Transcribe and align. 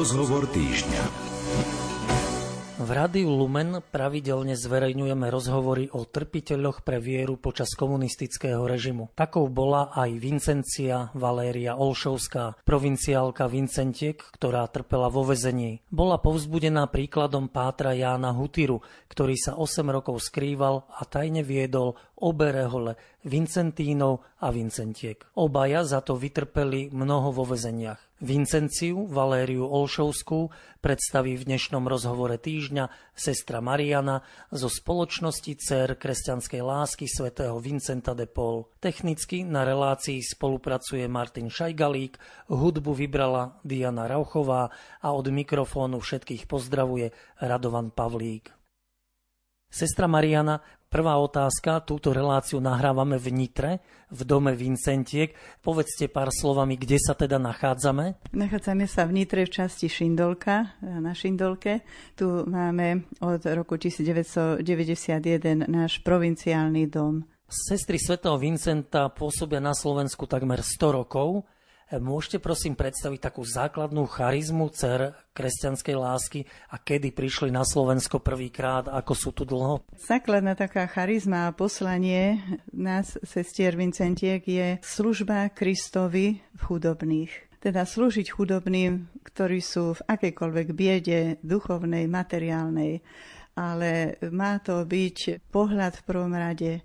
Rozhovor 0.00 0.48
týždňa. 0.48 1.02
V 2.80 2.88
Rádiu 2.88 3.36
Lumen 3.36 3.84
pravidelne 3.84 4.56
zverejňujeme 4.56 5.28
rozhovory 5.28 5.92
o 5.92 6.08
trpiteľoch 6.08 6.80
pre 6.80 7.04
vieru 7.04 7.36
počas 7.36 7.76
komunistického 7.76 8.64
režimu. 8.64 9.12
Takou 9.12 9.52
bola 9.52 9.92
aj 9.92 10.16
Vincencia 10.16 11.12
Valéria 11.12 11.76
Olšovská, 11.76 12.64
provinciálka 12.64 13.44
Vincentiek, 13.44 14.16
ktorá 14.16 14.64
trpela 14.72 15.12
vo 15.12 15.20
vezení. 15.28 15.84
Bola 15.92 16.16
povzbudená 16.16 16.88
príkladom 16.88 17.52
pátra 17.52 17.92
Jána 17.92 18.32
Hutiru, 18.32 18.80
ktorý 19.12 19.36
sa 19.36 19.60
8 19.60 19.84
rokov 19.84 20.16
skrýval 20.24 20.88
a 20.96 21.04
tajne 21.04 21.44
viedol 21.44 22.00
obe 22.16 22.48
rehole 22.56 22.96
Vincentínov 23.28 24.24
a 24.40 24.48
Vincentiek. 24.48 25.20
Obaja 25.36 25.84
za 25.84 26.00
to 26.00 26.16
vytrpeli 26.16 26.88
mnoho 26.88 27.36
vo 27.36 27.44
vezeniach. 27.44 28.09
Vincenciu 28.20 29.08
Valériu 29.08 29.64
Olšovskú 29.64 30.52
predstaví 30.84 31.40
v 31.40 31.56
dnešnom 31.56 31.88
rozhovore 31.88 32.36
týždňa 32.36 33.16
sestra 33.16 33.64
Mariana 33.64 34.20
zo 34.52 34.68
spoločnosti 34.68 35.56
Cer 35.56 35.96
kresťanskej 35.96 36.60
lásky 36.60 37.08
svätého 37.08 37.56
Vincenta 37.64 38.12
de 38.12 38.28
Paul. 38.28 38.68
Technicky 38.76 39.40
na 39.40 39.64
relácii 39.64 40.20
spolupracuje 40.20 41.08
Martin 41.08 41.48
Šajgalík, 41.48 42.20
hudbu 42.52 42.92
vybrala 42.92 43.56
Diana 43.64 44.04
Rauchová 44.04 44.68
a 45.00 45.08
od 45.16 45.24
mikrofónu 45.32 45.96
všetkých 45.96 46.44
pozdravuje 46.44 47.16
Radovan 47.40 47.88
Pavlík. 47.88 48.52
Sestra 49.72 50.04
Mariana, 50.04 50.60
prvá 50.90 51.14
otázka, 51.22 51.86
túto 51.86 52.10
reláciu 52.10 52.58
nahrávame 52.58 53.14
v 53.14 53.30
Nitre, 53.30 53.70
v 54.10 54.20
dome 54.26 54.58
Vincentiek. 54.58 55.30
Povedzte 55.62 56.10
pár 56.10 56.34
slovami, 56.34 56.74
kde 56.74 56.98
sa 56.98 57.14
teda 57.14 57.38
nachádzame? 57.38 58.18
Nachádzame 58.34 58.90
sa 58.90 59.06
v 59.06 59.22
Nitre 59.22 59.46
v 59.46 59.54
časti 59.54 59.86
Šindolka, 59.86 60.74
na 60.82 61.14
Šindolke. 61.14 61.86
Tu 62.18 62.26
máme 62.26 63.06
od 63.22 63.38
roku 63.54 63.78
1991 63.78 64.66
náš 65.70 66.02
provinciálny 66.02 66.90
dom. 66.90 67.22
Sestry 67.46 67.98
svätého 68.02 68.34
Vincenta 68.38 69.10
pôsobia 69.14 69.62
na 69.62 69.74
Slovensku 69.74 70.26
takmer 70.26 70.62
100 70.62 70.98
rokov. 71.02 71.46
Môžete 71.90 72.38
prosím 72.38 72.78
predstaviť 72.78 73.18
takú 73.18 73.42
základnú 73.42 74.06
charizmu 74.06 74.70
cer 74.70 75.10
kresťanskej 75.34 75.96
lásky 75.98 76.40
a 76.70 76.78
kedy 76.78 77.10
prišli 77.10 77.50
na 77.50 77.66
Slovensko 77.66 78.22
prvýkrát, 78.22 78.86
ako 78.86 79.12
sú 79.18 79.34
tu 79.34 79.42
dlho? 79.42 79.82
Základná 79.98 80.54
taká 80.54 80.86
charizma 80.86 81.50
a 81.50 81.56
poslanie 81.56 82.38
nás, 82.70 83.18
sestier 83.26 83.74
Vincentiek, 83.74 84.38
je 84.38 84.78
služba 84.86 85.50
Kristovi 85.50 86.38
v 86.38 86.60
chudobných 86.62 87.50
teda 87.60 87.84
slúžiť 87.84 88.32
chudobným, 88.32 89.20
ktorí 89.20 89.60
sú 89.60 89.92
v 89.92 90.00
akejkoľvek 90.08 90.68
biede, 90.72 91.36
duchovnej, 91.44 92.08
materiálnej, 92.08 93.04
ale 93.52 94.16
má 94.32 94.56
to 94.64 94.80
byť 94.88 95.44
pohľad 95.52 96.00
v 96.00 96.06
prvom 96.08 96.32
rade 96.32 96.80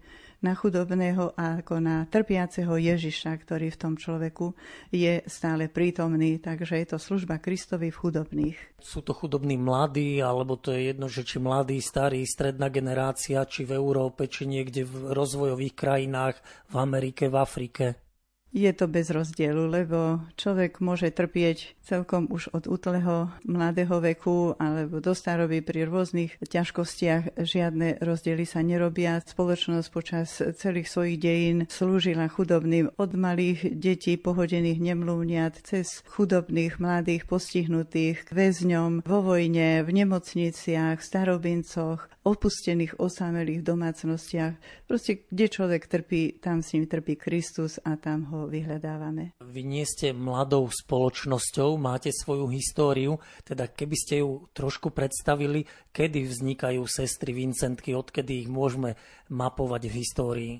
na 0.45 0.53
chudobného 0.53 1.33
ako 1.33 1.81
na 1.81 2.05
trpiaceho 2.05 2.77
Ježiša, 2.77 3.33
ktorý 3.41 3.73
v 3.73 3.81
tom 3.81 3.93
človeku 3.97 4.53
je 4.93 5.25
stále 5.25 5.65
prítomný. 5.65 6.37
Takže 6.37 6.77
je 6.85 6.87
to 6.93 6.97
služba 7.01 7.41
Kristovi 7.41 7.89
v 7.89 7.97
chudobných. 7.97 8.57
Sú 8.77 9.01
to 9.01 9.17
chudobní 9.17 9.57
mladí, 9.57 10.21
alebo 10.21 10.53
to 10.61 10.69
je 10.69 10.93
jedno, 10.93 11.09
že 11.09 11.25
či 11.25 11.41
mladí, 11.41 11.81
starí, 11.81 12.21
stredná 12.29 12.69
generácia, 12.69 13.41
či 13.49 13.65
v 13.65 13.73
Európe, 13.73 14.29
či 14.29 14.45
niekde 14.45 14.85
v 14.85 15.17
rozvojových 15.17 15.73
krajinách, 15.73 16.37
v 16.69 16.75
Amerike, 16.77 17.25
v 17.25 17.35
Afrike 17.41 18.04
je 18.55 18.71
to 18.71 18.87
bez 18.87 19.11
rozdielu, 19.11 19.67
lebo 19.67 20.23
človek 20.39 20.79
môže 20.79 21.11
trpieť 21.11 21.75
celkom 21.83 22.31
už 22.31 22.55
od 22.55 22.71
útleho 22.71 23.27
mladého 23.43 23.99
veku 23.99 24.55
alebo 24.55 25.03
do 25.03 25.11
staroby 25.11 25.59
pri 25.59 25.83
rôznych 25.83 26.39
ťažkostiach. 26.39 27.35
Žiadne 27.35 27.99
rozdiely 27.99 28.47
sa 28.47 28.63
nerobia. 28.63 29.19
Spoločnosť 29.19 29.87
počas 29.91 30.39
celých 30.39 30.87
svojich 30.87 31.19
dejín 31.19 31.57
slúžila 31.67 32.31
chudobným 32.31 32.95
od 32.95 33.11
malých 33.11 33.75
detí 33.75 34.15
pohodených 34.15 34.79
nemluvniat 34.79 35.59
cez 35.67 35.99
chudobných 36.07 36.79
mladých 36.79 37.27
postihnutých 37.27 38.31
väzňom 38.31 39.03
vo 39.03 39.19
vojne, 39.19 39.83
v 39.83 39.89
nemocniciach, 39.91 41.03
starobincoch, 41.03 42.07
opustených 42.25 42.97
osamelých 42.97 43.61
domácnostiach. 43.61 44.57
Proste, 44.89 45.29
kde 45.29 45.45
človek 45.45 45.85
trpí, 45.85 46.41
tam 46.41 46.65
s 46.65 46.73
ním 46.73 46.89
trpí 46.89 47.13
Kristus 47.19 47.77
a 47.85 47.99
tam 48.01 48.25
ho 48.33 48.44
vyhľadávame. 48.47 49.37
Vy 49.41 49.61
nie 49.65 49.85
ste 49.85 50.15
mladou 50.15 50.67
spoločnosťou, 50.71 51.77
máte 51.77 52.09
svoju 52.13 52.49
históriu, 52.51 53.17
teda 53.43 53.69
keby 53.69 53.95
ste 53.97 54.15
ju 54.23 54.47
trošku 54.55 54.93
predstavili, 54.95 55.67
kedy 55.91 56.25
vznikajú 56.25 56.85
sestry 56.85 57.35
Vincentky, 57.35 57.93
odkedy 57.93 58.45
ich 58.45 58.49
môžeme 58.49 58.97
mapovať 59.29 59.81
v 59.89 59.93
histórii? 59.97 60.53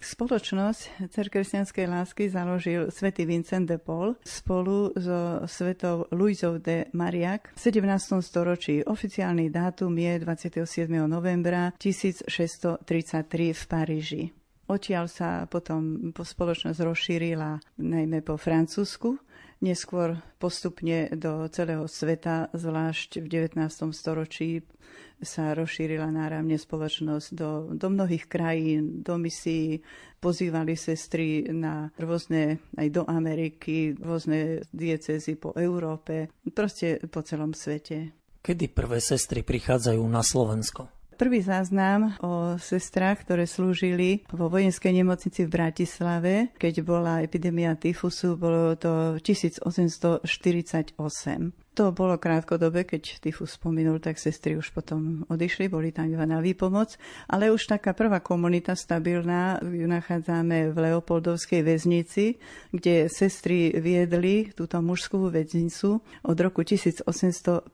Spoločnosť 0.00 1.12
cerkresťanskej 1.12 1.84
lásky 1.84 2.32
založil 2.32 2.88
svätý 2.88 3.28
Vincent 3.28 3.68
de 3.68 3.76
Paul 3.76 4.16
spolu 4.24 4.96
so 4.96 5.44
svetou 5.44 6.08
Luizou 6.08 6.56
de 6.56 6.88
Mariak 6.96 7.52
v 7.52 7.60
17. 7.60 8.24
storočí. 8.24 8.80
Oficiálny 8.80 9.52
dátum 9.52 9.92
je 9.92 10.24
27. 10.24 10.88
novembra 11.04 11.76
1633 11.76 12.80
v 13.52 13.62
Paríži. 13.68 14.22
Odtiaľ 14.70 15.10
sa 15.10 15.50
potom 15.50 16.14
po 16.14 16.22
spoločnosť 16.22 16.78
rozšírila 16.78 17.58
najmä 17.82 18.22
po 18.22 18.38
Francúzsku, 18.38 19.18
neskôr 19.58 20.14
postupne 20.38 21.10
do 21.10 21.50
celého 21.50 21.90
sveta, 21.90 22.54
zvlášť 22.54 23.18
v 23.18 23.50
19. 23.50 23.66
storočí 23.90 24.62
sa 25.18 25.58
rozšírila 25.58 26.06
náramne 26.14 26.54
spoločnosť 26.54 27.28
do, 27.34 27.74
do 27.74 27.86
mnohých 27.90 28.30
krajín, 28.30 29.02
do 29.02 29.18
misií, 29.18 29.82
pozývali 30.22 30.78
sestry 30.78 31.50
na 31.50 31.90
rôzne, 31.98 32.62
aj 32.78 32.88
do 32.94 33.02
Ameriky, 33.10 33.98
rôzne 33.98 34.62
diecezy 34.70 35.34
po 35.34 35.50
Európe, 35.58 36.30
proste 36.54 37.02
po 37.10 37.26
celom 37.26 37.58
svete. 37.58 38.14
Kedy 38.38 38.70
prvé 38.70 39.02
sestry 39.02 39.42
prichádzajú 39.42 40.00
na 40.06 40.22
Slovensko? 40.22 40.99
Prvý 41.20 41.44
záznam 41.44 42.16
o 42.24 42.56
sestrách, 42.56 43.28
ktoré 43.28 43.44
slúžili 43.44 44.24
vo 44.32 44.48
vojenskej 44.48 45.04
nemocnici 45.04 45.44
v 45.44 45.52
Bratislave, 45.52 46.48
keď 46.56 46.80
bola 46.80 47.20
epidémia 47.20 47.76
tyfusu, 47.76 48.40
bolo 48.40 48.72
to 48.80 49.20
1848. 49.20 50.24
To 51.76 51.84
bolo 51.92 52.16
krátkodobé, 52.16 52.88
keď 52.88 53.20
tyfus 53.20 53.60
spomenul, 53.60 54.00
tak 54.00 54.16
sestry 54.16 54.56
už 54.56 54.72
potom 54.72 55.28
odišli, 55.28 55.68
boli 55.68 55.92
tam 55.92 56.08
iba 56.08 56.24
na 56.24 56.40
výpomoc. 56.40 56.96
Ale 57.28 57.52
už 57.52 57.68
taká 57.68 57.92
prvá 57.92 58.24
komunita 58.24 58.72
stabilná 58.72 59.60
ju 59.60 59.84
nachádzame 59.84 60.72
v 60.72 60.76
Leopoldovskej 60.88 61.60
väznici, 61.60 62.40
kde 62.72 63.12
sestry 63.12 63.76
viedli 63.76 64.56
túto 64.56 64.80
mužskú 64.80 65.28
väznicu 65.28 66.00
od 66.00 66.36
roku 66.40 66.64
1858. 66.64 67.68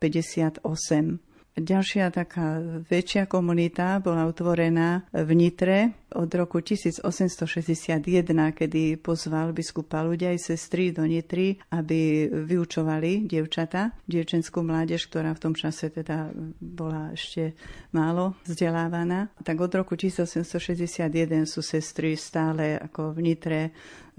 Ďalšia 1.57 2.13
taká 2.13 2.61
väčšia 2.85 3.25
komunita 3.25 3.97
bola 4.05 4.29
utvorená 4.29 5.09
v 5.09 5.31
Nitre 5.33 6.05
od 6.13 6.29
roku 6.37 6.61
1861, 6.61 7.97
kedy 8.53 9.01
pozval 9.01 9.57
biskupa 9.57 10.05
ľudia 10.05 10.37
aj 10.37 10.53
sestry 10.53 10.93
do 10.93 11.09
Nitry, 11.09 11.57
aby 11.73 12.29
vyučovali 12.29 13.25
dievčata, 13.25 13.97
dievčenskú 14.05 14.61
mládež, 14.61 15.09
ktorá 15.09 15.33
v 15.33 15.41
tom 15.49 15.57
čase 15.57 15.89
teda 15.89 16.29
bola 16.61 17.17
ešte 17.17 17.57
málo 17.89 18.37
vzdelávaná. 18.45 19.33
Tak 19.41 19.57
od 19.57 19.73
roku 19.81 19.97
1861 19.97 21.09
sú 21.49 21.65
sestry 21.65 22.21
stále 22.21 22.77
ako 22.77 23.17
v 23.17 23.33
Nitre, 23.33 23.61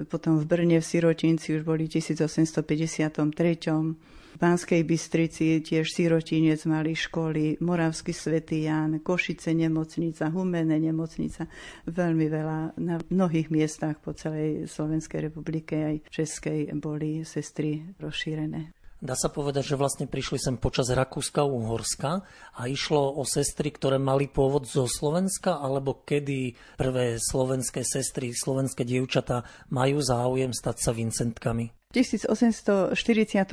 potom 0.10 0.42
v 0.42 0.46
Brne 0.50 0.82
v 0.82 0.86
Sirotinci 0.90 1.54
už 1.54 1.62
boli 1.62 1.86
1853 1.86 3.14
v 3.14 4.17
Banskej 4.38 4.86
Bystrici 4.86 5.66
tiež 5.66 5.90
sirotinec 5.90 6.62
mali 6.70 6.94
školy, 6.94 7.58
Moravský 7.58 8.14
svätý 8.14 8.70
Ján, 8.70 9.02
Košice 9.02 9.58
nemocnica, 9.58 10.30
Humené 10.30 10.78
nemocnica. 10.78 11.50
Veľmi 11.90 12.30
veľa 12.30 12.78
na 12.78 13.02
mnohých 13.10 13.50
miestach 13.50 13.98
po 13.98 14.14
celej 14.14 14.70
Slovenskej 14.70 15.34
republike 15.34 15.74
aj 15.74 15.96
Českej 16.14 16.70
boli 16.78 17.26
sestry 17.26 17.98
rozšírené. 17.98 18.78
Dá 18.98 19.14
sa 19.14 19.30
povedať, 19.30 19.74
že 19.74 19.78
vlastne 19.78 20.10
prišli 20.10 20.42
sem 20.42 20.56
počas 20.58 20.90
Rakúska-Uhorska 20.90 22.12
a 22.58 22.62
išlo 22.66 23.14
o 23.18 23.22
sestry, 23.26 23.70
ktoré 23.70 24.02
mali 24.02 24.26
pôvod 24.26 24.66
zo 24.66 24.90
Slovenska, 24.90 25.62
alebo 25.62 26.02
kedy 26.02 26.58
prvé 26.78 27.22
slovenské 27.22 27.86
sestry, 27.86 28.34
slovenské 28.34 28.82
dievčatá 28.86 29.46
majú 29.70 30.02
záujem 30.02 30.50
stať 30.50 30.78
sa 30.82 30.92
Vincentkami? 30.98 31.70
V 31.88 32.04
1841 32.04 33.48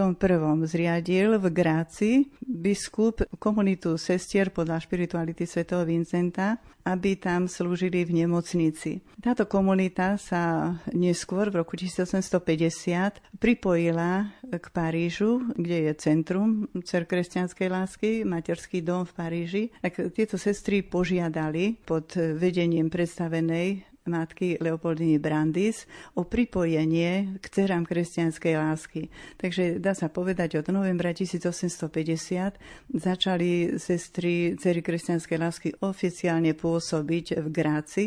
zriadil 0.67 1.39
v 1.39 1.47
Gráci 1.55 2.35
biskup 2.43 3.23
komunitu 3.39 3.95
sestier 3.95 4.51
podľa 4.51 4.83
špirituality 4.83 5.47
svätého 5.47 5.87
Vincenta, 5.87 6.59
aby 6.83 7.15
tam 7.15 7.47
slúžili 7.47 8.03
v 8.03 8.27
nemocnici. 8.27 9.07
Táto 9.23 9.47
komunita 9.47 10.19
sa 10.19 10.75
neskôr 10.91 11.47
v 11.47 11.63
roku 11.63 11.79
1850 11.79 13.39
pripojila 13.39 14.35
k 14.51 14.67
Parížu, 14.67 15.55
kde 15.55 15.87
je 15.87 15.93
centrum 15.95 16.67
Cer 16.83 17.07
kresťanskej 17.07 17.69
lásky, 17.71 18.11
materský 18.27 18.83
dom 18.83 19.07
v 19.07 19.15
Paríži. 19.15 19.65
Tak 19.79 20.11
tieto 20.11 20.43
sestry 20.43 20.83
požiadali 20.83 21.79
pod 21.87 22.19
vedením 22.19 22.91
predstavenej 22.91 23.94
matky 24.05 24.61
Leopoldiny 24.61 25.17
Brandis 25.17 25.89
o 26.13 26.29
pripojenie 26.29 27.41
k 27.41 27.45
cerám 27.49 27.89
kresťanskej 27.89 28.53
lásky. 28.53 29.09
Takže 29.41 29.81
dá 29.81 29.97
sa 29.97 30.13
povedať, 30.13 30.61
od 30.61 30.69
novembra 30.69 31.17
1850 31.17 32.61
začali 32.93 33.81
sestry 33.81 34.61
cery 34.61 34.85
kresťanskej 34.85 35.39
lásky 35.41 35.69
oficiálne 35.81 36.53
pôsobiť 36.53 37.41
v 37.41 37.47
Gráci 37.49 38.05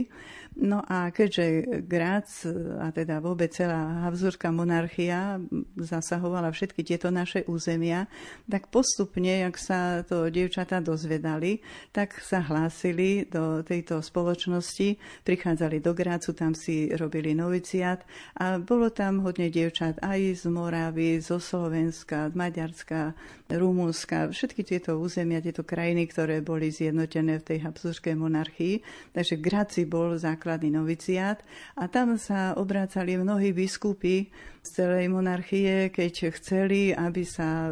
No 0.57 0.81
a 0.81 1.13
keďže 1.13 1.77
Grác, 1.85 2.49
a 2.81 2.89
teda 2.89 3.21
vôbec 3.21 3.53
celá 3.53 4.09
Habsburská 4.09 4.49
monarchia 4.49 5.37
zasahovala 5.77 6.49
všetky 6.49 6.81
tieto 6.81 7.13
naše 7.13 7.45
územia, 7.45 8.09
tak 8.49 8.73
postupne, 8.73 9.45
jak 9.45 9.53
sa 9.61 10.01
to 10.01 10.33
dievčatá 10.33 10.81
dozvedali, 10.81 11.61
tak 11.93 12.17
sa 12.25 12.41
hlásili 12.41 13.29
do 13.29 13.61
tejto 13.61 14.01
spoločnosti, 14.01 14.97
prichádzali 15.21 15.77
do 15.77 15.93
Grácu, 15.93 16.33
tam 16.33 16.57
si 16.57 16.89
robili 16.89 17.37
noviciát 17.37 18.01
a 18.41 18.57
bolo 18.57 18.89
tam 18.89 19.21
hodne 19.21 19.53
dievčat 19.53 20.01
aj 20.01 20.41
z 20.41 20.43
Moravy, 20.49 21.21
zo 21.21 21.37
Slovenska, 21.37 22.33
z 22.33 22.35
Maďarska, 22.35 23.13
Rumúnska, 23.47 24.33
všetky 24.33 24.65
tieto 24.65 24.97
územia, 24.97 25.37
tieto 25.37 25.61
krajiny, 25.61 26.09
ktoré 26.09 26.41
boli 26.41 26.73
zjednotené 26.73 27.39
v 27.39 27.47
tej 27.53 27.59
Habsburskej 27.63 28.17
monarchii. 28.17 28.81
Takže 29.13 29.37
Gráci 29.37 29.85
bol 29.85 30.17
základ 30.17 30.46
základný 30.47 30.71
noviciát 30.79 31.43
a 31.75 31.91
tam 31.91 32.15
sa 32.15 32.55
obrácali 32.55 33.19
mnohí 33.19 33.51
biskupy 33.51 34.31
z 34.67 34.83
celej 34.83 35.07
monarchie, 35.07 35.87
keď 35.87 36.35
chceli, 36.35 36.91
aby 36.91 37.23
sa 37.23 37.71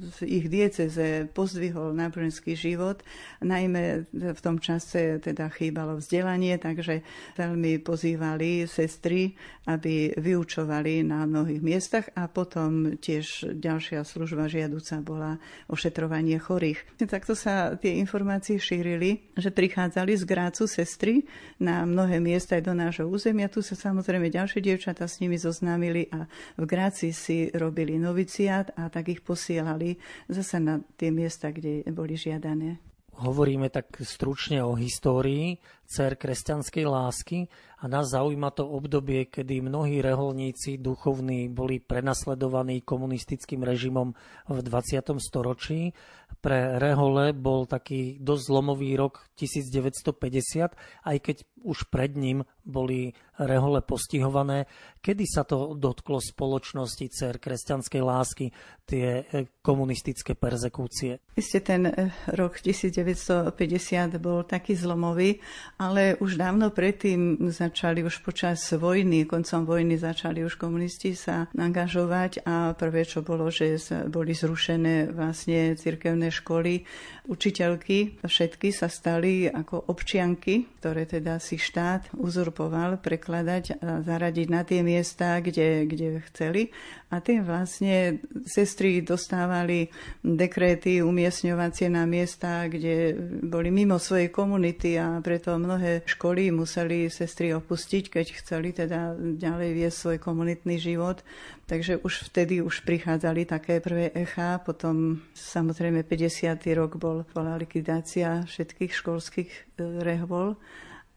v 0.00 0.20
ich 0.24 0.46
dieceze 0.46 1.26
pozdvihol 1.34 1.92
náboženský 1.92 2.54
život. 2.54 3.02
Najmä 3.42 4.06
v 4.14 4.40
tom 4.40 4.62
čase 4.62 5.18
teda 5.18 5.50
chýbalo 5.50 5.98
vzdelanie, 5.98 6.56
takže 6.62 7.02
veľmi 7.34 7.82
pozývali 7.82 8.70
sestry, 8.70 9.34
aby 9.66 10.14
vyučovali 10.14 11.02
na 11.02 11.26
mnohých 11.26 11.60
miestach 11.60 12.06
a 12.14 12.30
potom 12.30 12.96
tiež 13.02 13.50
ďalšia 13.58 14.06
služba 14.06 14.46
žiaduca 14.46 15.02
bola 15.02 15.42
ošetrovanie 15.66 16.38
chorých. 16.38 16.80
Takto 17.10 17.34
sa 17.34 17.74
tie 17.74 17.98
informácie 17.98 18.62
šírili, 18.62 19.34
že 19.34 19.50
prichádzali 19.50 20.14
z 20.14 20.22
Grácu 20.22 20.64
sestry 20.70 21.26
na 21.58 21.82
mnohé 21.82 22.22
miesta 22.22 22.56
aj 22.56 22.62
do 22.62 22.74
nášho 22.78 23.06
územia. 23.10 23.50
Tu 23.50 23.58
sa 23.58 23.74
samozrejme 23.74 24.30
ďalšie 24.30 24.62
dievčatá 24.62 25.10
s 25.10 25.18
nimi 25.18 25.34
zoznámili 25.34 26.06
a 26.14 26.29
v 26.58 26.64
Gráci 26.64 27.12
si 27.12 27.50
robili 27.52 27.98
noviciát 27.98 28.72
a 28.76 28.88
tak 28.88 29.12
ich 29.12 29.22
posielali 29.24 29.96
zase 30.30 30.60
na 30.60 30.80
tie 30.96 31.10
miesta, 31.10 31.50
kde 31.50 31.84
boli 31.90 32.16
žiadané. 32.16 32.78
Hovoríme 33.20 33.68
tak 33.68 34.00
stručne 34.00 34.64
o 34.64 34.72
histórii 34.72 35.60
cer 35.90 36.14
kresťanskej 36.14 36.86
lásky 36.86 37.50
a 37.82 37.90
nás 37.90 38.14
zaujíma 38.14 38.54
to 38.54 38.68
obdobie, 38.70 39.26
kedy 39.26 39.66
mnohí 39.66 39.98
reholníci 39.98 40.78
duchovní 40.78 41.50
boli 41.50 41.82
prenasledovaní 41.82 42.86
komunistickým 42.86 43.66
režimom 43.66 44.14
v 44.46 44.58
20. 44.62 45.02
storočí. 45.18 45.90
Pre 46.38 46.78
rehole 46.78 47.34
bol 47.34 47.66
taký 47.66 48.22
dosť 48.22 48.42
zlomový 48.46 48.94
rok 48.94 49.26
1950, 49.34 50.78
aj 51.04 51.16
keď 51.18 51.36
už 51.66 51.90
pred 51.92 52.16
ním 52.16 52.46
boli 52.64 53.12
rehole 53.40 53.82
postihované. 53.84 54.64
Kedy 55.00 55.24
sa 55.26 55.42
to 55.44 55.76
dotklo 55.76 56.20
spoločnosti 56.20 57.06
cer 57.12 57.36
kresťanskej 57.40 58.02
lásky, 58.04 58.46
tie 58.84 59.24
e, 59.24 59.50
komunistické 59.60 60.36
perzekúcie? 60.36 61.20
Isté 61.36 61.60
ten 61.60 61.88
e, 61.88 62.12
rok 62.36 62.60
1950 62.60 64.20
bol 64.20 64.44
taký 64.44 64.76
zlomový, 64.76 65.40
ale 65.80 66.12
už 66.20 66.36
dávno 66.36 66.68
predtým 66.68 67.48
začali 67.48 68.04
už 68.04 68.20
počas 68.20 68.60
vojny, 68.68 69.24
koncom 69.24 69.64
vojny 69.64 69.96
začali 69.96 70.44
už 70.44 70.60
komunisti 70.60 71.16
sa 71.16 71.48
angažovať 71.56 72.44
a 72.44 72.76
prvé, 72.76 73.08
čo 73.08 73.24
bolo, 73.24 73.48
že 73.48 73.80
boli 74.12 74.36
zrušené 74.36 75.08
vlastne 75.08 75.72
cirkevné 75.80 76.28
školy. 76.28 76.84
Učiteľky 77.32 78.20
všetky 78.20 78.76
sa 78.76 78.92
stali 78.92 79.48
ako 79.48 79.88
občianky, 79.88 80.68
ktoré 80.84 81.08
teda 81.08 81.40
si 81.40 81.56
štát 81.56 82.12
uzurpoval 82.12 83.00
prekladať 83.00 83.80
a 83.80 84.04
zaradiť 84.04 84.48
na 84.52 84.62
tie 84.68 84.84
miesta, 84.84 85.40
kde, 85.40 85.88
kde 85.88 86.20
chceli. 86.28 86.68
A 87.10 87.18
tým 87.24 87.42
vlastne 87.42 88.20
sestry 88.46 89.00
dostávali 89.00 89.88
dekréty 90.22 91.02
umiestňovacie 91.02 91.90
na 91.90 92.04
miesta, 92.04 92.68
kde 92.68 93.16
boli 93.42 93.72
mimo 93.72 93.98
svojej 93.98 94.30
komunity 94.30 94.94
a 94.94 95.18
preto 95.24 95.58
mnohé 95.70 96.02
školy 96.02 96.50
museli 96.50 97.06
sestry 97.06 97.54
opustiť, 97.54 98.10
keď 98.10 98.26
chceli 98.42 98.74
teda 98.74 99.14
ďalej 99.38 99.70
viesť 99.70 99.96
svoj 100.02 100.18
komunitný 100.18 100.82
život. 100.82 101.22
Takže 101.70 102.02
už 102.02 102.26
vtedy 102.26 102.58
už 102.58 102.82
prichádzali 102.82 103.46
také 103.46 103.78
prvé 103.78 104.10
echa, 104.10 104.58
potom 104.58 105.22
samozrejme 105.30 106.02
50. 106.02 106.58
rok 106.74 106.98
bol, 106.98 107.22
bola 107.30 107.54
likvidácia 107.54 108.42
všetkých 108.50 108.90
školských 108.90 109.50
e, 109.54 109.58
rehvol 110.02 110.58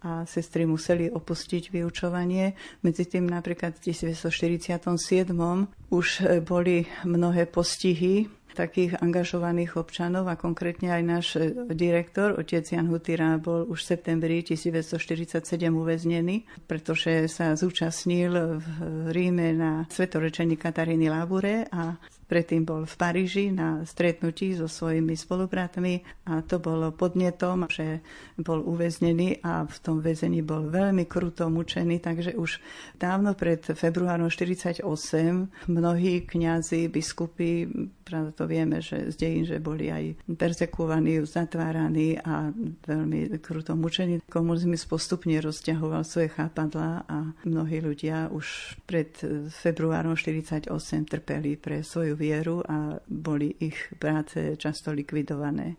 a 0.05 0.29
sestry 0.29 0.69
museli 0.69 1.09
opustiť 1.09 1.73
vyučovanie. 1.73 2.53
Medzi 2.85 3.09
tým 3.09 3.25
napríklad 3.25 3.73
v 3.81 3.89
1947 3.89 5.33
už 5.89 6.05
e, 6.21 6.45
boli 6.45 6.85
mnohé 7.09 7.49
postihy 7.49 8.29
takých 8.53 9.01
angažovaných 9.01 9.75
občanov 9.77 10.29
a 10.29 10.39
konkrétne 10.39 10.93
aj 10.93 11.03
náš 11.03 11.27
e, 11.35 11.53
direktor, 11.73 12.37
otec 12.37 12.63
Jan 12.63 12.87
Hutira, 12.87 13.41
bol 13.41 13.65
už 13.67 13.81
v 13.83 13.89
septembri 13.97 14.35
1947 14.45 15.41
uväznený, 15.69 16.45
pretože 16.69 17.27
sa 17.27 17.57
zúčastnil 17.57 18.61
v 18.61 18.67
Ríme 19.09 19.57
na 19.57 19.71
svetorečení 19.89 20.55
Kataríny 20.55 21.09
Labure 21.09 21.67
a 21.73 21.97
Predtým 22.33 22.65
bol 22.65 22.89
v 22.89 22.95
Paríži 22.97 23.53
na 23.53 23.85
stretnutí 23.85 24.57
so 24.57 24.65
svojimi 24.65 25.13
spolubratmi 25.13 26.01
a 26.25 26.41
to 26.41 26.57
bolo 26.57 26.89
podnetom, 26.89 27.69
že 27.69 28.01
bol 28.41 28.57
uväznený 28.57 29.45
a 29.45 29.69
v 29.69 29.77
tom 29.85 30.01
väzení 30.01 30.41
bol 30.41 30.65
veľmi 30.65 31.05
kruto 31.05 31.53
mučený, 31.53 32.01
takže 32.01 32.33
už 32.33 32.57
dávno 32.97 33.37
pred 33.37 33.61
februárom 33.61 34.33
48 34.33 34.81
mnohí 35.69 36.25
kňazi, 36.25 36.89
biskupy, 36.89 37.69
pravda 38.01 38.33
to 38.33 38.49
vieme, 38.49 38.81
že 38.81 39.13
z 39.13 39.15
dejín, 39.15 39.45
že 39.45 39.61
boli 39.61 39.93
aj 39.93 40.17
persekovaní, 40.33 41.21
zatváraní 41.29 42.17
a 42.17 42.49
veľmi 42.89 43.29
kruto 43.45 43.77
mučení. 43.77 44.25
Komunizmus 44.25 44.89
postupne 44.89 45.37
rozťahoval 45.37 46.01
svoje 46.01 46.33
chápadla 46.33 47.05
a 47.05 47.29
mnohí 47.45 47.77
ľudia 47.77 48.33
už 48.33 48.73
pred 48.89 49.13
februárom 49.53 50.17
48 50.17 50.73
trpeli 51.05 51.61
pre 51.61 51.85
svoju 51.85 52.22
vieru 52.23 52.63
a 52.63 53.03
boli 53.03 53.51
ich 53.59 53.91
práce 53.99 54.55
často 54.55 54.95
likvidované. 54.95 55.75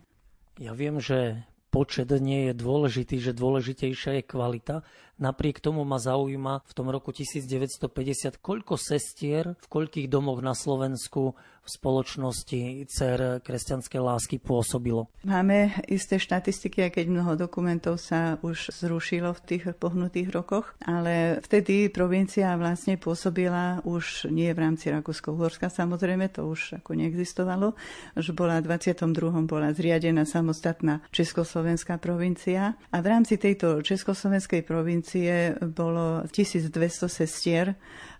Ja 0.60 0.76
viem, 0.76 1.00
že 1.00 1.48
počet 1.74 2.12
nie 2.22 2.52
je 2.52 2.54
dôležitý, 2.54 3.18
že 3.18 3.34
dôležitejšia 3.34 4.20
je 4.20 4.22
kvalita. 4.22 4.76
Napriek 5.18 5.58
tomu 5.58 5.82
ma 5.82 5.98
zaujíma 5.98 6.62
v 6.62 6.72
tom 6.76 6.86
roku 6.92 7.10
1950, 7.10 8.38
koľko 8.38 8.78
sestier 8.78 9.58
v 9.58 9.66
koľkých 9.66 10.06
domoch 10.06 10.38
na 10.38 10.54
Slovensku 10.54 11.34
v 11.64 11.68
spoločnosti 11.72 12.84
CER 12.92 13.40
kresťanskej 13.40 14.00
lásky 14.00 14.36
pôsobilo. 14.36 15.08
Máme 15.24 15.72
isté 15.88 16.20
štatistiky, 16.20 16.84
aj 16.84 17.00
keď 17.00 17.04
mnoho 17.08 17.32
dokumentov 17.40 17.96
sa 17.96 18.36
už 18.44 18.68
zrušilo 18.76 19.32
v 19.32 19.40
tých 19.48 19.64
pohnutých 19.80 20.28
rokoch, 20.28 20.76
ale 20.84 21.40
vtedy 21.40 21.88
provincia 21.88 22.52
vlastne 22.60 23.00
pôsobila 23.00 23.80
už 23.88 24.28
nie 24.28 24.52
v 24.52 24.60
rámci 24.60 24.92
Rakúsko-Uhorska, 24.92 25.72
samozrejme, 25.72 26.28
to 26.28 26.44
už 26.44 26.84
ako 26.84 26.92
neexistovalo, 27.00 27.72
už 28.14 28.36
bola 28.36 28.60
v 28.60 28.68
22. 28.68 29.48
bola 29.48 29.72
zriadená 29.72 30.28
samostatná 30.28 31.00
Československá 31.08 31.96
provincia 31.96 32.76
a 32.92 32.96
v 33.00 33.06
rámci 33.08 33.40
tejto 33.40 33.80
Československej 33.80 34.60
provincie 34.68 35.56
bolo 35.72 36.28
1200 36.28 37.08
sestier 37.08 37.72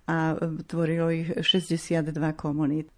a 0.08 0.36
tvorilo 0.68 1.08
ich 1.12 1.28
62 1.40 2.12
komunít. 2.36 2.88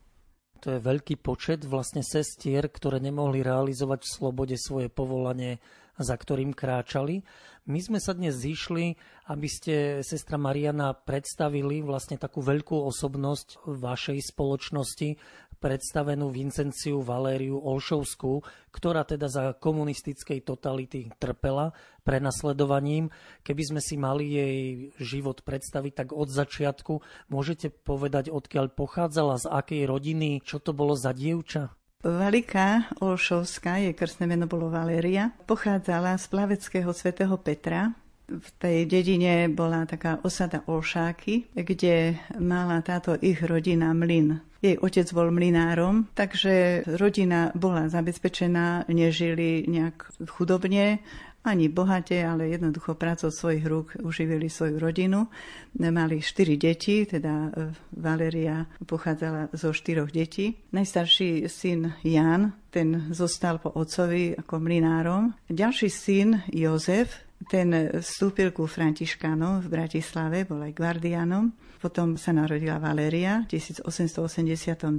To 0.67 0.75
je 0.75 0.83
veľký 0.83 1.23
počet 1.23 1.63
vlastne 1.63 2.03
sestier, 2.03 2.67
ktoré 2.67 2.99
nemohli 2.99 3.39
realizovať 3.39 4.03
v 4.03 4.13
slobode 4.19 4.57
svoje 4.59 4.91
povolanie 4.91 5.63
za 5.97 6.17
ktorým 6.17 6.53
kráčali. 6.53 7.25
My 7.67 7.83
sme 7.83 7.99
sa 7.99 8.15
dnes 8.15 8.39
zišli, 8.39 8.95
aby 9.27 9.49
ste, 9.51 9.75
sestra 10.07 10.39
Mariana, 10.39 10.95
predstavili 10.95 11.83
vlastne 11.83 12.15
takú 12.15 12.39
veľkú 12.39 12.79
osobnosť 12.79 13.67
vašej 13.67 14.19
spoločnosti, 14.31 15.19
predstavenú 15.67 16.31
Vincenciu 16.31 17.03
Valériu 17.03 17.59
Olšovskú, 17.59 18.39
ktorá 18.71 19.03
teda 19.03 19.27
za 19.27 19.45
komunistickej 19.59 20.47
totality 20.47 21.11
trpela 21.19 21.75
prenasledovaním. 22.07 23.11
Keby 23.43 23.75
sme 23.75 23.81
si 23.83 23.99
mali 23.99 24.31
jej 24.31 24.59
život 25.03 25.43
predstaviť 25.43 25.93
tak 26.07 26.09
od 26.15 26.31
začiatku, 26.31 27.03
môžete 27.35 27.75
povedať, 27.83 28.31
odkiaľ 28.31 28.71
pochádzala, 28.79 29.43
z 29.43 29.47
akej 29.51 29.83
rodiny, 29.91 30.39
čo 30.47 30.63
to 30.63 30.71
bolo 30.71 30.95
za 30.95 31.11
dievča? 31.11 31.75
Valika 32.07 32.87
Olšovská, 33.03 33.83
jej 33.83 33.91
krstné 33.91 34.31
meno 34.31 34.47
bolo 34.47 34.71
Valéria, 34.71 35.35
pochádzala 35.51 36.15
z 36.23 36.31
plaveckého 36.31 36.95
svätého 36.95 37.35
Petra, 37.43 37.91
v 38.27 38.49
tej 38.59 38.91
dedine 38.91 39.47
bola 39.47 39.87
taká 39.87 40.19
osada 40.27 40.67
Olšáky, 40.67 41.55
kde 41.55 42.19
mala 42.43 42.83
táto 42.83 43.15
ich 43.23 43.39
rodina 43.43 43.95
mlyn. 43.95 44.43
Jej 44.59 44.83
otec 44.83 45.07
bol 45.15 45.31
mlinárom, 45.31 46.11
takže 46.17 46.83
rodina 46.99 47.55
bola 47.55 47.87
zabezpečená, 47.87 48.91
nežili 48.91 49.69
nejak 49.71 50.27
chudobne, 50.27 50.99
ani 51.47 51.71
bohate, 51.71 52.27
ale 52.27 52.51
jednoducho 52.51 52.99
prácou 52.99 53.31
svojich 53.31 53.63
rúk 53.63 53.95
uživili 54.03 54.51
svoju 54.51 54.83
rodinu. 54.83 55.31
Mali 55.79 56.19
štyri 56.19 56.59
deti, 56.59 57.07
teda 57.07 57.31
e, 57.31 57.71
Valeria 57.95 58.67
pochádzala 58.83 59.55
zo 59.55 59.71
štyroch 59.71 60.11
detí. 60.11 60.59
Najstarší 60.75 61.47
syn 61.47 61.95
Jan, 62.03 62.51
ten 62.75 63.15
zostal 63.15 63.63
po 63.63 63.71
otcovi 63.71 64.35
ako 64.35 64.59
mlinárom. 64.59 65.39
Ďalší 65.47 65.87
syn 65.87 66.43
Jozef, 66.51 67.26
ten 67.45 67.93
vstúpil 68.01 68.51
ku 68.57 68.65
Františkánom 68.65 69.61
v 69.61 69.69
Bratislave, 69.69 70.49
bol 70.49 70.65
aj 70.65 70.73
guardianom. 70.73 71.53
Potom 71.77 72.17
sa 72.17 72.33
narodila 72.33 72.81
Valéria 72.81 73.45
v 73.45 73.61
1882. 73.61 74.97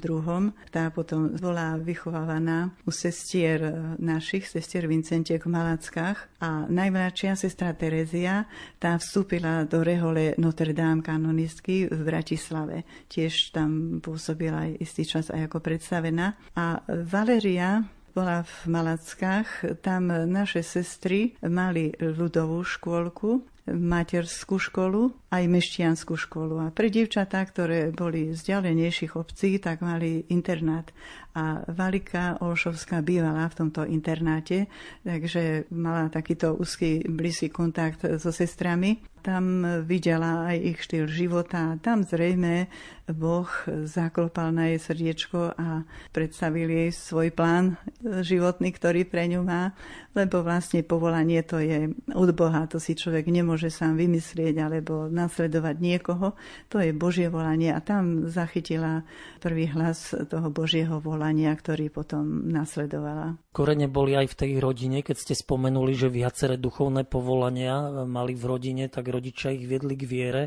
Tá 0.70 0.94
potom 0.94 1.34
bola 1.42 1.76
vychovávaná 1.82 2.70
u 2.86 2.94
sestier 2.94 3.60
našich, 3.98 4.46
sestier 4.46 4.86
Vincentiek 4.86 5.42
v 5.42 5.50
Malackách. 5.50 6.38
A 6.38 6.70
najmladšia 6.70 7.34
sestra 7.34 7.74
Terezia, 7.74 8.46
tá 8.78 8.94
vstúpila 9.02 9.66
do 9.66 9.82
rehole 9.82 10.38
Notre 10.38 10.72
Dame 10.72 11.02
kanonistky 11.02 11.90
v 11.90 12.02
Bratislave. 12.06 12.86
Tiež 13.10 13.52
tam 13.52 13.98
pôsobila 13.98 14.70
aj 14.70 14.78
istý 14.78 15.04
čas 15.04 15.34
aj 15.34 15.50
ako 15.50 15.60
predstavená. 15.60 16.38
A 16.54 16.86
Valéria 16.86 17.97
bola 18.18 18.42
v 18.42 18.74
Malackách. 18.74 19.78
Tam 19.86 20.10
naše 20.10 20.66
sestry 20.66 21.38
mali 21.46 21.94
ľudovú 22.02 22.66
škôlku, 22.66 23.46
materskú 23.70 24.58
školu, 24.58 25.14
aj 25.30 25.44
meštianskú 25.46 26.18
školu. 26.18 26.66
A 26.66 26.74
pre 26.74 26.90
dievčatá, 26.90 27.46
ktoré 27.46 27.94
boli 27.94 28.34
z 28.34 28.58
ďalejnejších 28.58 29.14
obcí, 29.14 29.62
tak 29.62 29.86
mali 29.86 30.26
internát. 30.34 30.90
A 31.38 31.62
Valika 31.70 32.42
Olšovská 32.42 33.06
bývala 33.06 33.46
v 33.46 33.58
tomto 33.62 33.86
internáte, 33.86 34.66
takže 35.06 35.70
mala 35.70 36.10
takýto 36.10 36.58
úzky, 36.58 37.06
blízky 37.06 37.54
kontakt 37.54 38.02
so 38.18 38.34
sestrami. 38.34 39.06
Tam 39.22 39.62
videla 39.84 40.50
aj 40.50 40.58
ich 40.58 40.80
štýl 40.88 41.06
života. 41.06 41.76
Tam 41.84 42.08
zrejme 42.08 42.72
Boh 43.12 43.50
zaklopal 43.84 44.56
na 44.56 44.72
jej 44.72 44.80
srdiečko 44.80 45.52
a 45.52 45.84
predstavil 46.16 46.72
jej 46.72 46.90
svoj 46.96 47.36
plán 47.36 47.76
životný, 48.02 48.72
ktorý 48.72 49.04
pre 49.04 49.28
ňu 49.28 49.44
má, 49.44 49.76
lebo 50.16 50.48
vlastne 50.48 50.80
povolanie 50.80 51.44
to 51.44 51.60
je 51.60 51.92
od 52.16 52.30
Boha, 52.32 52.72
to 52.72 52.80
si 52.80 52.96
človek 52.96 53.28
nemôže 53.28 53.68
sám 53.68 54.00
vymyslieť 54.00 54.56
alebo 54.64 55.12
nasledovať 55.12 55.76
niekoho. 55.76 56.32
To 56.72 56.80
je 56.80 56.96
Božie 56.96 57.28
volanie 57.28 57.76
a 57.76 57.84
tam 57.84 58.32
zachytila 58.32 59.04
prvý 59.44 59.68
hlas 59.76 60.16
toho 60.32 60.48
Božieho 60.48 61.04
volania, 61.04 61.27
ktorý 61.34 61.90
potom 61.90 62.48
nasledovala. 62.48 63.40
Korene 63.52 63.90
boli 63.90 64.14
aj 64.14 64.32
v 64.32 64.38
tej 64.40 64.52
rodine, 64.62 65.02
keď 65.02 65.18
ste 65.18 65.34
spomenuli, 65.34 65.98
že 65.98 66.14
viaceré 66.14 66.56
duchovné 66.62 67.08
povolania 67.10 68.06
mali 68.06 68.38
v 68.38 68.44
rodine, 68.46 68.86
tak 68.88 69.10
rodičia 69.10 69.56
ich 69.56 69.66
viedli 69.66 69.98
k 69.98 70.06
viere 70.06 70.44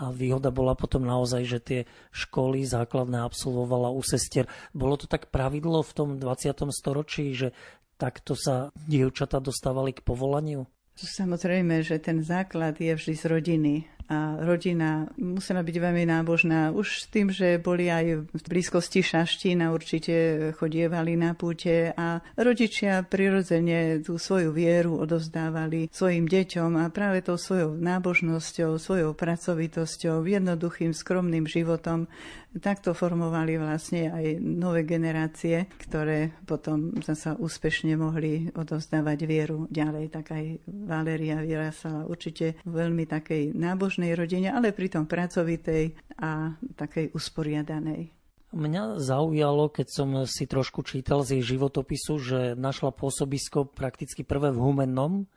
a 0.00 0.08
výhoda 0.08 0.48
bola 0.48 0.72
potom 0.72 1.04
naozaj, 1.04 1.42
že 1.44 1.58
tie 1.60 1.80
školy 2.12 2.64
základné 2.64 3.20
absolvovala 3.20 3.92
u 3.92 4.00
sestier. 4.00 4.48
Bolo 4.72 4.96
to 4.96 5.04
tak 5.04 5.28
pravidlo 5.28 5.84
v 5.84 5.92
tom 5.92 6.08
20. 6.16 6.56
storočí, 6.72 7.36
že 7.36 7.52
takto 8.00 8.32
sa 8.32 8.72
dievčata 8.88 9.44
dostávali 9.44 9.92
k 9.92 10.00
povolaniu? 10.00 10.64
Samozrejme, 10.96 11.80
že 11.80 12.00
ten 12.00 12.20
základ 12.20 12.76
je 12.76 12.92
vždy 12.92 13.14
z 13.16 13.24
rodiny 13.24 13.74
a 14.10 14.42
rodina 14.42 15.06
musela 15.14 15.62
byť 15.62 15.76
veľmi 15.78 16.04
nábožná. 16.10 16.74
Už 16.74 17.06
s 17.06 17.06
tým, 17.06 17.30
že 17.30 17.62
boli 17.62 17.86
aj 17.86 18.26
v 18.26 18.42
blízkosti 18.42 19.06
Šaštína, 19.06 19.70
určite 19.70 20.50
chodievali 20.58 21.14
na 21.14 21.38
púte 21.38 21.94
a 21.94 22.18
rodičia 22.34 23.06
prirodzene 23.06 24.02
tú 24.02 24.18
svoju 24.18 24.50
vieru 24.50 24.98
odovzdávali 24.98 25.86
svojim 25.94 26.26
deťom 26.26 26.82
a 26.82 26.90
práve 26.90 27.22
tou 27.22 27.38
svojou 27.38 27.78
nábožnosťou, 27.78 28.82
svojou 28.82 29.14
pracovitosťou, 29.14 30.26
jednoduchým, 30.26 30.90
skromným 30.90 31.46
životom 31.46 32.10
takto 32.58 32.98
formovali 32.98 33.54
vlastne 33.62 34.10
aj 34.10 34.42
nové 34.42 34.82
generácie, 34.82 35.70
ktoré 35.86 36.34
potom 36.42 36.90
zasa 36.98 37.38
úspešne 37.38 37.94
mohli 37.94 38.50
odovzdávať 38.50 39.18
vieru 39.22 39.70
ďalej. 39.70 40.10
Tak 40.10 40.26
aj 40.34 40.44
Valéria 40.66 41.38
vyrásala 41.38 42.10
určite 42.10 42.58
veľmi 42.66 43.06
takej 43.06 43.54
nábožnej 43.54 43.99
rodine, 44.16 44.48
ale 44.48 44.72
pritom 44.72 45.04
pracovitej 45.04 45.92
a 46.24 46.56
takej 46.80 47.12
usporiadanej. 47.12 48.08
Mňa 48.50 48.98
zaujalo, 48.98 49.70
keď 49.70 49.86
som 49.86 50.08
si 50.26 50.48
trošku 50.48 50.82
čítal 50.82 51.22
z 51.22 51.38
jej 51.38 51.54
životopisu, 51.54 52.12
že 52.18 52.40
našla 52.58 52.90
pôsobisko 52.90 53.70
prakticky 53.70 54.26
prvé 54.26 54.50
v 54.50 54.58
Humennom, 54.58 55.30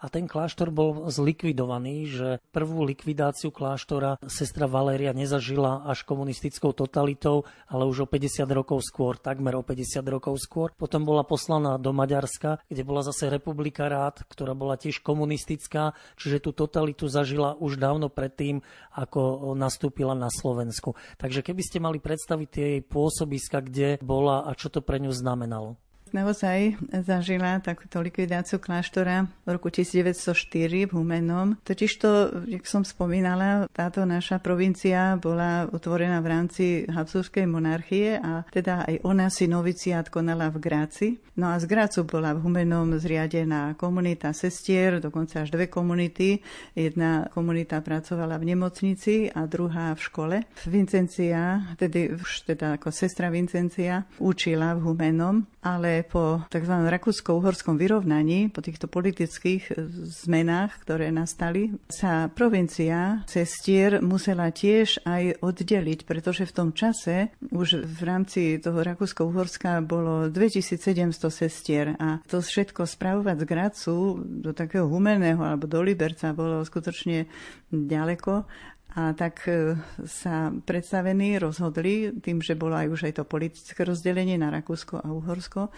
a 0.00 0.08
ten 0.08 0.24
kláštor 0.24 0.72
bol 0.72 1.12
zlikvidovaný, 1.12 2.08
že 2.08 2.28
prvú 2.56 2.88
likvidáciu 2.88 3.52
kláštora 3.52 4.16
sestra 4.24 4.64
Valéria 4.64 5.12
nezažila 5.12 5.84
až 5.84 6.08
komunistickou 6.08 6.72
totalitou, 6.72 7.44
ale 7.68 7.84
už 7.84 8.04
o 8.04 8.06
50 8.08 8.48
rokov 8.48 8.80
skôr, 8.88 9.20
takmer 9.20 9.52
o 9.60 9.62
50 9.62 10.00
rokov 10.08 10.40
skôr. 10.40 10.72
Potom 10.72 11.04
bola 11.04 11.20
poslaná 11.20 11.76
do 11.76 11.92
Maďarska, 11.92 12.64
kde 12.72 12.82
bola 12.82 13.04
zase 13.04 13.28
republika 13.28 13.92
rád, 13.92 14.24
ktorá 14.24 14.56
bola 14.56 14.80
tiež 14.80 15.04
komunistická, 15.04 15.92
čiže 16.16 16.48
tú 16.48 16.56
totalitu 16.56 17.04
zažila 17.04 17.60
už 17.60 17.76
dávno 17.76 18.08
predtým, 18.08 18.64
ako 18.96 19.52
nastúpila 19.52 20.16
na 20.16 20.32
Slovensku. 20.32 20.96
Takže 21.20 21.44
keby 21.44 21.60
ste 21.60 21.76
mali 21.76 22.00
predstaviť 22.00 22.48
tie 22.48 22.64
jej 22.76 22.82
pôsobiska, 22.82 23.60
kde 23.60 24.00
bola 24.00 24.48
a 24.48 24.56
čo 24.56 24.72
to 24.72 24.80
pre 24.80 24.96
ňu 24.96 25.12
znamenalo 25.12 25.76
naozaj 26.12 26.78
zažila 27.04 27.60
takúto 27.60 28.02
likvidáciu 28.02 28.58
kláštora 28.62 29.28
v 29.44 29.48
roku 29.48 29.68
1904 29.68 30.88
v 30.88 30.92
Humenom. 30.92 31.58
Totižto, 31.62 32.08
jak 32.50 32.64
som 32.66 32.82
spomínala, 32.86 33.70
táto 33.70 34.02
naša 34.02 34.42
provincia 34.42 35.14
bola 35.16 35.68
utvorená 35.70 36.18
v 36.24 36.30
rámci 36.30 36.64
Habsburskej 36.88 37.46
monarchie 37.46 38.18
a 38.18 38.42
teda 38.48 38.88
aj 38.88 38.96
ona 39.06 39.30
si 39.30 39.46
noviciát 39.46 40.10
konala 40.10 40.50
v 40.50 40.58
Gráci. 40.58 41.08
No 41.40 41.48
a 41.52 41.56
z 41.56 41.64
Grácu 41.64 42.04
bola 42.04 42.36
v 42.36 42.44
Humenom 42.44 43.00
zriadená 43.00 43.72
komunita 43.78 44.34
sestier, 44.36 45.00
dokonca 45.00 45.46
až 45.46 45.54
dve 45.54 45.72
komunity. 45.72 46.42
Jedna 46.76 47.32
komunita 47.32 47.80
pracovala 47.80 48.36
v 48.36 48.52
nemocnici 48.52 49.32
a 49.32 49.48
druhá 49.48 49.96
v 49.96 50.00
škole. 50.04 50.36
Vincencia, 50.68 51.72
tedy 51.80 52.12
už 52.12 52.44
teda 52.52 52.76
ako 52.76 52.92
sestra 52.92 53.32
Vincencia, 53.32 54.04
učila 54.20 54.76
v 54.76 54.92
Humenom, 54.92 55.48
ale 55.64 55.99
po 56.06 56.44
tzv. 56.48 56.74
rakúsko-uhorskom 56.86 57.76
vyrovnaní, 57.76 58.48
po 58.52 58.60
týchto 58.64 58.86
politických 58.86 59.62
e, 59.70 59.72
zmenách, 60.08 60.80
ktoré 60.84 61.12
nastali, 61.14 61.74
sa 61.90 62.28
provincia 62.32 63.22
cestier 63.26 64.02
musela 64.02 64.52
tiež 64.52 65.02
aj 65.04 65.40
oddeliť, 65.44 66.08
pretože 66.08 66.48
v 66.48 66.54
tom 66.56 66.68
čase 66.72 67.32
už 67.52 67.84
v 67.84 68.00
rámci 68.04 68.56
toho 68.58 68.80
Rakúsko-Uhorska 68.80 69.82
bolo 69.84 70.28
2700 70.28 71.12
sestier 71.28 71.94
a 71.98 72.22
to 72.26 72.40
všetko 72.40 72.84
spravovať 72.86 73.36
z 73.40 73.44
Gracu 73.46 73.96
do 74.20 74.50
takého 74.56 74.86
humeného 74.88 75.40
alebo 75.40 75.66
do 75.66 75.80
Liberca 75.80 76.32
bolo 76.32 76.62
skutočne 76.62 77.26
ďaleko 77.70 78.44
a 78.90 79.14
tak 79.14 79.46
e, 79.46 79.78
sa 80.02 80.50
predstavení 80.50 81.38
rozhodli, 81.38 82.10
tým, 82.18 82.42
že 82.42 82.58
bolo 82.58 82.74
aj 82.74 82.88
už 82.90 83.00
aj 83.06 83.14
to 83.22 83.24
politické 83.24 83.86
rozdelenie 83.86 84.34
na 84.34 84.50
Rakúsko 84.50 84.98
a 84.98 85.08
Uhorsko, 85.14 85.70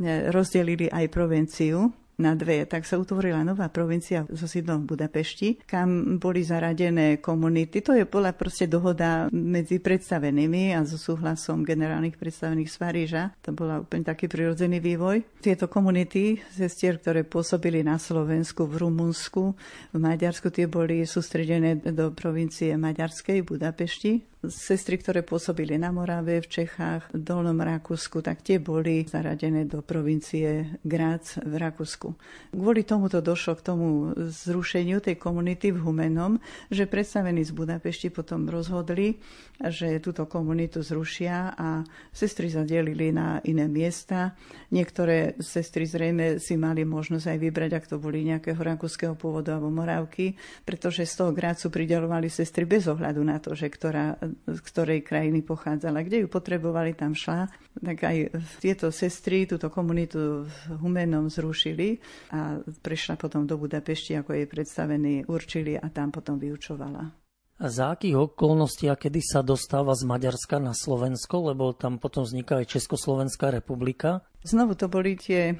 e, 0.00 0.28
rozdelili 0.28 0.92
aj 0.92 1.08
provinciu 1.08 1.88
na 2.18 2.34
dve, 2.34 2.66
tak 2.66 2.82
sa 2.82 2.98
utvorila 2.98 3.46
nová 3.46 3.70
provincia 3.70 4.26
so 4.26 4.50
sídlom 4.50 4.84
v 4.84 4.98
Budapešti, 4.98 5.48
kam 5.62 6.18
boli 6.18 6.42
zaradené 6.42 7.22
komunity. 7.22 7.78
To 7.86 7.94
je 7.94 8.04
bola 8.10 8.34
proste 8.34 8.66
dohoda 8.66 9.30
medzi 9.30 9.78
predstavenými 9.78 10.74
a 10.74 10.82
so 10.82 10.98
súhlasom 10.98 11.62
generálnych 11.62 12.18
predstavených 12.18 12.70
z 12.74 12.76
Paríža. 12.76 13.22
To 13.46 13.54
bola 13.54 13.78
úplne 13.78 14.02
taký 14.02 14.26
prirodzený 14.26 14.82
vývoj. 14.82 15.22
Tieto 15.38 15.70
komunity 15.70 16.42
sestier, 16.50 16.98
ktoré 16.98 17.22
pôsobili 17.22 17.86
na 17.86 18.02
Slovensku, 18.02 18.66
v 18.66 18.82
Rumunsku, 18.82 19.54
v 19.94 19.98
Maďarsku, 20.02 20.50
tie 20.50 20.66
boli 20.66 21.06
sústredené 21.06 21.78
do 21.78 22.10
provincie 22.10 22.74
Maďarskej, 22.74 23.46
Budapešti 23.46 24.37
Sestry, 24.38 25.02
ktoré 25.02 25.26
pôsobili 25.26 25.74
na 25.82 25.90
Morave, 25.90 26.38
v 26.38 26.46
Čechách, 26.46 27.10
v 27.10 27.26
Dolnom 27.26 27.58
Rakúsku, 27.58 28.22
tak 28.22 28.46
tie 28.46 28.62
boli 28.62 29.02
zaradené 29.02 29.66
do 29.66 29.82
provincie 29.82 30.78
Grác 30.86 31.42
v 31.42 31.58
Rakúsku. 31.58 32.14
Kvôli 32.54 32.86
tomuto 32.86 33.18
došlo 33.18 33.58
k 33.58 33.66
tomu 33.66 34.14
zrušeniu 34.14 35.02
tej 35.02 35.18
komunity 35.18 35.74
v 35.74 35.82
Humenom, 35.82 36.38
že 36.70 36.86
predstavení 36.86 37.42
z 37.42 37.50
Budapešti 37.50 38.14
potom 38.14 38.46
rozhodli, 38.46 39.18
že 39.58 39.98
túto 39.98 40.30
komunitu 40.30 40.86
zrušia 40.86 41.58
a 41.58 41.82
sestry 42.14 42.46
zadelili 42.46 43.10
na 43.10 43.42
iné 43.42 43.66
miesta. 43.66 44.38
Niektoré 44.70 45.34
sestry 45.42 45.82
zrejme 45.82 46.38
si 46.38 46.54
mali 46.54 46.86
možnosť 46.86 47.26
aj 47.26 47.38
vybrať, 47.42 47.70
ak 47.74 47.90
to 47.90 47.98
boli 47.98 48.22
nejakého 48.22 48.62
rakúskeho 48.62 49.18
pôvodu 49.18 49.58
alebo 49.58 49.74
morávky, 49.74 50.38
pretože 50.62 51.10
z 51.10 51.26
toho 51.26 51.34
Grácu 51.34 51.74
pridelovali 51.74 52.30
sestry 52.30 52.70
bez 52.70 52.86
ohľadu 52.86 53.18
na 53.26 53.42
to, 53.42 53.58
že 53.58 53.66
ktorá 53.66 54.27
z 54.46 54.58
ktorej 54.64 55.04
krajiny 55.06 55.44
pochádzala. 55.44 56.04
Kde 56.04 56.24
ju 56.24 56.28
potrebovali, 56.28 56.94
tam 56.96 57.14
šla. 57.14 57.48
Tak 57.78 57.96
aj 58.04 58.16
tieto 58.58 58.90
sestry 58.90 59.46
túto 59.46 59.70
komunitu 59.72 60.44
v 60.44 60.54
Humenom 60.80 61.30
zrušili 61.30 62.02
a 62.34 62.60
prešla 62.62 63.14
potom 63.16 63.46
do 63.46 63.54
Budapešti, 63.56 64.18
ako 64.18 64.34
jej 64.34 64.46
predstavení 64.50 65.24
určili 65.28 65.78
a 65.78 65.86
tam 65.92 66.10
potom 66.10 66.36
vyučovala. 66.36 67.28
A 67.58 67.66
za 67.66 67.90
akých 67.90 68.30
okolností 68.30 68.86
a 68.86 68.94
kedy 68.94 69.18
sa 69.18 69.42
dostáva 69.42 69.90
z 69.98 70.06
Maďarska 70.06 70.62
na 70.62 70.70
Slovensko, 70.78 71.50
lebo 71.50 71.74
tam 71.74 71.98
potom 71.98 72.22
vzniká 72.22 72.62
aj 72.62 72.70
Československá 72.78 73.50
republika? 73.50 74.22
Znovu 74.46 74.78
to 74.78 74.86
boli 74.86 75.18
tie 75.18 75.50
e, 75.50 75.54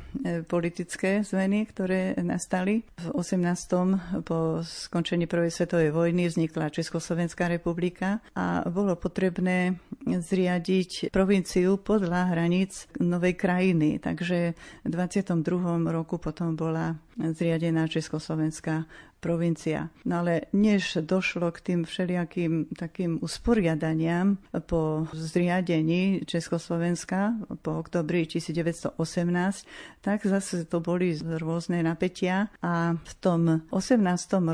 politické 0.47 1.27
zmeny, 1.27 1.67
ktoré 1.67 2.15
nastali. 2.23 2.87
V 2.95 3.11
18. 3.11 4.23
po 4.23 4.63
skončení 4.63 5.27
prvej 5.27 5.51
svetovej 5.51 5.91
vojny 5.91 6.31
vznikla 6.31 6.71
Československá 6.71 7.51
republika 7.51 8.23
a 8.39 8.63
bolo 8.71 8.95
potrebné 8.95 9.83
zriadiť 10.07 11.11
provinciu 11.11 11.75
podľa 11.83 12.33
hraníc 12.33 12.87
novej 13.03 13.35
krajiny. 13.35 13.99
Takže 13.99 14.55
v 14.87 14.89
22. 14.89 15.43
roku 15.91 16.23
potom 16.23 16.55
bola 16.55 16.95
zriadená 17.19 17.91
Československá 17.91 18.87
provincia. 19.19 19.91
No 20.07 20.23
ale 20.23 20.47
než 20.55 21.03
došlo 21.03 21.51
k 21.51 21.61
tým 21.61 21.81
všelijakým 21.83 22.71
takým 22.79 23.19
usporiadaniam 23.19 24.39
po 24.71 25.11
zriadení 25.11 26.23
Československa 26.23 27.35
po 27.63 27.83
oktobri 27.83 28.31
1918, 28.71 29.67
tak 29.99 30.23
zase 30.23 30.63
to 30.71 30.79
boli 30.79 31.19
rôzne 31.19 31.83
napätia 31.83 32.55
a 32.63 32.95
v 32.95 33.13
tom 33.19 33.67
18. 33.75 33.99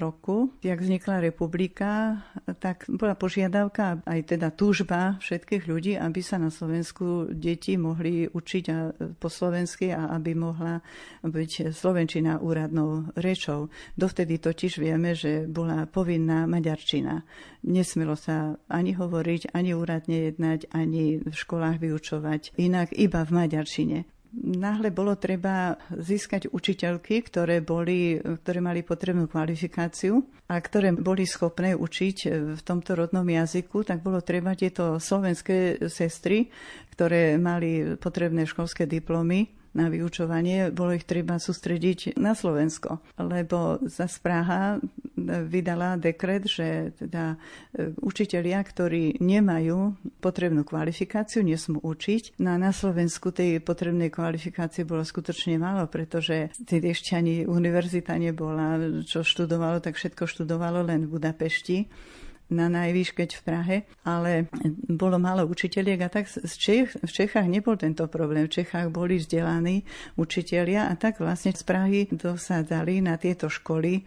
roku, 0.01 0.57
jak 0.65 0.81
vznikla 0.81 1.21
republika, 1.21 2.25
tak 2.59 2.89
bola 2.89 3.13
požiadavka, 3.13 4.01
aj 4.09 4.21
teda 4.33 4.49
túžba 4.49 5.21
všetkých 5.21 5.69
ľudí, 5.69 5.93
aby 6.01 6.25
sa 6.25 6.41
na 6.41 6.49
Slovensku 6.49 7.29
deti 7.29 7.77
mohli 7.77 8.25
učiť 8.25 8.65
po 9.21 9.29
slovensky 9.29 9.93
a 9.93 10.17
aby 10.17 10.33
mohla 10.33 10.81
byť 11.21 11.77
slovenčina 11.77 12.41
úradnou 12.41 13.13
rečou. 13.21 13.69
Dovtedy 14.01 14.41
to 14.41 14.55
totiž 14.55 14.79
vieme, 14.79 15.19
že 15.19 15.51
bola 15.51 15.83
povinná 15.91 16.47
maďarčina. 16.47 17.27
Nesmelo 17.67 18.15
sa 18.15 18.55
ani 18.71 18.95
hovoriť, 18.95 19.51
ani 19.51 19.75
úradne 19.75 20.31
jednať, 20.31 20.71
ani 20.71 21.19
v 21.19 21.35
školách 21.35 21.83
vyučovať, 21.83 22.55
inak 22.55 22.95
iba 22.95 23.27
v 23.27 23.35
maďarčine 23.35 24.04
náhle 24.43 24.91
bolo 24.91 25.15
treba 25.15 25.79
získať 25.95 26.51
učiteľky, 26.51 27.23
ktoré, 27.25 27.63
boli, 27.63 28.19
ktoré 28.19 28.59
mali 28.59 28.83
potrebnú 28.83 29.31
kvalifikáciu 29.31 30.21
a 30.51 30.59
ktoré 30.59 30.91
boli 30.93 31.25
schopné 31.25 31.79
učiť 31.79 32.17
v 32.59 32.61
tomto 32.61 32.99
rodnom 32.99 33.25
jazyku, 33.25 33.87
tak 33.87 34.03
bolo 34.03 34.21
treba 34.21 34.59
tieto 34.59 34.99
slovenské 34.99 35.87
sestry, 35.87 36.51
ktoré 36.93 37.41
mali 37.41 37.97
potrebné 37.97 38.45
školské 38.47 38.85
diplomy, 38.85 39.64
na 39.75 39.91
vyučovanie, 39.91 40.71
bolo 40.71 40.95
ich 40.95 41.05
treba 41.05 41.43
sústrediť 41.43 42.17
na 42.17 42.33
Slovensko, 42.33 43.03
lebo 43.19 43.83
za 43.85 44.07
Praha 44.23 44.79
vydala 45.25 45.99
dekret, 45.99 46.47
že 46.47 46.95
teda 46.95 47.35
e, 47.75 47.91
učitelia, 48.03 48.63
ktorí 48.63 49.19
nemajú 49.19 49.95
potrebnú 50.19 50.63
kvalifikáciu, 50.63 51.43
nesmú 51.43 51.83
učiť. 51.83 52.39
No 52.43 52.55
na 52.59 52.71
Slovensku 52.71 53.31
tej 53.35 53.59
potrebnej 53.63 54.11
kvalifikácie 54.11 54.87
bolo 54.87 55.03
skutočne 55.03 55.59
málo, 55.59 55.87
pretože 55.91 56.55
ešte 56.67 57.19
ani 57.19 57.47
univerzita 57.47 58.15
nebola, 58.19 58.79
čo 59.07 59.27
študovalo, 59.27 59.83
tak 59.83 59.99
všetko 59.99 60.25
študovalo 60.27 60.87
len 60.87 61.07
v 61.07 61.19
Budapešti 61.19 61.79
na 62.53 62.69
najvýš, 62.69 63.17
keď 63.17 63.31
v 63.41 63.43
Prahe, 63.43 63.77
ale 64.05 64.53
bolo 64.85 65.17
málo 65.17 65.49
učiteľiek 65.49 65.99
a 66.05 66.13
tak 66.13 66.29
z 66.29 66.55
Čech, 66.55 66.89
v 67.01 67.11
Čechách 67.11 67.49
nebol 67.49 67.81
tento 67.81 68.05
problém. 68.07 68.45
V 68.47 68.61
Čechách 68.61 68.93
boli 68.93 69.17
vzdelaní 69.17 69.83
učitelia 70.21 70.93
a 70.93 70.95
tak 70.95 71.25
vlastne 71.25 71.57
z 71.57 71.65
Prahy 71.65 72.01
dosádzali 72.13 73.01
na 73.01 73.17
tieto 73.17 73.49
školy 73.49 74.05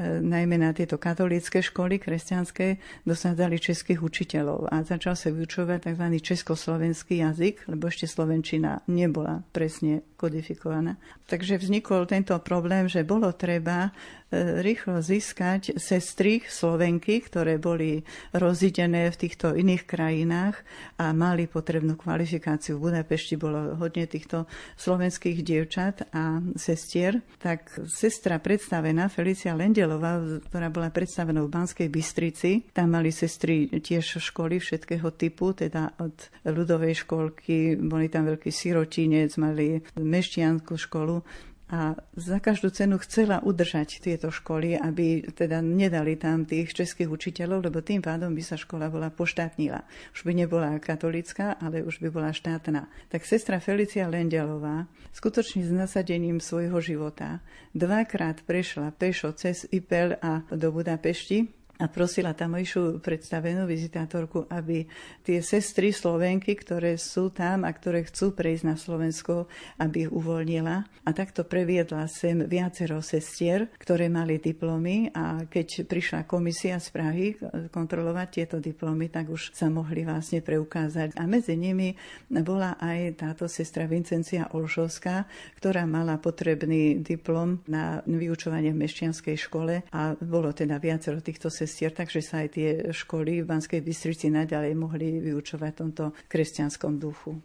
najmä 0.00 0.60
na 0.60 0.76
tieto 0.76 1.00
katolícke 1.00 1.64
školy 1.64 1.96
kresťanské, 1.96 2.76
dosádzali 3.08 3.56
českých 3.56 4.00
učiteľov 4.04 4.68
a 4.68 4.84
začal 4.84 5.16
sa 5.16 5.32
vyučovať 5.32 5.92
tzv. 5.92 6.06
československý 6.20 7.24
jazyk, 7.24 7.68
lebo 7.72 7.88
ešte 7.88 8.04
slovenčina 8.04 8.84
nebola 8.86 9.40
presne 9.56 10.04
kodifikovaná. 10.16 10.96
Takže 11.28 11.60
vznikol 11.60 12.08
tento 12.08 12.32
problém, 12.40 12.88
že 12.88 13.04
bolo 13.04 13.28
treba 13.34 13.90
e, 14.32 14.62
rýchlo 14.64 15.04
získať 15.04 15.76
sestry 15.76 16.40
Slovenky, 16.46 17.20
ktoré 17.20 17.60
boli 17.60 18.00
rozidené 18.32 19.12
v 19.12 19.20
týchto 19.26 19.52
iných 19.52 19.84
krajinách 19.84 20.56
a 20.96 21.12
mali 21.12 21.44
potrebnú 21.50 21.98
kvalifikáciu. 21.98 22.80
V 22.80 22.90
Budapešti 22.90 23.36
bolo 23.36 23.76
hodne 23.76 24.08
týchto 24.08 24.48
slovenských 24.80 25.44
dievčat 25.44 26.08
a 26.16 26.40
sestier. 26.56 27.20
Tak 27.42 27.86
sestra 27.90 28.40
predstavená 28.40 29.10
Felicia 29.12 29.52
Lendel 29.52 29.85
Nedelová, 29.86 30.18
ktorá 30.50 30.66
bola 30.66 30.90
predstavená 30.90 31.46
v 31.46 31.54
Banskej 31.54 31.86
Bystrici. 31.86 32.66
Tam 32.74 32.90
mali 32.90 33.14
sestry 33.14 33.70
tiež 33.70 34.18
školy 34.18 34.58
všetkého 34.58 35.14
typu, 35.14 35.54
teda 35.54 35.94
od 36.02 36.26
ľudovej 36.42 37.06
školky, 37.06 37.78
boli 37.78 38.10
tam 38.10 38.26
veľký 38.26 38.50
sirotinec, 38.50 39.38
mali 39.38 39.78
meštianskú 39.94 40.74
školu 40.74 41.22
a 41.66 41.98
za 42.14 42.38
každú 42.38 42.70
cenu 42.70 42.94
chcela 43.02 43.42
udržať 43.42 43.98
tieto 43.98 44.30
školy, 44.30 44.78
aby 44.78 45.26
teda 45.34 45.58
nedali 45.58 46.14
tam 46.14 46.46
tých 46.46 46.70
českých 46.70 47.10
učiteľov, 47.10 47.66
lebo 47.66 47.82
tým 47.82 47.98
pádom 47.98 48.30
by 48.30 48.42
sa 48.44 48.54
škola 48.54 48.86
bola 48.86 49.10
poštátnila. 49.10 49.82
Už 50.14 50.22
by 50.22 50.46
nebola 50.46 50.78
katolická, 50.78 51.58
ale 51.58 51.82
už 51.82 51.98
by 51.98 52.08
bola 52.14 52.30
štátna. 52.30 52.86
Tak 53.10 53.26
sestra 53.26 53.58
Felicia 53.58 54.06
Lendelová 54.06 54.86
skutočne 55.10 55.66
s 55.66 55.74
nasadením 55.74 56.38
svojho 56.38 56.78
života 56.78 57.42
dvakrát 57.74 58.46
prešla 58.46 58.94
pešo 58.94 59.34
cez 59.34 59.66
Ipel 59.74 60.14
a 60.22 60.46
do 60.54 60.70
Budapešti 60.70 61.55
a 61.76 61.92
prosila 61.92 62.32
tamojšiu 62.32 63.04
predstavenú 63.04 63.68
vizitátorku, 63.68 64.48
aby 64.48 64.88
tie 65.20 65.44
sestry 65.44 65.92
Slovenky, 65.92 66.56
ktoré 66.56 66.96
sú 66.96 67.28
tam 67.28 67.68
a 67.68 67.70
ktoré 67.72 68.08
chcú 68.08 68.32
prejsť 68.32 68.64
na 68.64 68.76
Slovensko, 68.80 69.44
aby 69.76 70.08
ich 70.08 70.12
uvoľnila. 70.12 70.76
A 71.04 71.10
takto 71.12 71.44
previedla 71.44 72.08
sem 72.08 72.48
viacero 72.48 73.04
sestier, 73.04 73.68
ktoré 73.76 74.08
mali 74.08 74.40
diplomy 74.40 75.12
a 75.12 75.44
keď 75.44 75.84
prišla 75.84 76.24
komisia 76.24 76.80
z 76.80 76.88
Prahy 76.96 77.26
kontrolovať 77.68 78.28
tieto 78.32 78.56
diplomy, 78.56 79.12
tak 79.12 79.28
už 79.28 79.52
sa 79.52 79.68
mohli 79.68 80.08
vlastne 80.08 80.40
preukázať. 80.40 81.20
A 81.20 81.28
medzi 81.28 81.60
nimi 81.60 81.92
bola 82.32 82.80
aj 82.80 83.20
táto 83.20 83.44
sestra 83.52 83.84
Vincencia 83.84 84.48
Olšovská, 84.56 85.28
ktorá 85.60 85.84
mala 85.84 86.16
potrebný 86.16 87.04
diplom 87.04 87.60
na 87.68 88.00
vyučovanie 88.08 88.72
v 88.72 88.80
mešťanskej 88.80 89.36
škole 89.36 89.84
a 89.92 90.16
bolo 90.16 90.56
teda 90.56 90.80
viacero 90.80 91.20
týchto 91.20 91.52
sestier 91.52 91.65
sestier, 91.66 91.90
takže 91.90 92.22
sa 92.22 92.46
aj 92.46 92.48
tie 92.54 92.68
školy 92.94 93.42
v 93.42 93.50
Banskej 93.50 93.82
Bystrici 93.82 94.30
naďalej 94.30 94.72
mohli 94.78 95.18
vyučovať 95.18 95.70
v 95.74 95.78
tomto 95.82 96.04
kresťanskom 96.30 97.02
duchu. 97.02 97.42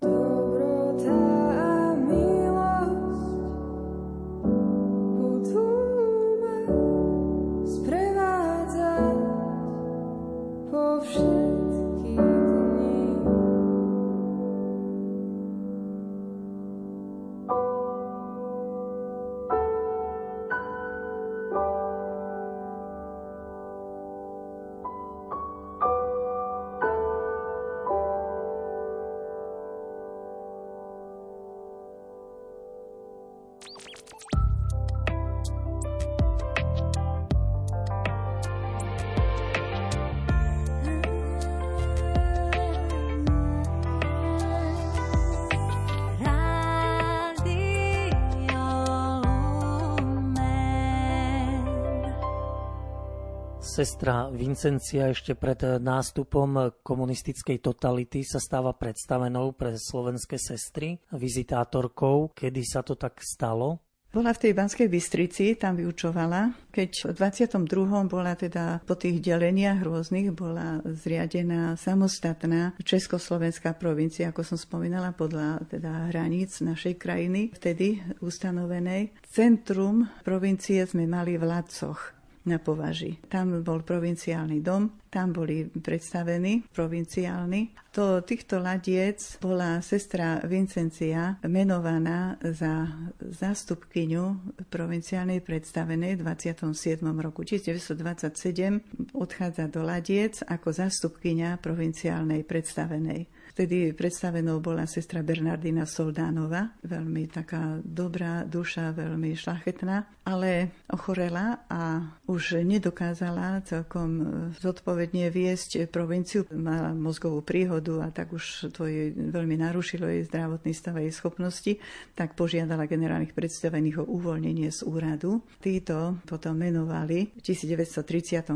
Sestra 53.81 54.29
Vincencia 54.29 55.09
ešte 55.09 55.33
pred 55.33 55.81
nástupom 55.81 56.69
komunistickej 56.85 57.65
totality 57.65 58.21
sa 58.21 58.37
stáva 58.37 58.77
predstavenou 58.77 59.57
pre 59.57 59.73
slovenské 59.73 60.37
sestry, 60.37 61.01
vizitátorkou. 61.09 62.29
Kedy 62.29 62.61
sa 62.61 62.85
to 62.85 62.93
tak 62.93 63.17
stalo? 63.25 63.81
Bola 64.13 64.37
v 64.37 64.41
tej 64.45 64.53
Banskej 64.53 64.85
Bystrici, 64.85 65.57
tam 65.57 65.81
vyučovala. 65.81 66.69
Keď 66.69 67.09
v 67.09 67.13
22. 67.25 68.05
bola 68.05 68.37
teda 68.37 68.85
po 68.85 68.93
tých 68.93 69.17
deleniach 69.17 69.81
rôznych, 69.81 70.29
bola 70.29 70.85
zriadená 70.85 71.73
samostatná 71.73 72.77
Československá 72.85 73.73
provincia, 73.73 74.29
ako 74.29 74.45
som 74.45 74.61
spomínala, 74.61 75.09
podľa 75.17 75.57
teda 75.65 76.13
hraníc 76.13 76.61
našej 76.61 77.01
krajiny, 77.01 77.49
vtedy 77.57 77.97
ustanovenej. 78.21 79.17
Centrum 79.25 80.05
provincie 80.21 80.85
sme 80.85 81.09
mali 81.09 81.41
v 81.41 81.49
Lacoch 81.49 82.20
na 82.45 82.57
považi. 82.57 83.21
Tam 83.29 83.61
bol 83.61 83.85
provinciálny 83.85 84.65
dom, 84.65 84.89
tam 85.13 85.35
boli 85.35 85.67
predstavení 85.67 86.65
provinciálni. 86.73 87.75
Do 87.91 88.23
týchto 88.23 88.63
ladiec 88.63 89.19
bola 89.43 89.83
sestra 89.83 90.39
Vincencia 90.47 91.37
menovaná 91.45 92.39
za 92.39 92.87
zástupkyňu 93.19 94.55
provinciálnej 94.71 95.43
predstavenej 95.43 96.17
v 96.17 96.21
27. 96.23 97.03
roku 97.19 97.43
1927 97.43 99.11
odchádza 99.13 99.67
do 99.67 99.83
ladiec 99.83 100.39
ako 100.47 100.71
zástupkyňa 100.71 101.59
provinciálnej 101.59 102.47
predstavenej. 102.47 103.40
Vtedy 103.51 103.91
predstavenou 103.91 104.63
bola 104.63 104.87
sestra 104.87 105.19
Bernardina 105.19 105.83
Soldánova, 105.83 106.71
veľmi 106.87 107.27
taká 107.27 107.83
dobrá 107.83 108.47
duša, 108.47 108.95
veľmi 108.95 109.35
šlachetná, 109.35 110.07
ale 110.23 110.71
ochorela 110.87 111.67
a 111.67 111.99
už 112.31 112.63
nedokázala 112.63 113.59
celkom 113.67 114.23
zodpovedne 114.55 115.27
viesť 115.27 115.91
provinciu. 115.91 116.47
Mala 116.55 116.95
mozgovú 116.95 117.43
príhodu 117.43 118.07
a 118.07 118.15
tak 118.15 118.31
už 118.31 118.71
to 118.71 118.87
jej 118.87 119.11
veľmi 119.11 119.59
narušilo 119.59 120.07
jej 120.07 120.23
zdravotný 120.31 120.71
stav 120.71 120.95
a 120.95 121.03
jej 121.03 121.11
schopnosti, 121.11 121.75
tak 122.15 122.39
požiadala 122.39 122.87
generálnych 122.87 123.35
predstavených 123.35 123.99
o 123.99 124.07
uvoľnenie 124.07 124.71
z 124.71 124.79
úradu. 124.87 125.43
Títo 125.59 126.23
potom 126.23 126.55
menovali 126.55 127.35
v 127.35 127.41
1935 127.43 128.55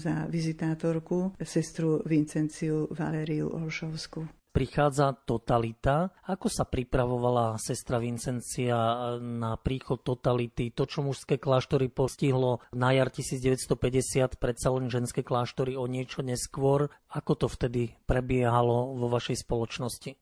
za 0.00 0.24
vizitátorku 0.24 1.36
sestru 1.44 2.00
Vincenciu 2.08 2.88
Valériu 2.88 3.52
Olšovskú 3.52 4.31
prichádza 4.52 5.16
totalita. 5.24 6.12
Ako 6.28 6.52
sa 6.52 6.68
pripravovala 6.68 7.56
sestra 7.56 7.96
Vincencia 7.96 8.76
na 9.18 9.56
príchod 9.56 10.04
totality? 10.04 10.70
To, 10.76 10.84
čo 10.84 11.00
mužské 11.00 11.40
kláštory 11.40 11.88
postihlo 11.88 12.60
na 12.76 12.92
jar 12.92 13.08
1950, 13.08 14.36
predsa 14.36 14.68
len 14.70 14.92
ženské 14.92 15.24
kláštory 15.24 15.74
o 15.74 15.88
niečo 15.88 16.20
neskôr. 16.20 16.92
Ako 17.08 17.34
to 17.34 17.46
vtedy 17.48 17.96
prebiehalo 18.04 18.94
vo 19.00 19.08
vašej 19.08 19.42
spoločnosti? 19.42 20.20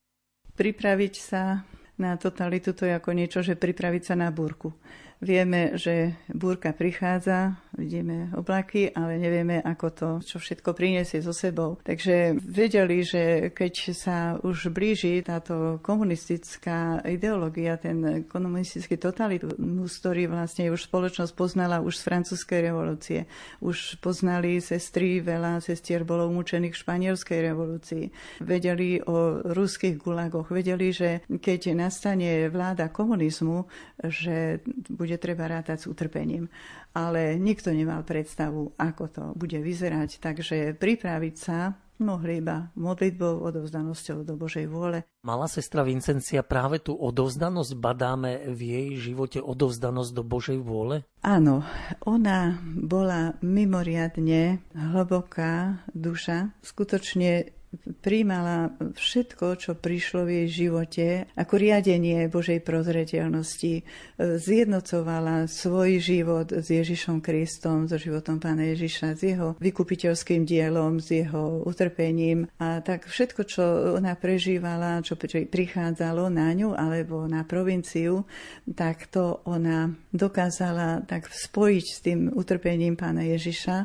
Pripraviť 0.55 1.15
sa 1.19 1.67
na 2.01 2.17
totalitu 2.17 2.73
to 2.73 2.89
je 2.89 2.97
ako 2.97 3.13
niečo, 3.13 3.45
že 3.45 3.61
pripraviť 3.61 4.03
sa 4.03 4.15
na 4.17 4.33
búrku. 4.33 4.73
Vieme, 5.21 5.77
že 5.77 6.17
búrka 6.33 6.73
prichádza, 6.73 7.61
vidíme 7.77 8.33
oblaky, 8.33 8.89
ale 8.97 9.21
nevieme, 9.21 9.61
ako 9.61 9.87
to, 9.93 10.09
čo 10.25 10.41
všetko 10.41 10.73
priniesie 10.73 11.21
so 11.21 11.37
sebou. 11.37 11.77
Takže 11.85 12.41
vedeli, 12.41 13.05
že 13.05 13.53
keď 13.53 13.75
sa 13.93 14.41
už 14.41 14.73
blíži 14.73 15.21
táto 15.21 15.77
komunistická 15.85 17.05
ideológia, 17.05 17.77
ten 17.77 18.25
komunistický 18.33 18.97
totalitmus, 18.97 19.93
ktorý 20.01 20.33
vlastne 20.33 20.73
už 20.73 20.89
spoločnosť 20.89 21.37
poznala 21.37 21.85
už 21.85 22.01
z 22.01 22.07
francúzskej 22.09 22.73
revolúcie. 22.73 23.29
Už 23.61 24.01
poznali 24.01 24.57
sestry, 24.65 25.21
veľa 25.21 25.61
sestier 25.61 26.01
bolo 26.01 26.33
umúčených 26.33 26.73
v 26.73 26.81
španielskej 26.81 27.39
revolúcii. 27.45 28.05
Vedeli 28.41 29.05
o 29.05 29.45
ruských 29.45 30.01
gulagoch, 30.01 30.49
vedeli, 30.49 30.97
že 30.97 31.29
keď 31.29 31.77
nastane 31.91 32.47
vláda 32.47 32.87
komunizmu, 32.87 33.67
že 33.99 34.63
bude 34.87 35.19
treba 35.19 35.51
rátať 35.51 35.83
s 35.83 35.91
utrpením. 35.91 36.47
Ale 36.95 37.35
nikto 37.35 37.75
nemal 37.75 38.07
predstavu, 38.07 38.79
ako 38.79 39.05
to 39.11 39.25
bude 39.35 39.59
vyzerať, 39.59 40.23
takže 40.23 40.79
pripraviť 40.79 41.35
sa 41.35 41.75
mohli 42.01 42.41
iba 42.41 42.73
modlitbou, 42.81 43.45
odovzdanosťou 43.45 44.25
do 44.25 44.35
Božej 44.41 44.65
vôle. 44.73 45.05
Mala 45.21 45.45
sestra 45.53 45.85
Vincencia 45.85 46.41
práve 46.41 46.81
tú 46.81 46.97
odovzdanosť, 46.97 47.77
badáme 47.77 48.49
v 48.49 48.61
jej 48.73 48.89
živote 48.97 49.39
odovzdanosť 49.45 50.11
do 50.17 50.23
Božej 50.25 50.59
vôle? 50.65 51.05
Áno, 51.21 51.61
ona 52.09 52.57
bola 52.65 53.37
mimoriadne 53.45 54.65
hlboká 54.73 55.85
duša, 55.93 56.57
skutočne 56.65 57.53
príjmala 58.03 58.75
všetko, 58.99 59.55
čo 59.63 59.73
prišlo 59.79 60.27
v 60.27 60.31
jej 60.43 60.49
živote, 60.67 61.07
ako 61.39 61.55
riadenie 61.55 62.27
Božej 62.27 62.67
prozreteľnosti, 62.67 63.87
zjednocovala 64.19 65.47
svoj 65.47 66.03
život 66.03 66.51
s 66.51 66.67
Ježišom 66.67 67.23
Kristom, 67.23 67.87
so 67.87 67.95
životom 67.95 68.43
Pána 68.43 68.67
Ježiša, 68.75 69.15
s 69.15 69.23
jeho 69.23 69.55
vykupiteľským 69.63 70.43
dielom, 70.43 70.99
s 70.99 71.15
jeho 71.15 71.63
utrpením. 71.63 72.51
A 72.59 72.83
tak 72.83 73.07
všetko, 73.07 73.41
čo 73.47 73.63
ona 73.95 74.19
prežívala, 74.19 75.07
čo 75.07 75.15
prichádzalo 75.21 76.27
na 76.27 76.51
ňu 76.51 76.75
alebo 76.75 77.31
na 77.31 77.47
provinciu, 77.47 78.27
tak 78.75 79.07
to 79.15 79.47
ona 79.47 79.95
dokázala 80.11 81.07
tak 81.07 81.31
spojiť 81.31 81.87
s 81.87 81.99
tým 82.03 82.35
utrpením 82.35 82.99
Pána 82.99 83.23
Ježiša 83.23 83.77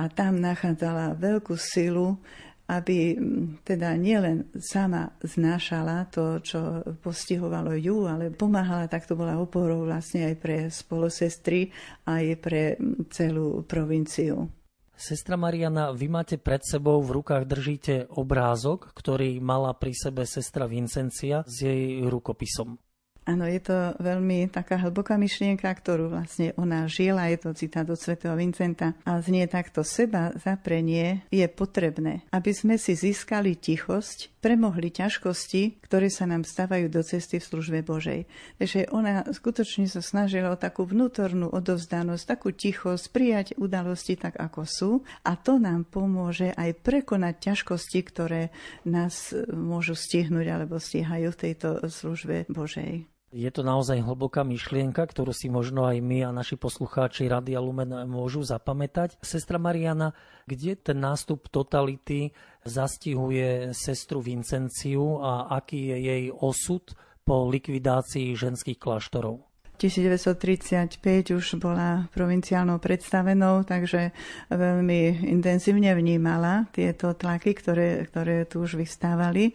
a 0.00 0.04
tam 0.08 0.40
nachádzala 0.40 1.20
veľkú 1.20 1.54
silu, 1.60 2.16
aby 2.64 3.12
teda 3.60 3.92
nielen 4.00 4.48
sama 4.56 5.12
znášala 5.20 6.08
to, 6.08 6.40
čo 6.40 6.80
postihovalo 7.04 7.76
ju, 7.76 8.08
ale 8.08 8.32
pomáhala, 8.32 8.88
tak 8.88 9.04
to 9.04 9.12
bola 9.12 9.36
oporou 9.36 9.84
vlastne 9.84 10.32
aj 10.32 10.34
pre 10.40 10.56
spolosestry, 10.72 11.68
aj 12.08 12.24
pre 12.40 12.80
celú 13.12 13.60
provinciu. 13.68 14.48
Sestra 14.94 15.34
Mariana, 15.34 15.90
vy 15.90 16.06
máte 16.06 16.38
pred 16.38 16.62
sebou, 16.62 17.02
v 17.02 17.18
rukách 17.18 17.44
držíte 17.50 17.94
obrázok, 18.14 18.94
ktorý 18.94 19.42
mala 19.42 19.74
pri 19.74 19.90
sebe 19.90 20.22
sestra 20.22 20.70
Vincencia 20.70 21.42
s 21.44 21.66
jej 21.66 21.98
rukopisom. 22.06 22.78
Áno, 23.24 23.48
je 23.48 23.56
to 23.56 23.96
veľmi 24.04 24.52
taká 24.52 24.76
hlboká 24.84 25.16
myšlienka, 25.16 25.64
ktorú 25.64 26.12
vlastne 26.12 26.52
ona 26.60 26.84
žila, 26.84 27.32
je 27.32 27.40
to 27.40 27.56
citát 27.56 27.88
od 27.88 27.96
svätého 27.96 28.36
Vincenta 28.36 28.92
a 29.00 29.16
znie 29.24 29.48
takto 29.48 29.80
seba 29.80 30.28
zaprenie 30.36 31.24
je 31.32 31.48
potrebné, 31.48 32.20
aby 32.28 32.52
sme 32.52 32.76
si 32.76 32.92
získali 32.92 33.56
tichosť, 33.56 34.44
premohli 34.44 34.92
ťažkosti, 34.92 35.80
ktoré 35.88 36.12
sa 36.12 36.28
nám 36.28 36.44
stávajú 36.44 36.92
do 36.92 37.00
cesty 37.00 37.40
v 37.40 37.48
službe 37.48 37.80
Božej. 37.80 38.28
Takže 38.60 38.92
ona 38.92 39.24
skutočne 39.32 39.88
sa 39.88 40.04
snažila 40.04 40.52
o 40.52 40.60
takú 40.60 40.84
vnútornú 40.84 41.48
odovzdanosť, 41.48 42.28
takú 42.28 42.52
tichosť, 42.52 43.08
prijať 43.08 43.46
udalosti 43.56 44.20
tak, 44.20 44.36
ako 44.36 44.68
sú 44.68 44.90
a 45.24 45.32
to 45.40 45.56
nám 45.56 45.88
pomôže 45.88 46.52
aj 46.52 46.76
prekonať 46.84 47.40
ťažkosti, 47.40 48.00
ktoré 48.04 48.52
nás 48.84 49.32
môžu 49.48 49.96
stihnúť 49.96 50.46
alebo 50.52 50.76
stíhajú 50.76 51.32
v 51.32 51.40
tejto 51.40 51.88
službe 51.88 52.44
Božej. 52.52 53.13
Je 53.34 53.50
to 53.50 53.66
naozaj 53.66 53.98
hlboká 53.98 54.46
myšlienka, 54.46 55.02
ktorú 55.10 55.34
si 55.34 55.50
možno 55.50 55.90
aj 55.90 55.98
my 55.98 56.22
a 56.22 56.30
naši 56.30 56.54
poslucháči 56.54 57.26
Radia 57.26 57.58
Lumen 57.58 57.90
môžu 58.06 58.46
zapamätať. 58.46 59.18
Sestra 59.26 59.58
Mariana, 59.58 60.14
kde 60.46 60.78
ten 60.78 61.02
nástup 61.02 61.50
totality 61.50 62.30
zastihuje 62.62 63.74
sestru 63.74 64.22
Vincenciu 64.22 65.18
a 65.18 65.50
aký 65.50 65.90
je 65.90 65.98
jej 65.98 66.24
osud 66.30 66.94
po 67.26 67.50
likvidácii 67.50 68.38
ženských 68.38 68.78
kláštorov? 68.78 69.42
1935 69.76 71.34
už 71.34 71.58
bola 71.58 72.06
provinciálnou 72.14 72.78
predstavenou, 72.78 73.66
takže 73.66 74.14
veľmi 74.48 75.26
intenzívne 75.28 75.90
vnímala 75.98 76.70
tieto 76.70 77.12
tlaky, 77.12 77.52
ktoré, 77.58 78.06
ktoré 78.06 78.46
tu 78.46 78.62
už 78.62 78.78
vystávali 78.78 79.50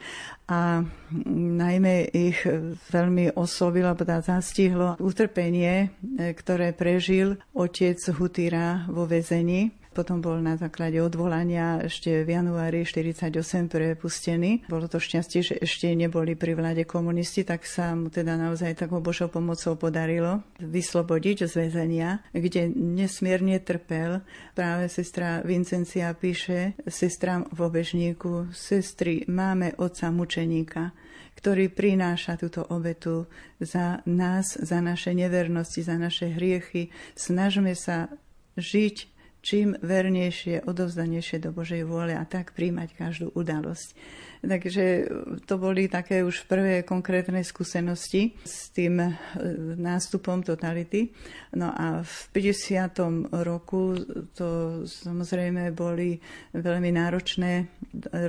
a 0.51 0.83
najmä 1.33 2.11
ich 2.11 2.43
veľmi 2.91 3.39
oslovilo, 3.39 3.95
teda 3.95 4.19
zastihlo 4.19 4.99
utrpenie, 4.99 5.93
ktoré 6.35 6.75
prežil 6.75 7.39
otec 7.55 7.97
Hutýra 8.11 8.89
vo 8.91 9.07
väzení 9.07 9.78
potom 9.99 10.23
bol 10.23 10.39
na 10.39 10.55
základe 10.55 10.95
odvolania 11.03 11.83
ešte 11.83 12.23
v 12.23 12.39
januári 12.39 12.87
48 12.87 13.67
prepustený. 13.67 14.63
Bolo 14.71 14.87
to 14.87 14.95
šťastie, 14.95 15.43
že 15.43 15.55
ešte 15.59 15.91
neboli 15.91 16.39
pri 16.39 16.55
vláde 16.55 16.87
komunisti, 16.87 17.43
tak 17.43 17.67
sa 17.67 17.91
mu 17.99 18.07
teda 18.07 18.39
naozaj 18.39 18.79
takou 18.79 19.03
Božou 19.03 19.27
pomocou 19.27 19.75
podarilo 19.75 20.39
vyslobodiť 20.63 21.51
z 21.51 21.53
väzenia, 21.67 22.23
kde 22.31 22.71
nesmierne 22.71 23.59
trpel. 23.59 24.23
Práve 24.55 24.87
sestra 24.87 25.43
Vincencia 25.43 26.15
píše 26.15 26.79
sestram 26.87 27.43
v 27.51 27.59
obežníku, 27.67 28.55
sestry, 28.55 29.27
máme 29.27 29.75
otca 29.83 30.15
mučeníka, 30.15 30.95
ktorý 31.35 31.67
prináša 31.75 32.39
túto 32.39 32.63
obetu 32.71 33.27
za 33.59 33.99
nás, 34.07 34.55
za 34.55 34.79
naše 34.79 35.11
nevernosti, 35.11 35.83
za 35.83 35.99
naše 35.99 36.31
hriechy. 36.31 36.87
Snažme 37.19 37.75
sa 37.75 38.07
žiť 38.55 39.18
čím 39.39 39.75
vernejšie, 39.79 40.67
odovzdanejšie 40.67 41.43
do 41.43 41.55
Božej 41.55 41.87
vôle 41.87 42.15
a 42.15 42.23
tak 42.27 42.51
príjmať 42.55 42.95
každú 42.95 43.27
udalosť. 43.35 43.95
Takže 44.39 45.03
to 45.43 45.59
boli 45.59 45.91
také 45.91 46.23
už 46.23 46.47
prvé 46.47 46.87
konkrétne 46.87 47.43
skúsenosti 47.43 48.39
s 48.47 48.71
tým 48.71 49.03
e, 49.03 49.11
nástupom 49.75 50.39
totality. 50.39 51.11
No 51.59 51.75
a 51.75 51.99
v 52.07 52.15
50. 52.31 53.35
roku 53.43 53.99
to 54.31 54.81
samozrejme 54.87 55.75
boli 55.75 56.23
veľmi 56.55 56.87
náročné 56.95 57.67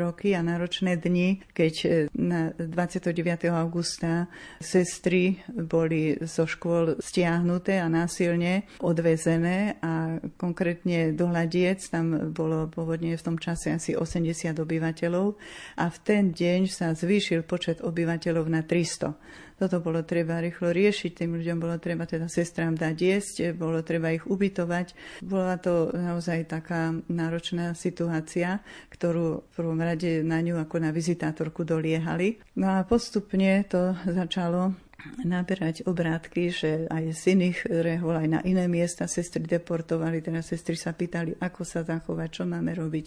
roky 0.02 0.34
a 0.34 0.42
náročné 0.42 0.98
dni, 0.98 1.46
keď 1.54 1.74
e, 1.86 1.88
na 2.18 2.50
29. 2.58 3.14
augusta 3.54 4.26
sestry 4.58 5.38
boli 5.54 6.18
zo 6.26 6.42
škôl 6.42 6.98
stiahnuté 6.98 7.78
a 7.78 7.86
násilne 7.86 8.66
odvezené 8.82 9.78
a 9.78 10.18
konkrétne 10.34 11.14
do 11.14 11.30
Hľadiec, 11.30 11.86
tam 11.86 12.34
bolo 12.34 12.66
pôvodne 12.66 13.14
v 13.14 13.22
tom 13.22 13.38
čase 13.38 13.70
asi 13.70 13.94
80 13.94 14.58
obyvateľov 14.58 15.38
a 15.78 15.86
v 15.86 15.99
ten 16.02 16.32
deň 16.32 16.70
sa 16.70 16.92
zvýšil 16.96 17.44
počet 17.44 17.84
obyvateľov 17.84 18.46
na 18.48 18.64
300. 18.64 19.14
Toto 19.60 19.76
bolo 19.84 20.00
treba 20.00 20.40
rýchlo 20.40 20.72
riešiť, 20.72 21.20
tým 21.20 21.36
ľuďom 21.36 21.60
bolo 21.60 21.76
treba 21.76 22.08
teda 22.08 22.32
sestrám 22.32 22.80
dať 22.80 22.96
jesť, 22.96 23.36
bolo 23.52 23.84
treba 23.84 24.08
ich 24.08 24.24
ubytovať. 24.24 25.20
Bola 25.20 25.60
to 25.60 25.92
naozaj 25.92 26.48
taká 26.48 26.96
náročná 27.12 27.76
situácia, 27.76 28.64
ktorú 28.88 29.44
v 29.44 29.52
prvom 29.52 29.76
rade 29.76 30.24
na 30.24 30.40
ňu 30.40 30.56
ako 30.64 30.80
na 30.80 30.88
vizitátorku 30.96 31.68
doliehali. 31.68 32.40
No 32.56 32.80
a 32.80 32.88
postupne 32.88 33.68
to 33.68 33.92
začalo 34.08 34.72
naberať 35.24 35.86
obrátky, 35.86 36.42
že 36.52 36.70
aj 36.90 37.04
z 37.16 37.22
iných 37.38 37.58
rehol, 37.70 38.18
aj 38.18 38.28
na 38.28 38.40
iné 38.44 38.66
miesta 38.66 39.06
sestry 39.06 39.46
deportovali, 39.46 40.20
teda 40.20 40.44
sestry 40.44 40.76
sa 40.76 40.92
pýtali, 40.92 41.38
ako 41.40 41.62
sa 41.64 41.80
zachovať, 41.86 42.28
čo 42.28 42.44
máme 42.44 42.76
robiť. 42.76 43.06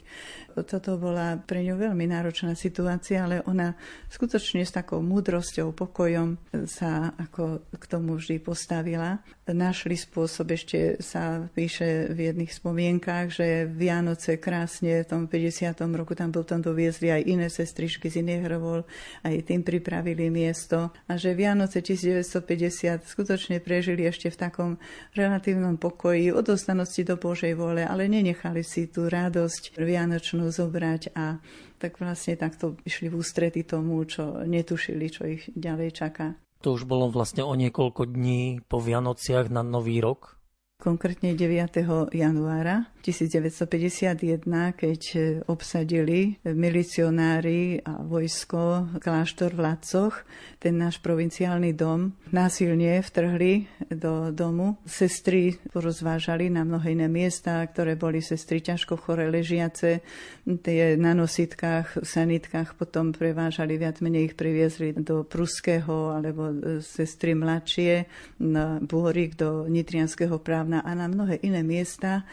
Toto 0.65 0.97
bola 0.97 1.37
pre 1.37 1.61
ňu 1.61 1.77
veľmi 1.77 2.09
náročná 2.09 2.57
situácia, 2.57 3.27
ale 3.27 3.45
ona 3.45 3.77
skutočne 4.09 4.65
s 4.65 4.73
takou 4.73 5.03
múdrosťou, 5.03 5.75
pokojom 5.75 6.39
sa 6.65 7.13
ako 7.19 7.67
k 7.77 7.83
tomu 7.85 8.17
vždy 8.17 8.41
postavila. 8.41 9.21
Našli 9.43 9.99
spôsob, 9.99 10.55
ešte 10.55 11.03
sa 11.03 11.45
píše 11.51 12.09
v 12.15 12.31
jedných 12.31 12.53
spomienkách, 12.53 13.27
že 13.27 13.47
Vianoce 13.67 14.39
krásne 14.39 15.03
v 15.03 15.09
tom 15.09 15.21
50. 15.27 15.75
roku 15.93 16.15
tam 16.15 16.31
potom 16.31 16.63
doviezli 16.63 17.11
aj 17.11 17.21
iné 17.27 17.47
sestričky 17.51 18.07
z 18.07 18.23
iných 18.23 18.43
rehol, 18.47 18.87
aj 19.27 19.35
tým 19.43 19.61
pripravili 19.61 20.31
miesto 20.31 20.95
a 21.05 21.13
že 21.19 21.35
Vianoce 21.35 21.82
1950 21.83 23.03
skutočne 23.03 23.59
prežili 23.59 24.07
ešte 24.07 24.31
v 24.31 24.39
takom 24.39 24.71
relatívnom 25.13 25.75
pokoji, 25.75 26.31
odostanosti 26.31 27.03
do 27.03 27.19
Božej 27.19 27.53
vole, 27.59 27.83
ale 27.83 28.07
nenechali 28.07 28.63
si 28.63 28.87
tú 28.87 29.11
radosť 29.11 29.75
vianočnú 29.75 30.47
zobrať 30.47 31.11
a 31.13 31.43
tak 31.77 31.99
vlastne 31.99 32.39
takto 32.39 32.79
išli 32.87 33.11
v 33.11 33.19
ústrety 33.19 33.67
tomu, 33.67 33.99
čo 34.07 34.47
netušili, 34.47 35.05
čo 35.11 35.27
ich 35.27 35.43
ďalej 35.51 35.89
čaká. 35.91 36.39
To 36.63 36.79
už 36.79 36.87
bolo 36.87 37.11
vlastne 37.11 37.43
o 37.43 37.51
niekoľko 37.59 38.07
dní 38.07 38.63
po 38.71 38.79
Vianociach 38.79 39.51
na 39.51 39.67
Nový 39.67 39.99
rok? 39.99 40.39
Konkrétne 40.83 41.31
9. 41.31 41.79
januára 42.11 42.91
1951, 43.03 44.43
keď 44.75 45.01
e, 45.15 45.19
obsadili 45.47 46.39
milicionári 46.43 47.79
a 47.83 48.03
vojsko 48.03 48.91
kláštor 48.99 49.55
v 49.55 49.63
Lacoch, 49.63 50.27
ten 50.59 50.79
náš 50.79 50.99
provinciálny 51.03 51.75
dom, 51.75 52.15
násilne 52.31 53.03
vtrhli 53.03 53.67
do 53.95 54.31
domu. 54.35 54.79
Sestry 54.87 55.55
porozvážali 55.71 56.47
na 56.47 56.63
mnohé 56.63 56.95
iné 56.95 57.11
miesta, 57.11 57.63
ktoré 57.63 57.99
boli 57.99 58.23
sestry 58.23 58.63
ťažko 58.63 58.95
chore 58.99 59.27
ležiace. 59.27 60.03
Tie 60.43 60.95
na 60.99 61.11
nositkách, 61.11 62.03
sanitkách 62.03 62.79
potom 62.79 63.11
prevážali, 63.11 63.75
viac 63.79 63.99
menej 63.99 64.31
ich 64.31 64.35
priviezli 64.35 64.95
do 64.95 65.27
Pruského 65.27 66.15
alebo 66.15 66.51
sestry 66.79 67.35
mladšie, 67.35 68.07
na 68.39 68.79
Bôrik 68.83 69.35
do 69.35 69.67
Nitrianského 69.67 70.39
právna 70.63 70.79
a 70.79 70.95
na 70.95 71.11
mnohé 71.11 71.43
iné 71.43 71.59
miesta 71.59 72.23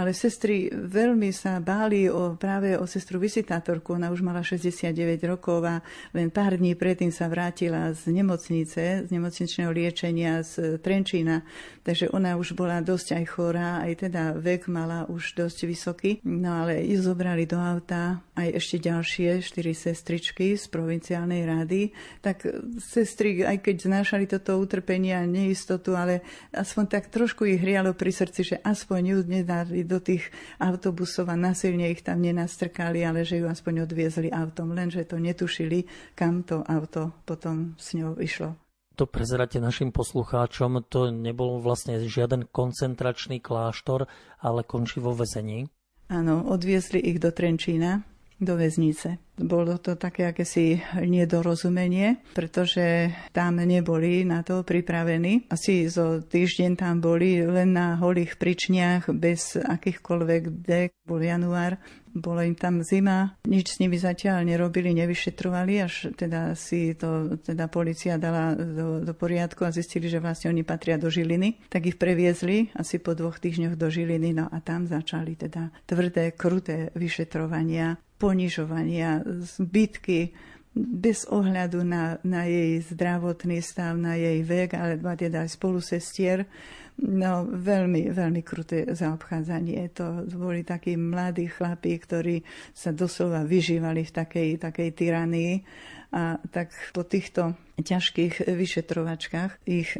ale 0.00 0.16
sestry 0.16 0.72
veľmi 0.72 1.28
sa 1.28 1.60
báli 1.60 2.08
o, 2.08 2.32
práve 2.40 2.72
o 2.80 2.88
sestru 2.88 3.20
visitátorku. 3.20 4.00
Ona 4.00 4.08
už 4.08 4.24
mala 4.24 4.40
69 4.40 4.96
rokov 5.28 5.60
a 5.68 5.84
len 6.16 6.32
pár 6.32 6.56
dní 6.56 6.72
predtým 6.72 7.12
sa 7.12 7.28
vrátila 7.28 7.92
z 7.92 8.08
nemocnice, 8.08 9.04
z 9.04 9.08
nemocničného 9.12 9.68
liečenia 9.68 10.40
z 10.40 10.80
Trenčína. 10.80 11.44
Takže 11.84 12.08
ona 12.16 12.40
už 12.40 12.56
bola 12.56 12.80
dosť 12.80 13.20
aj 13.20 13.24
chorá, 13.28 13.84
aj 13.84 14.08
teda 14.08 14.32
vek 14.40 14.72
mala 14.72 15.04
už 15.12 15.36
dosť 15.36 15.58
vysoký. 15.68 16.10
No 16.24 16.64
ale 16.64 16.80
ju 16.88 17.04
zobrali 17.04 17.44
do 17.44 17.60
auta 17.60 18.24
aj 18.40 18.56
ešte 18.56 18.76
ďalšie 18.88 19.44
štyri 19.44 19.76
sestričky 19.76 20.56
z 20.56 20.64
provinciálnej 20.72 21.44
rady. 21.44 21.92
Tak 22.24 22.48
sestry, 22.80 23.44
aj 23.44 23.60
keď 23.60 23.76
znášali 23.84 24.24
toto 24.24 24.56
utrpenie 24.56 25.12
a 25.12 25.28
neistotu, 25.28 25.92
ale 25.92 26.24
aspoň 26.56 26.84
tak 26.88 27.12
trošku 27.12 27.44
ich 27.44 27.60
hrialo 27.60 27.92
pri 27.92 28.12
srdci, 28.14 28.40
že 28.40 28.56
aspoň 28.64 29.00
ju 29.12 29.18
nedali 29.28 29.84
do 29.90 29.98
tých 29.98 30.30
autobusov 30.62 31.26
a 31.26 31.34
nasilne 31.34 31.90
ich 31.90 32.06
tam 32.06 32.22
nenastrkali, 32.22 33.02
ale 33.02 33.26
že 33.26 33.42
ju 33.42 33.50
aspoň 33.50 33.90
odviezli 33.90 34.30
autom, 34.30 34.70
lenže 34.70 35.02
to 35.10 35.18
netušili, 35.18 35.90
kam 36.14 36.46
to 36.46 36.62
auto 36.62 37.10
potom 37.26 37.74
s 37.74 37.98
ňou 37.98 38.14
išlo. 38.22 38.54
To 38.94 39.08
prezrate 39.08 39.58
našim 39.58 39.90
poslucháčom, 39.90 40.86
to 40.86 41.08
nebol 41.10 41.58
vlastne 41.58 41.98
žiaden 42.04 42.46
koncentračný 42.46 43.40
kláštor, 43.40 44.06
ale 44.38 44.60
končí 44.62 45.00
vo 45.00 45.16
väzení. 45.16 45.66
Áno, 46.10 46.42
odviezli 46.50 46.98
ich 46.98 47.22
do 47.22 47.30
Trenčína, 47.30 48.02
do 48.40 48.56
väznice. 48.56 49.20
Bolo 49.40 49.80
to 49.80 49.96
také 49.96 50.28
akési 50.28 50.84
nedorozumenie, 51.00 52.20
pretože 52.36 53.08
tam 53.32 53.56
neboli 53.56 54.24
na 54.24 54.44
to 54.44 54.60
pripravení. 54.64 55.48
Asi 55.48 55.88
zo 55.88 56.20
týždeň 56.20 56.76
tam 56.76 57.00
boli 57.00 57.40
len 57.40 57.72
na 57.72 57.96
holých 57.96 58.36
pričniach, 58.36 59.08
bez 59.12 59.56
akýchkoľvek 59.56 60.42
dek. 60.60 60.92
Bol 61.08 61.24
január, 61.24 61.80
bolo 62.12 62.44
im 62.44 62.52
tam 62.52 62.84
zima, 62.84 63.38
nič 63.48 63.78
s 63.78 63.80
nimi 63.80 63.96
zatiaľ 63.96 64.44
nerobili, 64.44 64.92
nevyšetrovali, 64.92 65.74
až 65.80 66.12
teda 66.12 66.52
si 66.58 66.92
to 66.98 67.40
teda 67.40 67.70
policia 67.70 68.20
dala 68.20 68.52
do, 68.52 69.00
do 69.00 69.14
poriadku 69.16 69.64
a 69.64 69.72
zistili, 69.72 70.10
že 70.10 70.20
vlastne 70.20 70.50
oni 70.52 70.66
patria 70.66 70.98
do 70.98 71.08
Žiliny. 71.08 71.70
Tak 71.70 71.86
ich 71.86 71.96
previezli 71.96 72.74
asi 72.76 73.00
po 73.00 73.16
dvoch 73.16 73.38
týždňoch 73.40 73.78
do 73.78 73.88
Žiliny, 73.88 74.36
no 74.36 74.50
a 74.50 74.58
tam 74.60 74.84
začali 74.84 75.38
teda 75.38 75.72
tvrdé, 75.86 76.34
kruté 76.34 76.90
vyšetrovania, 76.98 77.96
ponižovania, 78.20 79.24
zbytky 79.24 80.36
bez 80.76 81.26
ohľadu 81.26 81.82
na, 81.82 82.22
na 82.22 82.46
jej 82.46 82.78
zdravotný 82.84 83.58
stav, 83.58 83.98
na 83.98 84.14
jej 84.14 84.44
vek, 84.46 84.78
alebo 84.78 85.10
teda 85.16 85.42
aj 85.42 85.50
spolusestier. 85.50 86.46
No, 87.00 87.48
veľmi, 87.48 88.12
veľmi 88.12 88.44
kruté 88.44 88.84
zaobchádzanie. 88.92 89.80
To 89.96 90.28
boli 90.36 90.62
takí 90.62 91.00
mladí 91.00 91.48
chlapí, 91.48 91.96
ktorí 91.96 92.44
sa 92.76 92.92
doslova 92.92 93.40
vyžívali 93.42 94.04
v 94.04 94.12
takej, 94.12 94.48
takej 94.60 94.90
tyranii. 94.92 95.64
A 96.12 96.36
tak 96.52 96.70
po 96.92 97.08
týchto 97.08 97.56
ťažkých 97.82 98.48
vyšetrovačkách. 98.48 99.64
Ich 99.68 99.96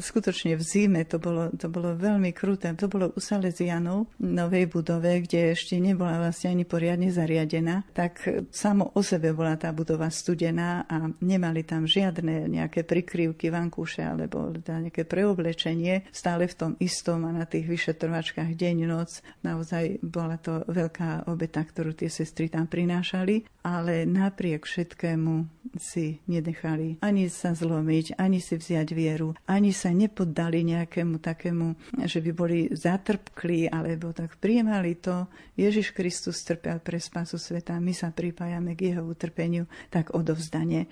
skutočne 0.00 0.58
v 0.58 0.62
zime 0.62 1.02
to 1.06 1.18
bolo, 1.22 1.50
to 1.54 1.70
bolo 1.70 1.94
veľmi 1.94 2.34
kruté. 2.34 2.72
To 2.74 2.88
bolo 2.90 3.12
u 3.14 3.20
Salesianov 3.20 4.10
novej 4.20 4.70
budove, 4.70 5.22
kde 5.24 5.54
ešte 5.54 5.78
nebola 5.78 6.18
vlastne 6.18 6.54
ani 6.54 6.64
poriadne 6.66 7.12
zariadená. 7.12 7.86
Tak 7.94 8.46
samo 8.50 8.94
o 8.94 9.00
sebe 9.04 9.34
bola 9.36 9.58
tá 9.58 9.70
budova 9.70 10.08
studená 10.08 10.88
a 10.88 11.10
nemali 11.22 11.62
tam 11.62 11.84
žiadne 11.84 12.48
nejaké 12.50 12.82
prikryvky, 12.82 13.50
vankúše 13.52 14.02
alebo 14.02 14.50
nejaké 14.54 15.04
preoblečenie. 15.04 16.08
Stále 16.10 16.48
v 16.50 16.54
tom 16.54 16.72
istom 16.80 17.26
a 17.26 17.30
na 17.30 17.46
tých 17.46 17.68
vyšetrovačkách 17.68 18.56
deň, 18.56 18.76
noc. 18.88 19.22
Naozaj 19.44 20.02
bola 20.02 20.36
to 20.40 20.64
veľká 20.68 21.28
obeta, 21.28 21.62
ktorú 21.62 21.94
tie 21.96 22.10
sestry 22.10 22.48
tam 22.50 22.66
prinášali, 22.68 23.64
ale 23.64 24.04
napriek 24.04 24.66
všetkému 24.66 25.46
si 25.80 26.22
nedechali 26.28 27.00
ani 27.00 27.23
ani 27.24 27.32
sa 27.32 27.56
zlomiť, 27.56 28.20
ani 28.20 28.36
si 28.36 28.60
vziať 28.60 28.92
vieru, 28.92 29.32
ani 29.48 29.72
sa 29.72 29.88
nepoddali 29.88 30.60
nejakému 30.60 31.16
takému, 31.24 31.96
že 32.04 32.20
by 32.20 32.30
boli 32.36 32.68
zatrpkli, 32.68 33.72
alebo 33.72 34.12
tak 34.12 34.36
prijímali 34.36 35.00
to. 35.00 35.24
Ježiš 35.56 35.96
Kristus 35.96 36.44
trpel 36.44 36.84
pre 36.84 37.00
spasu 37.00 37.40
sveta, 37.40 37.80
my 37.80 37.96
sa 37.96 38.12
pripájame 38.12 38.76
k 38.76 38.92
jeho 38.92 39.08
utrpeniu, 39.08 39.64
tak 39.88 40.12
odovzdanie. 40.12 40.84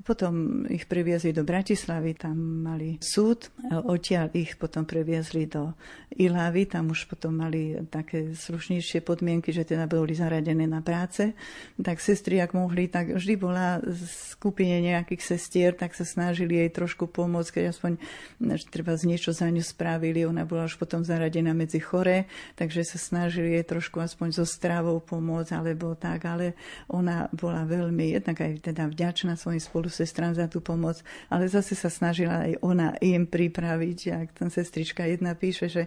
Potom 0.00 0.64
ich 0.64 0.88
previezli 0.88 1.36
do 1.36 1.44
Bratislavy, 1.44 2.16
tam 2.16 2.64
mali 2.64 2.96
súd, 3.04 3.52
odtiaľ 3.68 4.32
ich 4.32 4.56
potom 4.56 4.88
previezli 4.88 5.44
do 5.44 5.76
Ilavy, 6.16 6.64
tam 6.64 6.88
už 6.88 7.04
potom 7.04 7.36
mali 7.36 7.76
také 7.92 8.32
slušnejšie 8.32 9.04
podmienky, 9.04 9.52
že 9.52 9.68
teda 9.68 9.84
boli 9.84 10.16
zaradené 10.16 10.64
na 10.64 10.80
práce. 10.80 11.36
Tak 11.76 12.00
sestry, 12.00 12.40
ak 12.40 12.56
mohli, 12.56 12.88
tak 12.88 13.12
vždy 13.12 13.34
bola 13.36 13.84
skupine 14.34 14.80
nejakých 14.80 15.20
sestier, 15.36 15.70
tak 15.76 15.92
sa 15.92 16.08
snažili 16.08 16.56
jej 16.56 16.72
trošku 16.72 17.04
pomôcť, 17.04 17.60
keď 17.60 17.64
aspoň 17.76 17.92
treba 18.72 18.96
z 18.96 19.04
niečo 19.04 19.36
za 19.36 19.52
ňu 19.52 19.60
spravili. 19.60 20.24
Ona 20.24 20.48
bola 20.48 20.64
už 20.64 20.80
potom 20.80 21.04
zaradená 21.04 21.52
medzi 21.52 21.76
chore, 21.76 22.24
takže 22.56 22.88
sa 22.88 22.96
snažili 22.96 23.52
jej 23.52 23.68
trošku 23.68 24.00
aspoň 24.00 24.32
so 24.32 24.48
stravou 24.48 24.96
pomôcť, 25.04 25.52
alebo 25.52 25.92
tak, 25.92 26.24
ale 26.24 26.56
ona 26.88 27.28
bola 27.36 27.68
veľmi, 27.68 28.16
jednak 28.16 28.40
aj 28.40 28.64
teda 28.64 28.88
vďačná 28.88 29.36
svojim 29.36 29.60
spolusestrám 29.90 30.38
za 30.38 30.46
tú 30.46 30.62
pomoc, 30.62 31.02
ale 31.26 31.50
zase 31.50 31.74
sa 31.74 31.90
snažila 31.90 32.46
aj 32.46 32.62
ona 32.62 32.94
im 33.02 33.26
pripraviť, 33.26 33.98
ak 34.14 34.28
tam 34.38 34.46
sestrička 34.46 35.02
jedna 35.02 35.34
píše, 35.34 35.66
že 35.66 35.82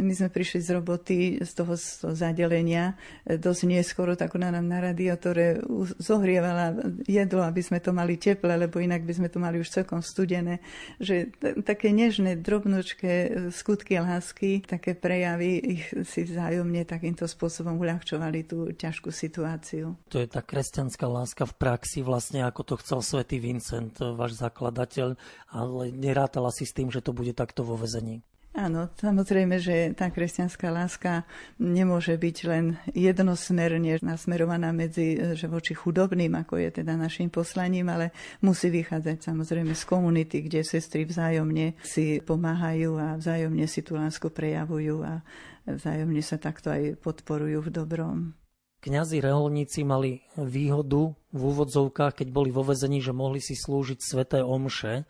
my 0.00 0.08
sme 0.16 0.32
prišli 0.32 0.64
z 0.64 0.68
roboty 0.72 1.18
z 1.44 1.52
toho, 1.52 1.76
z 1.76 2.00
toho 2.00 2.14
zadelenia 2.16 2.96
e, 3.28 3.36
dosť 3.36 3.68
neskoro, 3.68 4.16
tak 4.16 4.32
ona 4.32 4.48
nám 4.48 4.64
na 4.64 4.80
radiátore 4.80 5.60
zohrievala 6.00 6.72
jedlo, 7.04 7.44
aby 7.44 7.60
sme 7.60 7.84
to 7.84 7.92
mali 7.92 8.16
teple, 8.16 8.56
lebo 8.56 8.80
inak 8.80 9.04
by 9.04 9.12
sme 9.20 9.28
to 9.28 9.36
mali 9.36 9.60
už 9.60 9.68
celkom 9.68 10.00
studené. 10.00 10.64
Že 10.96 11.28
t- 11.36 11.54
také 11.60 11.92
nežné, 11.92 12.40
drobnočké 12.40 13.12
e, 13.12 13.28
skutky 13.52 14.00
lásky, 14.00 14.64
také 14.64 14.96
prejavy 14.96 15.60
ich 15.60 15.84
si 16.08 16.24
vzájomne 16.24 16.88
takýmto 16.88 17.28
spôsobom 17.28 17.76
uľahčovali 17.76 18.48
tú 18.48 18.72
ťažkú 18.72 19.12
situáciu. 19.12 19.92
To 20.08 20.16
je 20.16 20.28
tá 20.30 20.40
kresťanská 20.40 21.04
láska 21.04 21.44
v 21.44 21.54
praxi, 21.60 22.00
vlastne 22.00 22.48
ako 22.48 22.62
to 22.64 22.74
chcel 22.80 23.00
svätý 23.02 23.41
Vincent, 23.42 23.98
váš 23.98 24.38
zakladateľ, 24.38 25.18
ale 25.50 25.90
nerátala 25.90 26.54
si 26.54 26.62
s 26.62 26.70
tým, 26.70 26.94
že 26.94 27.02
to 27.02 27.10
bude 27.10 27.34
takto 27.34 27.66
vo 27.66 27.74
vezení. 27.74 28.22
Áno, 28.52 28.92
samozrejme, 29.00 29.56
že 29.56 29.96
tá 29.96 30.12
kresťanská 30.12 30.68
láska 30.68 31.24
nemôže 31.56 32.12
byť 32.20 32.36
len 32.44 32.76
jednosmerne 32.92 33.96
nasmerovaná 34.04 34.76
medzi, 34.76 35.16
že 35.32 35.48
voči 35.48 35.72
chudobným, 35.72 36.36
ako 36.36 36.60
je 36.60 36.84
teda 36.84 36.92
našim 37.00 37.32
poslaním, 37.32 37.88
ale 37.88 38.12
musí 38.44 38.68
vychádzať 38.68 39.24
samozrejme 39.24 39.72
z 39.72 39.84
komunity, 39.88 40.44
kde 40.44 40.68
sestry 40.68 41.08
vzájomne 41.08 41.80
si 41.80 42.20
pomáhajú 42.20 43.00
a 43.00 43.16
vzájomne 43.16 43.64
si 43.64 43.80
tú 43.80 43.96
lásku 43.96 44.28
prejavujú 44.28 45.00
a 45.00 45.24
vzájomne 45.64 46.20
sa 46.20 46.36
takto 46.36 46.68
aj 46.68 47.00
podporujú 47.00 47.64
v 47.64 47.72
dobrom. 47.72 48.36
Kňazi 48.82 49.22
reholníci 49.22 49.86
mali 49.86 50.26
výhodu 50.34 51.14
v 51.14 51.40
úvodzovkách, 51.40 52.18
keď 52.18 52.28
boli 52.34 52.50
vo 52.50 52.66
vezení, 52.66 52.98
že 52.98 53.14
mohli 53.14 53.38
si 53.38 53.54
slúžiť 53.54 54.02
sveté 54.02 54.42
omše. 54.42 55.06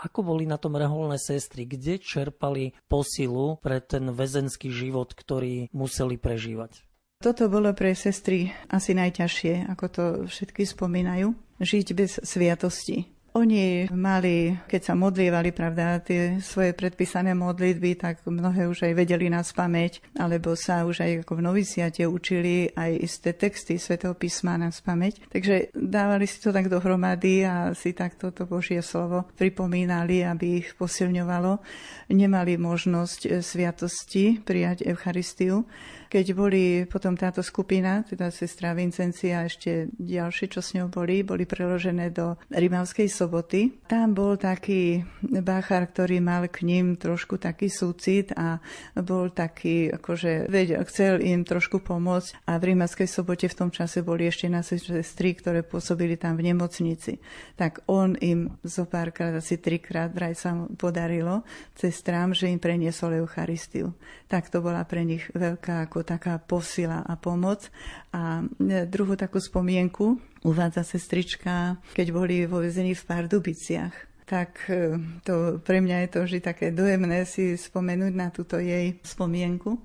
Ako 0.00 0.24
boli 0.24 0.48
na 0.48 0.56
tom 0.56 0.80
reholné 0.80 1.20
sestry? 1.20 1.68
Kde 1.68 2.00
čerpali 2.00 2.72
posilu 2.88 3.60
pre 3.60 3.84
ten 3.84 4.16
väzenský 4.16 4.72
život, 4.72 5.12
ktorý 5.12 5.68
museli 5.76 6.16
prežívať? 6.16 6.88
Toto 7.20 7.52
bolo 7.52 7.76
pre 7.76 7.92
sestry 7.92 8.52
asi 8.72 8.96
najťažšie, 8.96 9.68
ako 9.72 9.84
to 9.92 10.04
všetky 10.32 10.64
spomínajú. 10.64 11.36
Žiť 11.60 11.86
bez 11.92 12.16
sviatosti. 12.24 13.15
Oni 13.36 13.84
mali, 13.92 14.56
keď 14.64 14.80
sa 14.80 14.94
modlievali, 14.96 15.52
pravda, 15.52 16.00
tie 16.00 16.40
svoje 16.40 16.72
predpísané 16.72 17.36
modlitby, 17.36 18.00
tak 18.00 18.24
mnohé 18.24 18.64
už 18.64 18.88
aj 18.88 18.96
vedeli 18.96 19.28
nás 19.28 19.52
pamäť, 19.52 20.00
alebo 20.16 20.56
sa 20.56 20.88
už 20.88 21.04
aj 21.04 21.12
ako 21.20 21.32
v 21.36 21.44
noviciate 21.44 22.08
učili 22.08 22.72
aj 22.72 22.96
isté 22.96 23.36
texty 23.36 23.76
svätého 23.76 24.16
písma 24.16 24.56
na 24.56 24.72
pamäť. 24.72 25.20
Takže 25.28 25.68
dávali 25.76 26.24
si 26.24 26.40
to 26.40 26.48
tak 26.48 26.72
dohromady 26.72 27.44
a 27.44 27.76
si 27.76 27.92
takto 27.92 28.32
to 28.32 28.48
Božie 28.48 28.80
slovo 28.80 29.28
pripomínali, 29.36 30.24
aby 30.24 30.64
ich 30.64 30.72
posilňovalo. 30.72 31.60
Nemali 32.08 32.56
možnosť 32.56 33.44
sviatosti 33.44 34.40
prijať 34.40 34.88
Eucharistiu 34.88 35.68
keď 36.16 36.32
boli 36.32 36.88
potom 36.88 37.12
táto 37.12 37.44
skupina, 37.44 38.00
teda 38.00 38.32
sestra 38.32 38.72
Vincencia 38.72 39.44
a 39.44 39.52
ešte 39.52 39.92
ďalšie, 40.00 40.48
čo 40.48 40.64
s 40.64 40.72
ňou 40.72 40.88
boli, 40.88 41.20
boli 41.20 41.44
preložené 41.44 42.08
do 42.08 42.40
Rimavskej 42.48 43.04
soboty. 43.04 43.84
Tam 43.84 44.16
bol 44.16 44.40
taký 44.40 45.04
báchar, 45.20 45.84
ktorý 45.92 46.24
mal 46.24 46.48
k 46.48 46.64
ním 46.64 46.96
trošku 46.96 47.36
taký 47.36 47.68
súcit 47.68 48.32
a 48.32 48.64
bol 48.96 49.28
taký, 49.28 49.92
akože 49.92 50.48
vedel, 50.48 50.80
chcel 50.88 51.20
im 51.20 51.44
trošku 51.44 51.84
pomôcť 51.84 52.48
a 52.48 52.56
v 52.56 52.72
Rimavskej 52.72 53.12
sobote 53.12 53.52
v 53.52 53.58
tom 53.60 53.68
čase 53.68 54.00
boli 54.00 54.24
ešte 54.24 54.48
na 54.48 54.64
sestry, 54.64 55.36
ktoré 55.36 55.68
pôsobili 55.68 56.16
tam 56.16 56.40
v 56.40 56.48
nemocnici. 56.48 57.20
Tak 57.60 57.84
on 57.92 58.16
im 58.24 58.56
zo 58.64 58.88
párkrát, 58.88 59.36
asi 59.36 59.60
trikrát 59.60 60.16
vraj 60.16 60.32
sa 60.32 60.56
mu 60.56 60.72
podarilo 60.80 61.44
sestrám, 61.76 62.32
že 62.32 62.48
im 62.48 62.56
preniesol 62.56 63.20
Eucharistiu. 63.20 63.92
Tak 64.32 64.48
to 64.48 64.64
bola 64.64 64.80
pre 64.88 65.04
nich 65.04 65.28
veľká 65.36 65.92
ako 65.92 66.05
taká 66.06 66.38
posila 66.38 67.02
a 67.02 67.18
pomoc. 67.18 67.66
A 68.14 68.46
e, 68.62 68.86
druhú 68.86 69.18
takú 69.18 69.42
spomienku 69.42 70.22
uvádza 70.46 70.86
sestrička, 70.86 71.82
keď 71.92 72.06
boli 72.14 72.46
vo 72.46 72.62
vezení 72.62 72.94
v 72.94 73.02
Pardubiciach 73.02 74.16
tak 74.26 74.66
e, 74.66 74.98
to 75.22 75.62
pre 75.62 75.78
mňa 75.78 75.96
je 76.02 76.08
to 76.10 76.18
vždy 76.26 76.38
také 76.42 76.66
dojemné 76.74 77.22
si 77.24 77.54
spomenúť 77.54 78.12
na 78.12 78.34
túto 78.34 78.58
jej 78.58 78.98
spomienku. 79.06 79.78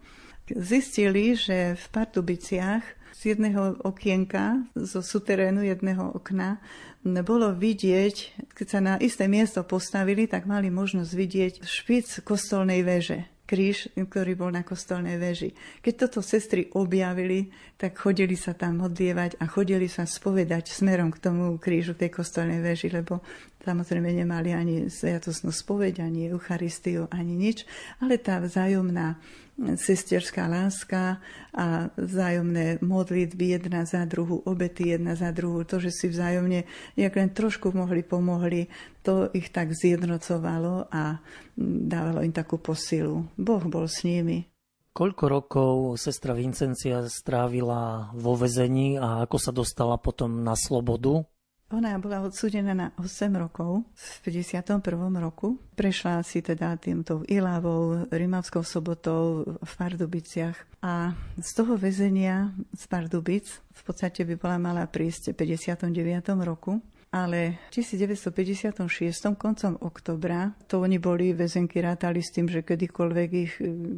Zistili, 0.49 1.38
že 1.38 1.77
v 1.77 1.86
Pardubiciach 1.93 2.84
z 3.21 3.38
jedného 3.38 3.77
okienka, 3.86 4.65
zo 4.73 5.05
suterénu 5.05 5.62
jedného 5.62 6.17
okna, 6.17 6.57
bolo 7.05 7.53
vidieť, 7.53 8.49
keď 8.57 8.67
sa 8.67 8.79
na 8.81 8.95
isté 8.97 9.29
miesto 9.29 9.62
postavili, 9.62 10.25
tak 10.25 10.49
mali 10.49 10.73
možnosť 10.73 11.12
vidieť 11.13 11.53
špic 11.62 12.25
kostolnej 12.25 12.81
veže 12.81 13.31
kríž, 13.51 13.91
ktorý 13.99 14.39
bol 14.39 14.55
na 14.55 14.63
kostolnej 14.63 15.19
veži. 15.19 15.51
Keď 15.83 15.93
toto 16.07 16.23
sestry 16.23 16.71
objavili, 16.71 17.51
tak 17.75 17.99
chodili 17.99 18.39
sa 18.39 18.55
tam 18.55 18.79
modlievať 18.79 19.43
a 19.43 19.45
chodili 19.51 19.91
sa 19.91 20.07
spovedať 20.07 20.71
smerom 20.71 21.11
k 21.11 21.19
tomu 21.19 21.59
krížu 21.59 21.91
tej 21.91 22.15
kostolnej 22.15 22.63
veži, 22.63 22.87
lebo 22.87 23.19
samozrejme 23.62 24.10
nemali 24.10 24.52
ani 24.52 24.76
sviatosnú 24.89 25.54
spoveď, 25.54 26.02
ani 26.02 26.34
Eucharistiu, 26.34 27.06
ani 27.13 27.38
nič, 27.38 27.63
ale 28.02 28.17
tá 28.17 28.41
vzájomná 28.41 29.21
sesterská 29.62 30.50
láska 30.50 31.21
a 31.54 31.91
vzájomné 31.93 32.82
modlitby 32.82 33.62
jedna 33.62 33.86
za 33.86 34.02
druhú, 34.10 34.41
obety 34.47 34.97
jedna 34.97 35.13
za 35.13 35.30
druhú, 35.30 35.62
to, 35.67 35.78
že 35.78 35.93
si 35.93 36.06
vzájomne, 36.10 36.65
jak 36.97 37.13
len 37.13 37.30
trošku 37.30 37.69
mohli, 37.69 38.02
pomohli, 38.02 38.71
to 39.06 39.30
ich 39.38 39.54
tak 39.54 39.76
zjednocovalo 39.78 40.89
a 40.89 41.21
dávalo 41.62 42.26
im 42.26 42.34
takú 42.34 42.58
posilu. 42.58 43.30
Boh 43.38 43.62
bol 43.69 43.86
s 43.86 44.02
nimi. 44.02 44.50
Koľko 44.91 45.24
rokov 45.32 45.74
sestra 45.95 46.36
Vincencia 46.36 47.08
strávila 47.08 48.12
vo 48.12 48.36
vezení 48.36 49.00
a 49.00 49.24
ako 49.24 49.38
sa 49.39 49.52
dostala 49.56 49.95
potom 49.95 50.43
na 50.43 50.52
slobodu? 50.52 51.24
Ona 51.71 51.95
bola 52.03 52.19
odsúdená 52.19 52.75
na 52.75 52.91
8 52.99 53.31
rokov 53.39 53.88
v 53.95 54.43
51. 54.43 54.84
roku. 55.23 55.55
Prešla 55.79 56.19
si 56.19 56.43
teda 56.43 56.75
týmto 56.75 57.23
Ilavou, 57.31 58.12
Rimavskou 58.12 58.60
sobotou 58.60 59.47
v 59.47 59.73
Pardubiciach 59.79 60.84
a 60.84 61.15
z 61.39 61.49
toho 61.55 61.79
väzenia 61.79 62.51
z 62.75 62.84
Pardubic 62.91 63.47
v 63.71 63.81
podstate 63.88 64.27
by 64.27 64.36
bola 64.36 64.60
mala 64.60 64.84
prísť 64.84 65.31
v 65.31 65.55
59. 65.55 65.95
roku 66.43 66.84
ale 67.12 67.60
v 67.67 67.84
1956, 67.84 68.88
koncom 69.36 69.75
oktobra, 69.84 70.55
to 70.71 70.79
oni 70.79 70.95
boli 70.95 71.36
väzenky 71.36 71.84
rátali 71.84 72.23
s 72.23 72.31
tým, 72.31 72.47
že 72.47 72.63
kedykoľvek 72.63 73.29
ich 73.36 73.53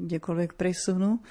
kdekoľvek 0.10 0.58
presunú, 0.58 1.22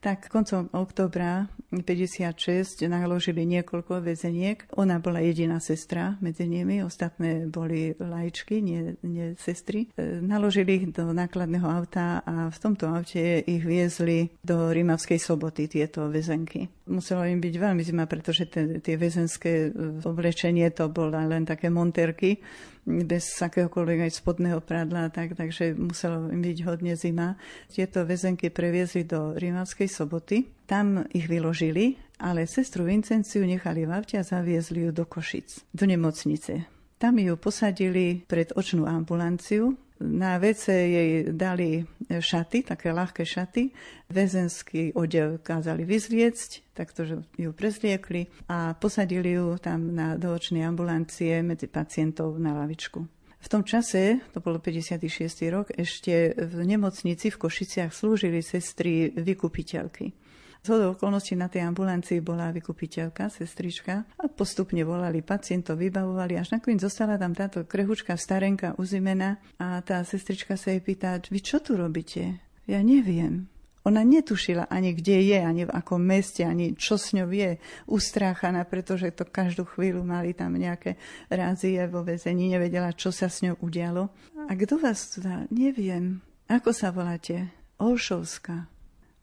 tak 0.00 0.32
koncom 0.32 0.72
oktobra 0.72 1.46
56 1.70 2.88
naložili 2.88 3.46
niekoľko 3.46 4.02
väzeniek. 4.02 4.66
Ona 4.74 4.98
bola 4.98 5.20
jediná 5.22 5.60
sestra 5.62 6.16
medzi 6.24 6.48
nimi, 6.48 6.82
ostatné 6.82 7.46
boli 7.46 7.94
lajčky, 7.94 8.58
nie, 8.64 8.96
nie 9.06 9.36
sestry. 9.38 9.86
E, 9.94 10.18
naložili 10.18 10.82
ich 10.82 10.86
do 10.90 11.12
nákladného 11.14 11.68
auta 11.68 12.24
a 12.26 12.48
v 12.50 12.58
tomto 12.58 12.90
aute 12.90 13.44
ich 13.44 13.62
viezli 13.62 14.32
do 14.42 14.72
Rimavskej 14.72 15.20
soboty, 15.20 15.68
tieto 15.70 16.08
väzenky. 16.10 16.66
Muselo 16.90 17.22
im 17.22 17.38
byť 17.38 17.54
veľmi 17.54 17.82
zima, 17.86 18.10
pretože 18.10 18.50
tie 18.82 18.94
väzenské 18.98 19.70
e, 19.70 20.02
oblečenie 20.02 20.66
to 20.74 20.90
bolo 20.90 21.14
len 21.14 21.46
také 21.46 21.70
monterky 21.70 22.42
bez 22.82 23.38
akéhokoľvek 23.38 24.08
aj 24.08 24.12
spodného 24.18 24.58
pradla, 24.64 25.12
tak, 25.12 25.38
takže 25.38 25.76
muselo 25.78 26.26
im 26.32 26.42
byť 26.42 26.58
hodne 26.66 26.98
zima. 26.98 27.38
Tieto 27.70 28.02
väzenky 28.02 28.50
previezli 28.50 29.06
do 29.06 29.36
Rímavskej 29.36 29.86
soboty, 29.86 30.50
tam 30.66 31.06
ich 31.14 31.30
vyložili, 31.30 31.94
ale 32.18 32.50
sestru 32.50 32.88
Vincenciu 32.88 33.44
nechali 33.44 33.86
v 33.86 33.92
a 33.94 34.22
zaviezli 34.24 34.88
ju 34.88 34.90
do 34.90 35.04
Košic, 35.06 35.70
do 35.72 35.84
nemocnice. 35.86 36.66
Tam 37.00 37.16
ju 37.16 37.32
posadili 37.40 38.20
pred 38.28 38.52
očnú 38.52 38.84
ambulanciu, 38.84 39.72
Na 40.00 40.40
WC 40.40 40.64
jej 40.72 41.10
dali 41.36 41.84
šaty, 42.08 42.64
také 42.64 42.88
ľahké 42.88 43.20
šaty. 43.20 43.68
Väzenský 44.08 44.96
odev 44.96 45.44
kázali 45.44 45.84
vyzliecť, 45.84 46.72
takto 46.72 47.04
ju 47.36 47.50
prezliekli 47.52 48.24
a 48.48 48.72
posadili 48.80 49.36
ju 49.36 49.60
tam 49.60 49.92
na 49.92 50.16
doočnej 50.16 50.64
ambulancie 50.64 51.44
medzi 51.44 51.68
pacientov 51.68 52.40
na 52.40 52.56
lavičku. 52.56 53.04
V 53.40 53.48
tom 53.48 53.64
čase, 53.64 54.20
to 54.36 54.44
bolo 54.44 54.60
56. 54.60 55.08
rok, 55.48 55.72
ešte 55.72 56.36
v 56.36 56.54
nemocnici 56.64 57.32
v 57.32 57.40
Košiciach 57.40 57.88
slúžili 57.88 58.44
sestry 58.44 59.12
vykupiteľky. 59.16 60.12
Z 60.60 60.76
okolností 60.92 61.40
na 61.40 61.48
tej 61.48 61.64
ambulancii 61.72 62.20
bola 62.20 62.52
vykupiteľka, 62.52 63.32
sestrička 63.32 64.04
a 64.20 64.28
postupne 64.28 64.84
volali 64.84 65.24
pacientov, 65.24 65.80
vybavovali, 65.80 66.36
až 66.36 66.52
nakoniec 66.52 66.84
zostala 66.84 67.16
tam 67.16 67.32
táto 67.32 67.64
krehučka 67.64 68.12
starenka 68.20 68.76
uzimená 68.76 69.40
a 69.56 69.80
tá 69.80 70.04
sestrička 70.04 70.60
sa 70.60 70.76
jej 70.76 70.84
pýta, 70.84 71.16
vy 71.32 71.40
čo 71.40 71.64
tu 71.64 71.80
robíte? 71.80 72.44
Ja 72.68 72.84
neviem. 72.84 73.48
Ona 73.88 74.04
netušila 74.04 74.68
ani 74.68 74.92
kde 74.92 75.24
je, 75.24 75.38
ani 75.40 75.64
v 75.64 75.72
akom 75.72 76.04
meste, 76.04 76.44
ani 76.44 76.76
čo 76.76 77.00
s 77.00 77.16
ňou 77.16 77.32
je. 77.32 77.56
Ustráchaná, 77.88 78.62
pretože 78.68 79.10
to 79.16 79.24
každú 79.24 79.64
chvíľu 79.64 80.04
mali 80.04 80.36
tam 80.36 80.54
nejaké 80.54 81.00
rázie 81.32 81.80
vo 81.88 82.04
väzení, 82.06 82.52
nevedela, 82.52 82.94
čo 82.94 83.08
sa 83.08 83.32
s 83.32 83.40
ňou 83.40 83.58
udialo. 83.64 84.12
A 84.46 84.52
kto 84.52 84.78
vás 84.78 85.10
tu 85.10 85.24
dá? 85.24 85.48
Neviem. 85.48 86.22
Ako 86.46 86.70
sa 86.70 86.92
voláte? 86.94 87.50
Olšovská. 87.82 88.69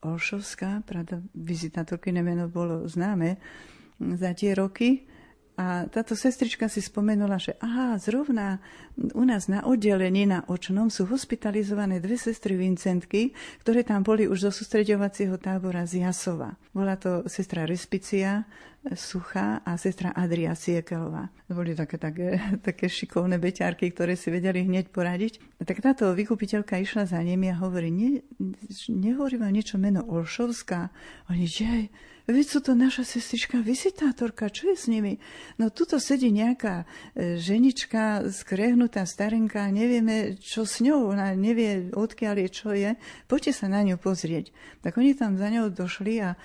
Olšovská, 0.05 0.85
pravda, 0.85 1.17
vizitátorky 1.33 2.13
meno 2.13 2.45
bolo 2.45 2.85
známe 2.85 3.37
za 3.97 4.33
tie 4.37 4.53
roky. 4.53 5.09
A 5.57 5.89
táto 5.89 6.13
sestrička 6.13 6.69
si 6.69 6.85
spomenula, 6.85 7.41
že 7.41 7.57
aha, 7.57 7.97
zrovna 7.97 8.61
u 9.17 9.25
nás 9.25 9.49
na 9.49 9.65
oddelení 9.65 10.29
na 10.29 10.45
očnom 10.45 10.93
sú 10.93 11.09
hospitalizované 11.09 11.97
dve 11.97 12.13
sestry 12.13 12.53
Vincentky, 12.53 13.33
ktoré 13.65 13.81
tam 13.81 14.05
boli 14.05 14.29
už 14.29 14.49
zo 14.49 14.51
sústredovacieho 14.53 15.33
tábora 15.41 15.89
z 15.89 16.05
Jasova. 16.05 16.53
Bola 16.77 16.93
to 16.93 17.25
sestra 17.25 17.65
Respicia, 17.65 18.45
Sucha 18.93 19.65
a 19.65 19.75
sestra 19.75 20.13
Adria 20.13 20.53
Siekelová. 20.53 21.27
Boli 21.49 21.73
také, 21.73 21.97
také, 21.97 22.37
také 22.67 22.85
šikovné 22.85 23.41
beťarky, 23.41 23.89
ktoré 23.91 24.13
si 24.13 24.29
vedeli 24.29 24.63
hneď 24.63 24.93
poradiť. 24.93 25.41
Tak 25.57 25.81
táto 25.81 26.13
vykupiteľka 26.13 26.77
išla 26.79 27.09
za 27.09 27.19
nimi 27.19 27.49
a 27.49 27.57
hovorí, 27.57 27.89
ne, 27.89 28.21
nehovorí 28.93 29.41
vám 29.41 29.51
niečo 29.51 29.81
meno 29.81 30.05
Olšovská? 30.05 30.93
Oni, 31.33 31.49
že 31.49 31.89
veď 32.27 32.45
sú 32.47 32.59
to 32.59 32.75
naša 32.75 33.07
sestrička 33.07 33.63
visitátorka, 33.63 34.51
čo 34.51 34.71
je 34.71 34.75
s 34.75 34.85
nimi? 34.91 35.17
No 35.55 35.71
tuto 35.71 35.95
sedí 35.97 36.27
nejaká 36.27 36.83
e, 37.15 37.39
ženička, 37.39 38.27
skrehnutá 38.35 39.07
starenka, 39.07 39.63
nevieme, 39.71 40.35
čo 40.35 40.67
s 40.67 40.83
ňou, 40.83 41.15
ona 41.15 41.31
nevie, 41.33 41.89
odkiaľ 41.95 42.35
je, 42.43 42.49
čo 42.51 42.69
je. 42.75 42.91
Poďte 43.31 43.63
sa 43.63 43.71
na 43.71 43.81
ňu 43.81 43.95
pozrieť. 43.95 44.51
Tak 44.83 44.99
oni 44.99 45.15
tam 45.15 45.39
za 45.39 45.47
ňou 45.47 45.71
došli 45.71 46.19
a 46.19 46.35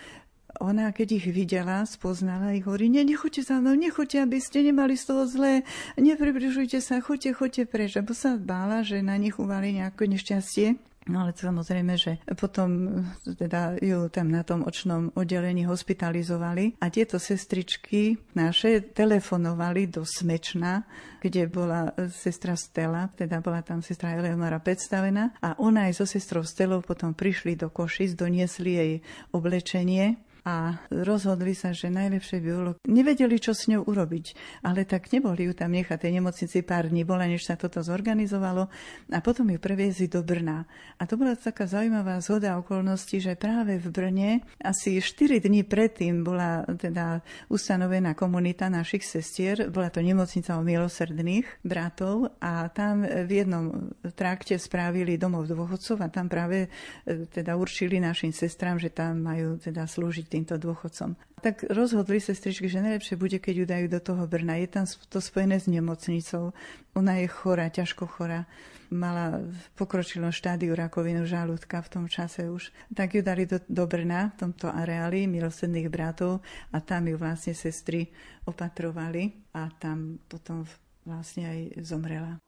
ona, 0.61 0.93
keď 0.93 1.09
ich 1.18 1.26
videla, 1.33 1.83
spoznala 1.89 2.53
ich, 2.53 2.68
hovorí, 2.68 2.93
ne, 2.93 3.03
nechoďte 3.03 3.49
za 3.49 3.57
mnou, 3.59 3.72
nechoďte, 3.72 4.20
aby 4.20 4.39
ste 4.39 4.68
nemali 4.68 5.01
z 5.01 5.05
toho 5.09 5.24
zlé, 5.24 5.64
nepribližujte 5.97 6.78
sa, 6.85 7.01
choďte, 7.01 7.33
choďte 7.33 7.62
preč. 7.66 7.97
Lebo 7.97 8.12
sa 8.12 8.37
bála, 8.37 8.85
že 8.85 9.01
na 9.01 9.16
nich 9.16 9.41
uvali 9.41 9.72
nejaké 9.72 10.05
nešťastie. 10.05 10.91
No 11.11 11.26
ale 11.26 11.34
samozrejme, 11.34 11.98
že 11.98 12.22
potom 12.38 13.03
teda 13.26 13.74
ju 13.82 14.07
tam 14.07 14.30
na 14.30 14.46
tom 14.46 14.62
očnom 14.62 15.11
oddelení 15.18 15.66
hospitalizovali 15.66 16.78
a 16.78 16.86
tieto 16.94 17.18
sestričky 17.18 18.14
naše 18.38 18.94
telefonovali 18.94 19.90
do 19.90 20.07
Smečna, 20.07 20.86
kde 21.18 21.50
bola 21.50 21.90
sestra 22.07 22.55
Stella, 22.55 23.11
teda 23.18 23.42
bola 23.42 23.66
tam 23.66 23.82
sestra 23.82 24.14
Eleonora 24.14 24.62
predstavená 24.62 25.42
a 25.42 25.59
ona 25.59 25.90
aj 25.90 25.98
so 25.98 26.07
sestrou 26.07 26.46
Stelou 26.46 26.86
potom 26.86 27.18
prišli 27.18 27.59
do 27.59 27.66
Košic, 27.74 28.14
doniesli 28.14 28.70
jej 28.70 28.92
oblečenie 29.34 30.22
a 30.43 30.74
rozhodli 30.90 31.55
sa, 31.55 31.70
že 31.70 31.86
najlepšie 31.86 32.43
by 32.43 32.51
bolo. 32.51 32.72
Nevedeli, 32.90 33.38
čo 33.38 33.55
s 33.55 33.70
ňou 33.70 33.86
urobiť, 33.86 34.26
ale 34.66 34.82
tak 34.82 35.14
neboli 35.14 35.47
ju 35.47 35.55
tam 35.55 35.70
nechať 35.70 35.99
tej 36.03 36.18
nemocnici 36.18 36.66
pár 36.66 36.90
dní, 36.90 37.07
bola, 37.07 37.30
než 37.30 37.47
sa 37.47 37.55
toto 37.55 37.78
zorganizovalo 37.78 38.66
a 39.14 39.18
potom 39.22 39.47
ju 39.55 39.59
previezli 39.62 40.11
do 40.11 40.26
Brna. 40.26 40.66
A 40.99 41.07
to 41.07 41.14
bola 41.14 41.38
taká 41.38 41.70
zaujímavá 41.70 42.18
zhoda 42.18 42.59
okolností, 42.59 43.22
že 43.22 43.38
práve 43.38 43.78
v 43.78 43.88
Brne 43.95 44.30
asi 44.59 44.99
4 44.99 45.38
dní 45.38 45.62
predtým 45.62 46.26
bola 46.26 46.66
teda 46.66 47.22
ustanovená 47.47 48.18
komunita 48.18 48.66
našich 48.66 49.07
sestier, 49.07 49.70
bola 49.70 49.95
to 49.95 50.03
nemocnica 50.03 50.59
o 50.59 50.66
milosrdných 50.66 51.62
bratov 51.62 52.34
a 52.43 52.66
tam 52.74 53.07
v 53.07 53.30
jednom 53.30 53.95
trakte 54.18 54.59
spravili 54.59 55.14
domov 55.14 55.47
dôchodcov 55.47 56.03
a 56.03 56.09
tam 56.11 56.26
práve 56.26 56.66
e, 57.07 57.28
teda 57.30 57.55
určili 57.55 58.03
našim 58.03 58.34
sestrám, 58.34 58.80
že 58.80 58.90
tam 58.90 59.22
majú 59.22 59.61
teda 59.61 59.86
slúžiť 59.86 60.32
týmto 60.33 60.57
dôchodcom. 60.57 61.12
Tak 61.45 61.68
rozhodli 61.68 62.16
sestričky, 62.22 62.70
že 62.70 62.80
najlepšie 62.80 63.20
bude, 63.20 63.37
keď 63.37 63.55
ju 63.55 63.66
dajú 63.68 63.87
do 63.93 64.01
toho 64.01 64.24
Brna. 64.24 64.57
Je 64.62 64.70
tam 64.70 64.89
to 64.89 65.20
spojené 65.20 65.61
s 65.61 65.68
nemocnicou. 65.68 66.57
Ona 66.97 67.20
je 67.20 67.28
chorá, 67.28 67.68
ťažko 67.68 68.09
chorá. 68.09 68.49
Mala 68.89 69.41
v 69.41 69.64
pokročilom 69.76 70.33
štádiu 70.33 70.72
rakovinu 70.72 71.24
žalúdka 71.28 71.80
v 71.85 71.91
tom 71.93 72.05
čase 72.09 72.49
už. 72.49 72.72
Tak 72.97 73.18
ju 73.18 73.20
dali 73.20 73.45
do, 73.45 73.61
do 73.68 73.85
Brna, 73.85 74.33
v 74.37 74.49
tomto 74.49 74.72
areáli 74.72 75.28
milosrdných 75.28 75.93
bratov 75.93 76.41
a 76.72 76.80
tam 76.80 77.09
ju 77.09 77.16
vlastne 77.20 77.53
sestry 77.53 78.09
opatrovali 78.49 79.53
a 79.57 79.68
tam 79.76 80.20
potom 80.28 80.64
vlastne 81.05 81.49
aj 81.49 81.59
zomrela. 81.83 82.39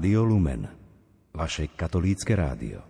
Rádio 0.00 0.24
Lumen, 0.24 0.64
vaše 1.36 1.68
katolícke 1.76 2.32
rádio. 2.32 2.80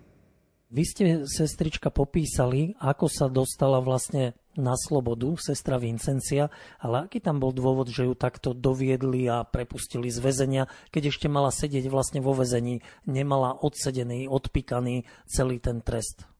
Vy 0.70 0.82
ste, 0.86 1.04
sestrička, 1.26 1.90
popísali, 1.90 2.78
ako 2.78 3.10
sa 3.10 3.26
dostala 3.26 3.82
vlastne 3.82 4.38
na 4.54 4.78
slobodu, 4.78 5.34
sestra 5.34 5.74
Vincencia, 5.82 6.54
ale 6.78 7.10
aký 7.10 7.18
tam 7.18 7.42
bol 7.42 7.50
dôvod, 7.50 7.90
že 7.90 8.06
ju 8.06 8.14
takto 8.14 8.54
doviedli 8.54 9.26
a 9.26 9.42
prepustili 9.42 10.06
z 10.06 10.22
väzenia, 10.22 10.70
keď 10.94 11.10
ešte 11.10 11.26
mala 11.26 11.50
sedieť 11.50 11.90
vlastne 11.90 12.22
vo 12.22 12.30
väzení, 12.30 12.78
nemala 13.10 13.58
odsedený, 13.58 14.30
odpíkaný 14.30 15.02
celý 15.26 15.58
ten 15.58 15.82
trest? 15.82 16.30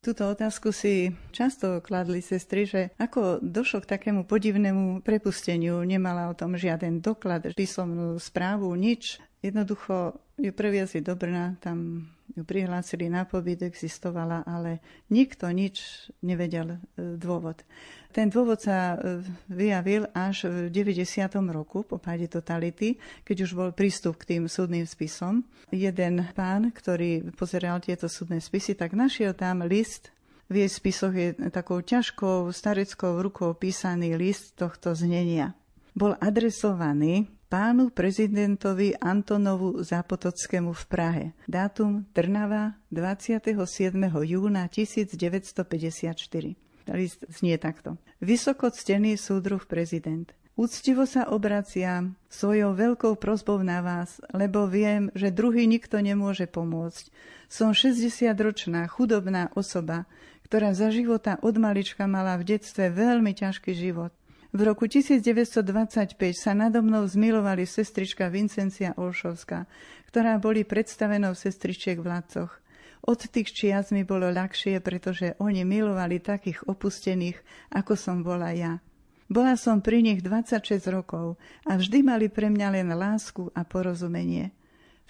Túto 0.00 0.24
otázku 0.24 0.72
si 0.72 1.12
často 1.36 1.84
kladli 1.84 2.24
sestry, 2.24 2.64
že 2.64 2.96
ako 2.96 3.44
došlo 3.44 3.84
k 3.84 4.00
takému 4.00 4.24
podivnému 4.24 5.04
prepusteniu, 5.04 5.84
nemala 5.84 6.32
o 6.32 6.36
tom 6.36 6.56
žiaden 6.56 7.04
doklad, 7.04 7.52
písomnú 7.52 8.16
správu, 8.16 8.72
nič. 8.72 9.20
Jednoducho 9.44 10.16
ju 10.40 10.52
previazli 10.56 11.04
do 11.04 11.12
Brna, 11.12 11.60
tam 11.60 12.08
ju 12.32 12.48
prihlásili 12.48 13.12
na 13.12 13.28
pobyt, 13.28 13.60
existovala, 13.60 14.40
ale 14.48 14.80
nikto 15.12 15.44
nič 15.52 16.08
nevedel 16.24 16.74
e, 16.74 16.78
dôvod. 17.20 17.60
Ten 18.08 18.32
dôvod 18.32 18.64
sa 18.64 18.96
e, 18.96 19.20
vyjavil 19.52 20.08
až 20.16 20.48
v 20.48 20.72
90. 20.72 21.28
roku 21.52 21.84
po 21.84 22.00
páde 22.00 22.24
totality, 22.24 22.96
keď 23.20 23.36
už 23.44 23.50
bol 23.52 23.70
prístup 23.76 24.16
k 24.16 24.32
tým 24.32 24.48
súdnym 24.48 24.88
spisom. 24.88 25.44
Jeden 25.68 26.24
pán, 26.32 26.72
ktorý 26.72 27.36
pozeral 27.36 27.84
tieto 27.84 28.08
súdne 28.08 28.40
spisy, 28.40 28.72
tak 28.72 28.96
našiel 28.96 29.36
tam 29.36 29.60
list 29.68 30.08
v 30.48 30.64
jej 30.64 30.70
spisoch 30.72 31.14
je 31.16 31.32
takou 31.48 31.80
ťažkou 31.80 32.52
stareckou 32.52 33.20
rukou 33.24 33.56
písaný 33.56 34.12
list 34.16 34.56
tohto 34.60 34.92
znenia. 34.92 35.56
bol 35.96 36.12
adresovaný 36.20 37.30
pánu 37.48 37.90
prezidentovi 37.92 38.96
Antonovu 38.98 39.80
Zapotockému 39.84 40.72
v 40.72 40.84
Prahe. 40.88 41.24
Dátum 41.46 42.08
Trnava 42.16 42.76
27. 42.90 43.94
júna 44.24 44.66
1954. 44.68 46.56
List 46.92 47.20
znie 47.28 47.56
takto. 47.56 47.96
Vysoko 48.20 48.68
ctený 48.68 49.16
súdruh 49.16 49.64
prezident. 49.64 50.28
Úctivo 50.54 51.02
sa 51.02 51.26
obraciam 51.26 52.14
svojou 52.30 52.78
veľkou 52.78 53.18
prozbou 53.18 53.58
na 53.66 53.82
vás, 53.82 54.22
lebo 54.30 54.70
viem, 54.70 55.10
že 55.10 55.34
druhý 55.34 55.66
nikto 55.66 55.98
nemôže 55.98 56.46
pomôcť. 56.46 57.10
Som 57.50 57.74
60-ročná, 57.74 58.86
chudobná 58.86 59.50
osoba, 59.58 60.06
ktorá 60.46 60.70
za 60.70 60.94
života 60.94 61.42
od 61.42 61.58
malička 61.58 62.06
mala 62.06 62.38
v 62.38 62.54
detstve 62.54 62.86
veľmi 62.94 63.34
ťažký 63.34 63.74
život. 63.74 64.14
V 64.54 64.62
roku 64.62 64.86
1925 64.86 66.14
sa 66.38 66.54
nado 66.54 66.78
mnou 66.78 67.02
zmilovali 67.10 67.66
sestrička 67.66 68.30
Vincencia 68.30 68.94
Olšovská, 68.94 69.66
ktorá 70.06 70.38
boli 70.38 70.62
predstavenou 70.62 71.34
sestričiek 71.34 71.98
v 71.98 72.06
Lacoch. 72.06 72.62
Od 73.02 73.18
tých 73.18 73.50
čias 73.50 73.90
mi 73.90 74.06
bolo 74.06 74.30
ľahšie, 74.30 74.78
pretože 74.78 75.34
oni 75.42 75.66
milovali 75.66 76.22
takých 76.22 76.70
opustených, 76.70 77.34
ako 77.74 77.98
som 77.98 78.22
bola 78.22 78.54
ja. 78.54 78.78
Bola 79.26 79.58
som 79.58 79.82
pri 79.82 80.06
nich 80.06 80.22
26 80.22 80.86
rokov 80.86 81.34
a 81.66 81.74
vždy 81.74 82.06
mali 82.06 82.30
pre 82.30 82.46
mňa 82.46 82.78
len 82.78 82.94
lásku 82.94 83.50
a 83.58 83.66
porozumenie. 83.66 84.54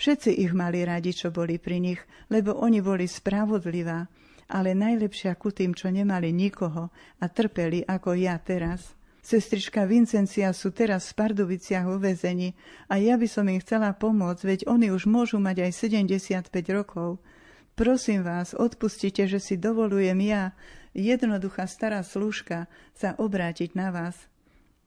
Všetci 0.00 0.40
ich 0.40 0.56
mali 0.56 0.88
radi, 0.88 1.12
čo 1.12 1.28
boli 1.28 1.60
pri 1.60 1.84
nich, 1.84 2.00
lebo 2.32 2.56
oni 2.64 2.80
boli 2.80 3.04
spravodlivá, 3.04 4.08
ale 4.48 4.72
najlepšia 4.72 5.36
ku 5.36 5.52
tým, 5.52 5.76
čo 5.76 5.92
nemali 5.92 6.32
nikoho 6.32 6.88
a 7.20 7.24
trpeli 7.28 7.84
ako 7.84 8.16
ja 8.16 8.40
teraz. 8.40 9.03
Sestrička 9.24 9.88
Vincencia 9.88 10.52
sú 10.52 10.68
teraz 10.68 11.08
v 11.08 11.24
Pardubiciach 11.24 11.88
vo 11.88 11.96
vezení 11.96 12.52
a 12.92 13.00
ja 13.00 13.16
by 13.16 13.24
som 13.24 13.48
im 13.48 13.56
chcela 13.56 13.96
pomôcť, 13.96 14.42
veď 14.44 14.60
oni 14.68 14.92
už 14.92 15.08
môžu 15.08 15.40
mať 15.40 15.64
aj 15.64 15.72
75 15.80 16.52
rokov. 16.68 17.24
Prosím 17.72 18.20
vás, 18.20 18.52
odpustite, 18.52 19.24
že 19.24 19.40
si 19.40 19.56
dovolujem 19.56 20.20
ja, 20.28 20.52
jednoduchá 20.92 21.64
stará 21.64 22.04
služka 22.04 22.68
sa 22.92 23.16
obrátiť 23.16 23.72
na 23.72 23.88
vás. 23.88 24.28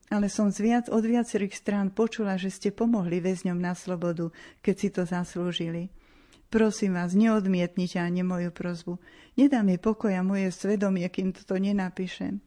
Ale 0.06 0.30
som 0.30 0.54
z 0.54 0.62
viac, 0.62 0.84
od 0.86 1.02
viacerých 1.02 1.58
strán 1.58 1.90
počula, 1.90 2.38
že 2.38 2.54
ste 2.54 2.70
pomohli 2.70 3.18
väzňom 3.18 3.58
na 3.58 3.74
slobodu, 3.74 4.30
keď 4.62 4.74
si 4.78 4.88
to 4.94 5.02
zaslúžili. 5.02 5.90
Prosím 6.46 6.94
vás, 6.94 7.10
neodmietnite 7.12 7.98
ani 7.98 8.22
moju 8.22 8.54
prozbu. 8.54 9.02
Nedá 9.34 9.66
mi 9.66 9.82
pokoja 9.82 10.22
moje 10.22 10.54
svedomie, 10.54 11.10
kým 11.10 11.34
toto 11.34 11.58
nenapíšem. 11.58 12.38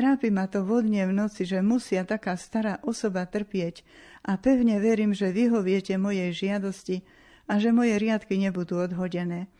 Trápi 0.00 0.32
ma 0.32 0.48
to 0.48 0.64
vodne 0.64 1.04
v 1.04 1.12
noci, 1.12 1.44
že 1.44 1.60
musia 1.60 2.08
taká 2.08 2.32
stará 2.40 2.80
osoba 2.88 3.28
trpieť 3.28 3.84
a 4.24 4.40
pevne 4.40 4.80
verím, 4.80 5.12
že 5.12 5.28
vyhoviete 5.28 6.00
mojej 6.00 6.32
žiadosti 6.32 7.04
a 7.44 7.60
že 7.60 7.68
moje 7.68 8.00
riadky 8.00 8.40
nebudú 8.40 8.80
odhodené. 8.80 9.52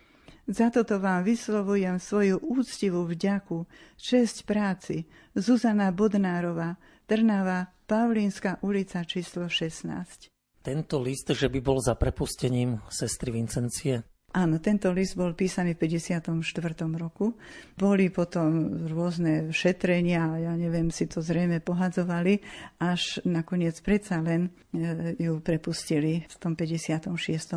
Za 0.48 0.72
toto 0.72 0.96
vám 0.96 1.28
vyslovujem 1.28 2.00
svoju 2.00 2.40
úctivú 2.40 3.04
vďaku, 3.04 3.68
česť 4.00 4.48
práci. 4.48 5.04
Zuzana 5.36 5.92
Bodnárova, 5.92 6.80
Trnava, 7.04 7.76
Pavlínska 7.84 8.64
ulica 8.64 9.04
číslo 9.04 9.44
16. 9.44 10.32
Tento 10.64 10.96
list, 11.04 11.36
že 11.36 11.52
by 11.52 11.60
bol 11.60 11.84
za 11.84 12.00
prepustením 12.00 12.80
sestry 12.88 13.36
Vincencie? 13.36 14.08
Áno, 14.30 14.62
tento 14.62 14.94
list 14.94 15.18
bol 15.18 15.34
písaný 15.34 15.74
v 15.74 15.90
54. 15.90 16.38
roku. 16.94 17.34
Boli 17.74 18.14
potom 18.14 18.86
rôzne 18.86 19.50
šetrenia, 19.50 20.38
ja 20.38 20.52
neviem, 20.54 20.94
si 20.94 21.10
to 21.10 21.18
zrejme 21.18 21.58
pohadzovali, 21.58 22.38
až 22.78 23.18
nakoniec 23.26 23.74
predsa 23.82 24.22
len 24.22 24.54
e, 24.70 25.18
ju 25.18 25.42
prepustili 25.42 26.30
v 26.30 26.36
tom 26.38 26.54
56. 26.54 27.10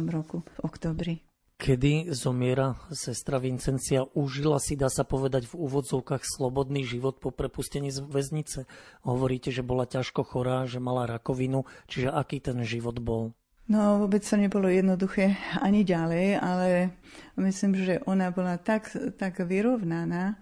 roku 0.09 0.41
v 0.41 0.59
oktobri 0.65 1.15
kedy 1.63 2.11
zomiera 2.11 2.75
sestra 2.91 3.39
Vincencia, 3.39 4.03
užila 4.19 4.59
si, 4.59 4.75
dá 4.75 4.91
sa 4.91 5.07
povedať, 5.07 5.47
v 5.47 5.63
úvodzovkách 5.63 6.27
slobodný 6.27 6.83
život 6.83 7.23
po 7.23 7.31
prepustení 7.31 7.87
z 7.87 8.03
väznice. 8.03 8.67
Hovoríte, 9.07 9.47
že 9.47 9.63
bola 9.63 9.87
ťažko 9.87 10.27
chorá, 10.27 10.67
že 10.67 10.83
mala 10.83 11.07
rakovinu, 11.07 11.63
čiže 11.87 12.11
aký 12.11 12.43
ten 12.43 12.59
život 12.67 12.99
bol? 12.99 13.31
No, 13.63 14.03
vôbec 14.03 14.19
to 14.27 14.35
nebolo 14.35 14.67
jednoduché 14.67 15.39
ani 15.63 15.87
ďalej, 15.87 16.35
ale 16.35 16.91
myslím, 17.39 17.79
že 17.79 18.03
ona 18.03 18.27
bola 18.27 18.59
tak, 18.59 18.91
tak 19.15 19.39
vyrovnaná, 19.39 20.35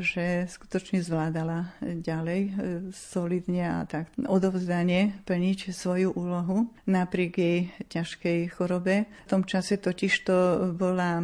že 0.00 0.48
skutočne 0.48 1.04
zvládala 1.04 1.76
ďalej 1.82 2.40
e, 2.40 2.50
solidne 2.94 3.82
a 3.82 3.84
tak 3.84 4.08
odovzdanie 4.16 5.20
plniť 5.28 5.74
svoju 5.74 6.16
úlohu 6.16 6.72
napriek 6.88 7.32
jej 7.36 7.58
ťažkej 7.90 8.54
chorobe. 8.54 9.10
V 9.26 9.28
tom 9.28 9.42
čase 9.44 9.76
totiž 9.76 10.12
to 10.24 10.38
bola, 10.72 11.20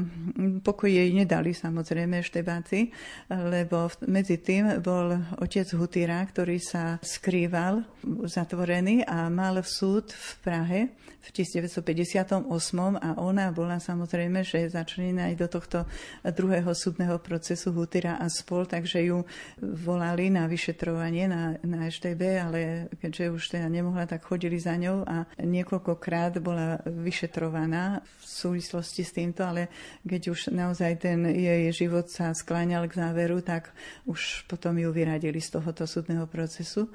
pokoj 0.60 0.90
jej 0.90 1.08
nedali 1.14 1.56
samozrejme 1.56 2.20
štebáci, 2.20 2.92
lebo 3.32 3.88
medzi 4.04 4.42
tým 4.42 4.82
bol 4.84 5.16
otec 5.40 5.68
Hutýra, 5.72 6.20
ktorý 6.26 6.58
sa 6.60 6.98
skrýval 7.00 7.86
zatvorený 8.26 9.06
a 9.06 9.30
mal 9.32 9.60
súd 9.62 10.12
v 10.12 10.30
Prahe 10.42 10.80
v 11.18 11.28
1958 11.44 12.48
a 12.96 13.10
ona 13.20 13.52
bola 13.52 13.76
samozrejme, 13.76 14.40
že 14.46 14.72
začlenená 14.72 15.28
aj 15.28 15.34
do 15.36 15.46
tohto 15.50 15.78
druhého 16.24 16.72
súdneho 16.72 17.20
procesu 17.20 17.74
Hutýra 17.76 18.16
a 18.16 18.32
spol, 18.58 18.66
takže 18.66 19.06
ju 19.06 19.22
volali 19.62 20.34
na 20.34 20.50
vyšetrovanie 20.50 21.30
na, 21.30 21.54
na 21.62 21.86
EŠTB, 21.86 22.22
ale 22.42 22.58
keďže 22.98 23.30
už 23.30 23.42
teda 23.54 23.70
nemohla, 23.70 24.10
tak 24.10 24.26
chodili 24.26 24.58
za 24.58 24.74
ňou 24.74 25.06
a 25.06 25.30
niekoľkokrát 25.38 26.42
bola 26.42 26.82
vyšetrovaná 26.82 28.02
v 28.02 28.24
súvislosti 28.26 29.06
s 29.06 29.14
týmto, 29.14 29.46
ale 29.46 29.70
keď 30.02 30.34
už 30.34 30.50
naozaj 30.50 31.06
ten 31.06 31.22
jej 31.30 31.70
život 31.70 32.10
sa 32.10 32.34
skláňal 32.34 32.90
k 32.90 32.98
záveru, 32.98 33.38
tak 33.46 33.70
už 34.10 34.50
potom 34.50 34.74
ju 34.74 34.90
vyradili 34.90 35.38
z 35.38 35.54
tohoto 35.54 35.86
súdneho 35.86 36.26
procesu 36.26 36.90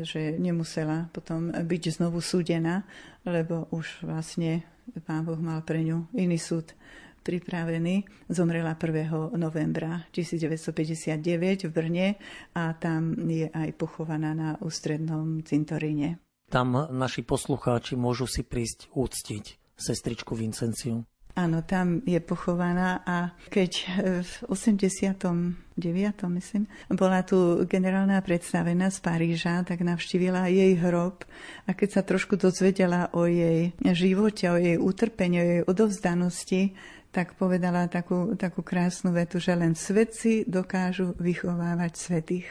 že 0.00 0.40
nemusela 0.40 1.12
potom 1.12 1.52
byť 1.52 2.00
znovu 2.00 2.24
súdená, 2.24 2.88
lebo 3.28 3.68
už 3.68 4.00
vlastne 4.00 4.64
pán 5.04 5.28
Boh 5.28 5.36
mal 5.36 5.60
pre 5.60 5.84
ňu 5.84 6.08
iný 6.16 6.40
súd 6.40 6.72
pripravený. 7.28 8.08
Zomrela 8.32 8.72
1. 8.72 9.36
novembra 9.36 10.08
1959 10.16 11.68
v 11.68 11.72
Brne 11.76 12.16
a 12.56 12.72
tam 12.72 13.12
je 13.28 13.52
aj 13.52 13.76
pochovaná 13.76 14.32
na 14.32 14.56
ústrednom 14.64 15.44
cintoríne. 15.44 16.24
Tam 16.48 16.72
naši 16.88 17.20
poslucháči 17.20 18.00
môžu 18.00 18.24
si 18.24 18.40
prísť 18.40 18.88
úctiť 18.96 19.76
sestričku 19.76 20.32
Vincenciu. 20.32 21.04
Áno, 21.38 21.62
tam 21.62 22.02
je 22.02 22.18
pochovaná 22.18 22.98
a 23.06 23.30
keď 23.46 23.86
v 24.26 24.32
89. 24.50 25.54
myslím, 26.34 26.66
bola 26.90 27.22
tu 27.22 27.62
generálna 27.62 28.18
predstavená 28.26 28.90
z 28.90 28.98
Paríža, 28.98 29.62
tak 29.62 29.86
navštívila 29.86 30.50
jej 30.50 30.74
hrob 30.82 31.22
a 31.62 31.78
keď 31.78 31.88
sa 31.94 32.02
trošku 32.02 32.34
dozvedela 32.34 33.14
o 33.14 33.30
jej 33.30 33.70
živote, 33.86 34.50
o 34.50 34.58
jej 34.58 34.82
utrpení, 34.82 35.36
o 35.38 35.46
jej 35.46 35.62
odovzdanosti, 35.62 36.74
tak 37.10 37.34
povedala 37.40 37.88
takú, 37.88 38.36
takú 38.36 38.60
krásnu 38.60 39.16
vetu, 39.16 39.40
že 39.40 39.56
len 39.56 39.72
svetci 39.72 40.44
dokážu 40.44 41.16
vychovávať 41.16 41.92
svetých. 41.96 42.48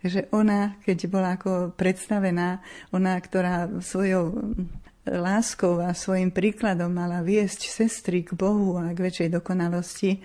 Takže 0.00 0.32
ona, 0.32 0.80
keď 0.80 0.98
bola 1.12 1.36
ako 1.36 1.76
predstavená, 1.76 2.64
ona, 2.88 3.20
ktorá 3.20 3.68
svojou 3.84 4.56
láskou 5.04 5.80
a 5.80 5.96
svojim 5.96 6.28
príkladom 6.28 6.92
mala 6.92 7.24
viesť 7.24 7.68
sestry 7.68 8.24
k 8.24 8.36
Bohu 8.36 8.76
a 8.76 8.92
k 8.92 9.00
väčšej 9.00 9.28
dokonalosti, 9.32 10.10
e, 10.16 10.18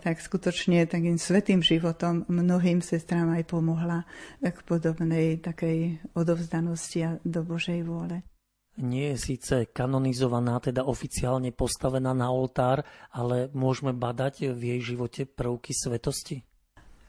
tak 0.00 0.20
skutočne 0.20 0.88
takým 0.88 1.20
svetým 1.20 1.60
životom 1.60 2.24
mnohým 2.28 2.80
sestrám 2.80 3.32
aj 3.36 3.44
pomohla 3.48 4.08
k 4.40 4.58
podobnej 4.64 5.40
takej 5.44 6.00
odovzdanosti 6.16 6.98
a 7.04 7.10
do 7.20 7.44
Božej 7.44 7.84
vôle. 7.84 8.33
Nie 8.74 9.14
je 9.14 9.18
síce 9.18 9.54
kanonizovaná, 9.70 10.58
teda 10.58 10.82
oficiálne 10.82 11.54
postavená 11.54 12.10
na 12.10 12.26
oltár, 12.34 12.82
ale 13.14 13.46
môžeme 13.54 13.94
badať 13.94 14.50
v 14.50 14.74
jej 14.74 14.80
živote 14.94 15.30
prvky 15.30 15.70
svetosti? 15.70 16.42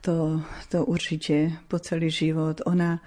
To, 0.06 0.46
to 0.70 0.86
určite 0.86 1.58
po 1.66 1.82
celý 1.82 2.14
život. 2.14 2.62
Ona 2.70 3.02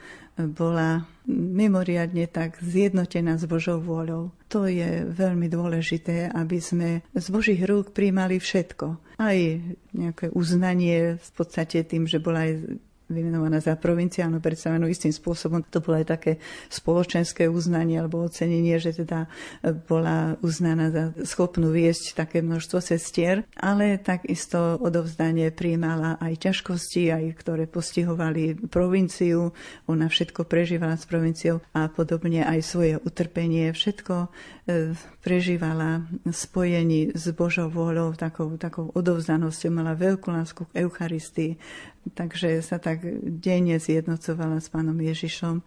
bola 0.51 1.07
mimoriadne 1.31 2.27
tak 2.27 2.59
zjednotená 2.59 3.39
s 3.39 3.47
Božou 3.47 3.79
vôľou. 3.79 4.35
To 4.51 4.67
je 4.67 5.07
veľmi 5.07 5.47
dôležité, 5.47 6.31
aby 6.35 6.59
sme 6.59 7.07
z 7.15 7.27
Božích 7.31 7.63
rúk 7.63 7.95
príjmali 7.95 8.43
všetko. 8.43 9.19
Aj 9.19 9.39
nejaké 9.95 10.35
uznanie 10.35 11.19
v 11.19 11.31
podstate 11.35 11.87
tým, 11.87 12.11
že 12.11 12.19
bola 12.19 12.51
aj 12.51 12.83
vymenovaná 13.09 13.59
za 13.59 13.75
provinciálnu 13.75 14.39
predstavenú 14.39 14.87
istým 14.87 15.11
spôsobom. 15.11 15.65
To 15.73 15.81
bolo 15.81 16.01
aj 16.01 16.07
také 16.13 16.33
spoločenské 16.69 17.49
uznanie 17.49 17.99
alebo 17.99 18.23
ocenenie, 18.23 18.77
že 18.77 18.93
teda 19.05 19.27
bola 19.89 20.37
uznaná 20.45 20.93
za 20.93 21.05
schopnú 21.25 21.73
viesť 21.73 22.15
také 22.15 22.45
množstvo 22.45 22.79
sestier, 22.79 23.49
ale 23.57 23.99
takisto 23.99 24.77
odovzdanie 24.79 25.51
príjmala 25.51 26.21
aj 26.21 26.49
ťažkosti, 26.49 27.11
aj 27.11 27.25
ktoré 27.41 27.65
postihovali 27.65 28.69
provinciu. 28.69 29.57
Ona 29.89 30.07
všetko 30.07 30.45
prežívala 30.45 31.01
s 31.01 31.09
provinciou 31.09 31.65
a 31.73 31.89
podobne 31.89 32.45
aj 32.45 32.61
svoje 32.63 32.95
utrpenie. 33.01 33.73
Všetko 33.73 34.15
e, 34.25 34.29
prežívala 35.25 36.05
spojení 36.29 37.17
s 37.17 37.33
Božou 37.33 37.73
vôľou, 37.73 38.15
takou, 38.15 38.55
takou 38.61 38.93
odovzdanosťou, 38.93 39.71
mala 39.73 39.97
veľkú 39.97 40.29
lásku 40.29 40.69
k 40.69 40.85
Eucharistii, 40.85 41.57
takže 42.15 42.63
sa 42.65 42.79
tak 42.81 43.05
denne 43.23 43.77
zjednocovala 43.77 44.63
s 44.63 44.69
pánom 44.69 44.97
Ježišom 44.97 45.61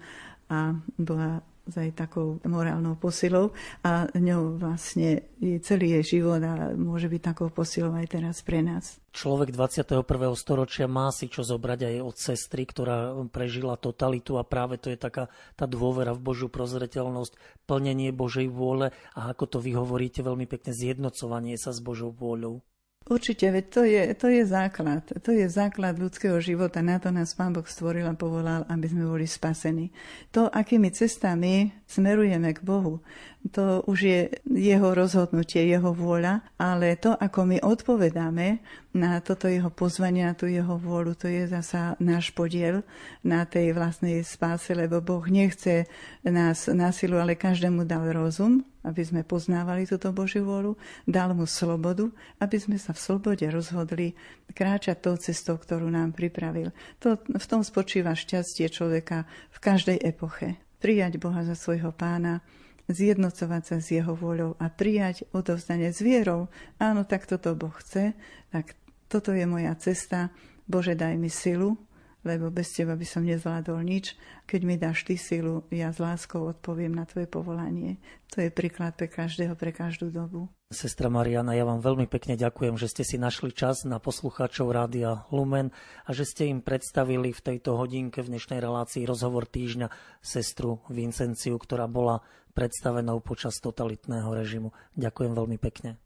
a 0.51 0.75
bola 0.99 1.41
aj 1.69 1.93
takou 1.93 2.41
morálnou 2.43 2.97
posilou 2.97 3.53
a 3.85 4.09
ňou 4.17 4.57
vlastne 4.57 5.29
je 5.37 5.61
celý 5.61 6.01
jej 6.01 6.17
život 6.17 6.41
a 6.41 6.73
môže 6.73 7.05
byť 7.07 7.21
takou 7.21 7.47
posilou 7.53 7.93
aj 7.95 8.17
teraz 8.17 8.41
pre 8.41 8.65
nás. 8.65 8.97
Človek 9.13 9.53
21. 9.53 10.03
storočia 10.33 10.87
má 10.89 11.13
si 11.13 11.29
čo 11.29 11.45
zobrať 11.45 11.79
aj 11.85 11.95
od 12.01 12.15
sestry, 12.17 12.63
ktorá 12.65 13.13
prežila 13.29 13.77
totalitu 13.77 14.41
a 14.41 14.43
práve 14.47 14.81
to 14.81 14.89
je 14.89 14.97
taká 14.97 15.29
tá 15.53 15.69
dôvera 15.69 16.15
v 16.15 16.23
Božiu 16.23 16.47
prozreteľnosť, 16.49 17.37
plnenie 17.69 18.09
Božej 18.15 18.49
vôle 18.49 18.89
a 19.13 19.31
ako 19.31 19.45
to 19.45 19.57
vy 19.61 19.77
hovoríte 19.77 20.25
veľmi 20.25 20.49
pekne, 20.49 20.73
zjednocovanie 20.73 21.55
sa 21.61 21.71
s 21.71 21.79
Božou 21.83 22.09
vôľou. 22.09 22.63
Určite, 23.01 23.49
veď 23.49 23.65
to 23.73 23.81
je, 23.81 24.03
to 24.13 24.27
je 24.29 24.45
základ. 24.45 25.01
To 25.25 25.33
je 25.33 25.49
základ 25.49 25.97
ľudského 25.97 26.37
života. 26.37 26.85
Na 26.85 27.01
to 27.01 27.09
nás 27.09 27.33
Pán 27.33 27.49
Boh 27.49 27.65
stvoril 27.65 28.05
a 28.05 28.13
povolal, 28.13 28.61
aby 28.69 28.85
sme 28.85 29.09
boli 29.09 29.25
spasení. 29.25 29.89
To, 30.29 30.45
akými 30.45 30.93
cestami 30.93 31.80
smerujeme 31.91 32.55
k 32.55 32.63
Bohu, 32.63 33.03
to 33.49 33.81
už 33.89 33.99
je 34.05 34.19
jeho 34.45 34.93
rozhodnutie, 34.93 35.65
jeho 35.65 35.97
vôľa, 35.97 36.45
ale 36.61 36.93
to, 36.93 37.17
ako 37.17 37.49
my 37.49 37.57
odpovedáme 37.57 38.61
na 38.93 39.17
toto 39.17 39.49
jeho 39.49 39.73
pozvanie, 39.73 40.29
na 40.29 40.37
tú 40.37 40.45
jeho 40.45 40.77
vôľu, 40.77 41.17
to 41.17 41.25
je 41.25 41.49
zasa 41.49 41.97
náš 41.97 42.29
podiel 42.37 42.85
na 43.25 43.49
tej 43.49 43.73
vlastnej 43.73 44.21
spáse, 44.21 44.77
lebo 44.77 45.01
Boh 45.01 45.25
nechce 45.25 45.89
nás 46.21 46.69
na 46.69 46.93
silu, 46.93 47.17
ale 47.17 47.33
každému 47.33 47.81
dal 47.89 48.13
rozum, 48.13 48.61
aby 48.85 49.01
sme 49.01 49.25
poznávali 49.25 49.89
túto 49.89 50.13
Božiu 50.13 50.45
vôľu, 50.45 50.77
dal 51.09 51.33
mu 51.33 51.49
slobodu, 51.49 52.13
aby 52.37 52.57
sme 52.61 52.77
sa 52.77 52.93
v 52.93 53.01
slobode 53.01 53.45
rozhodli 53.49 54.13
kráčať 54.53 55.01
tou 55.01 55.17
cestou, 55.17 55.57
ktorú 55.57 55.89
nám 55.89 56.13
pripravil. 56.13 56.69
To, 57.01 57.17
v 57.17 57.45
tom 57.49 57.65
spočíva 57.65 58.13
šťastie 58.13 58.69
človeka 58.69 59.25
v 59.49 59.57
každej 59.57 59.97
epoche. 59.97 60.61
Prijať 60.81 61.21
Boha 61.21 61.45
za 61.45 61.53
svojho 61.53 61.93
pána, 61.93 62.41
zjednocovať 62.89 63.63
sa 63.63 63.77
s 63.77 63.93
jeho 63.93 64.17
vôľou 64.17 64.57
a 64.57 64.67
prijať 64.67 65.29
odovzdanie 65.31 65.93
s 65.93 66.01
vierou. 66.01 66.49
Áno, 66.81 67.05
tak 67.05 67.29
toto 67.29 67.53
Boh 67.53 67.73
chce, 67.77 68.17
tak 68.49 68.75
toto 69.07 69.31
je 69.31 69.45
moja 69.45 69.71
cesta. 69.77 70.33
Bože, 70.65 70.97
daj 70.97 71.15
mi 71.21 71.29
silu, 71.29 71.77
lebo 72.21 72.53
bez 72.53 72.73
teba 72.73 72.93
by 72.93 73.05
som 73.05 73.25
nezvládol 73.25 73.81
nič. 73.81 74.13
Keď 74.45 74.61
mi 74.61 74.75
dáš 74.77 75.05
ty 75.05 75.17
silu, 75.17 75.65
ja 75.73 75.89
s 75.89 75.97
láskou 75.97 76.45
odpoviem 76.49 76.93
na 76.93 77.09
tvoje 77.09 77.25
povolanie. 77.25 77.97
To 78.33 78.39
je 78.39 78.53
príklad 78.53 78.93
pre 78.95 79.09
každého, 79.09 79.57
pre 79.57 79.73
každú 79.73 80.13
dobu. 80.13 80.47
Sestra 80.71 81.11
Mariana, 81.11 81.51
ja 81.51 81.67
vám 81.67 81.83
veľmi 81.83 82.07
pekne 82.07 82.39
ďakujem, 82.39 82.79
že 82.79 82.87
ste 82.87 83.03
si 83.03 83.19
našli 83.19 83.51
čas 83.51 83.83
na 83.83 83.99
poslucháčov 83.99 84.71
Rádia 84.71 85.27
Lumen 85.27 85.75
a 86.07 86.15
že 86.15 86.23
ste 86.23 86.47
im 86.47 86.63
predstavili 86.63 87.35
v 87.35 87.43
tejto 87.43 87.75
hodinke 87.75 88.23
v 88.23 88.31
dnešnej 88.31 88.63
relácii 88.63 89.03
rozhovor 89.03 89.51
týždňa 89.51 89.91
sestru 90.23 90.79
Vincenciu, 90.87 91.59
ktorá 91.59 91.91
bola 91.91 92.23
predstavenou 92.55 93.19
počas 93.19 93.59
totalitného 93.59 94.31
režimu. 94.31 94.71
Ďakujem 94.95 95.31
veľmi 95.35 95.59
pekne. 95.59 95.99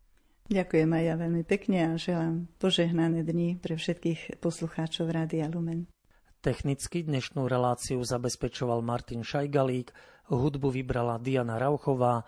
Ďakujem 0.46 0.90
aj 0.94 1.04
ja 1.10 1.16
veľmi 1.18 1.44
pekne 1.46 1.78
a 1.90 1.92
želám 1.98 2.46
požehnané 2.62 3.26
dni 3.26 3.58
pre 3.58 3.82
všetkých 3.82 4.38
poslucháčov 4.38 5.10
Rádia 5.10 5.50
Lumen. 5.50 5.90
Technicky 6.46 7.02
dnešnú 7.02 7.50
reláciu 7.50 8.06
zabezpečoval 8.06 8.86
Martin 8.86 9.26
Šajgalík, 9.26 9.90
hudbu 10.30 10.70
vybrala 10.70 11.18
Diana 11.18 11.58
Rauchová, 11.58 12.22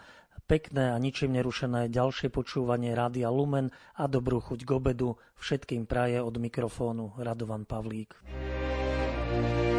pekné 0.49 0.89
a 0.89 0.97
ničím 0.97 1.37
nerušené 1.37 1.85
ďalšie 1.93 2.33
počúvanie 2.33 2.97
Rádia 2.97 3.29
Lumen 3.29 3.69
a 3.93 4.09
dobrú 4.09 4.41
chuť 4.41 4.65
k 4.65 4.69
obedu 4.73 5.21
všetkým 5.37 5.85
praje 5.85 6.17
od 6.17 6.33
mikrofónu 6.33 7.13
Radovan 7.21 7.69
Pavlík. 7.69 8.17
thank 9.37 9.69
you 9.69 9.76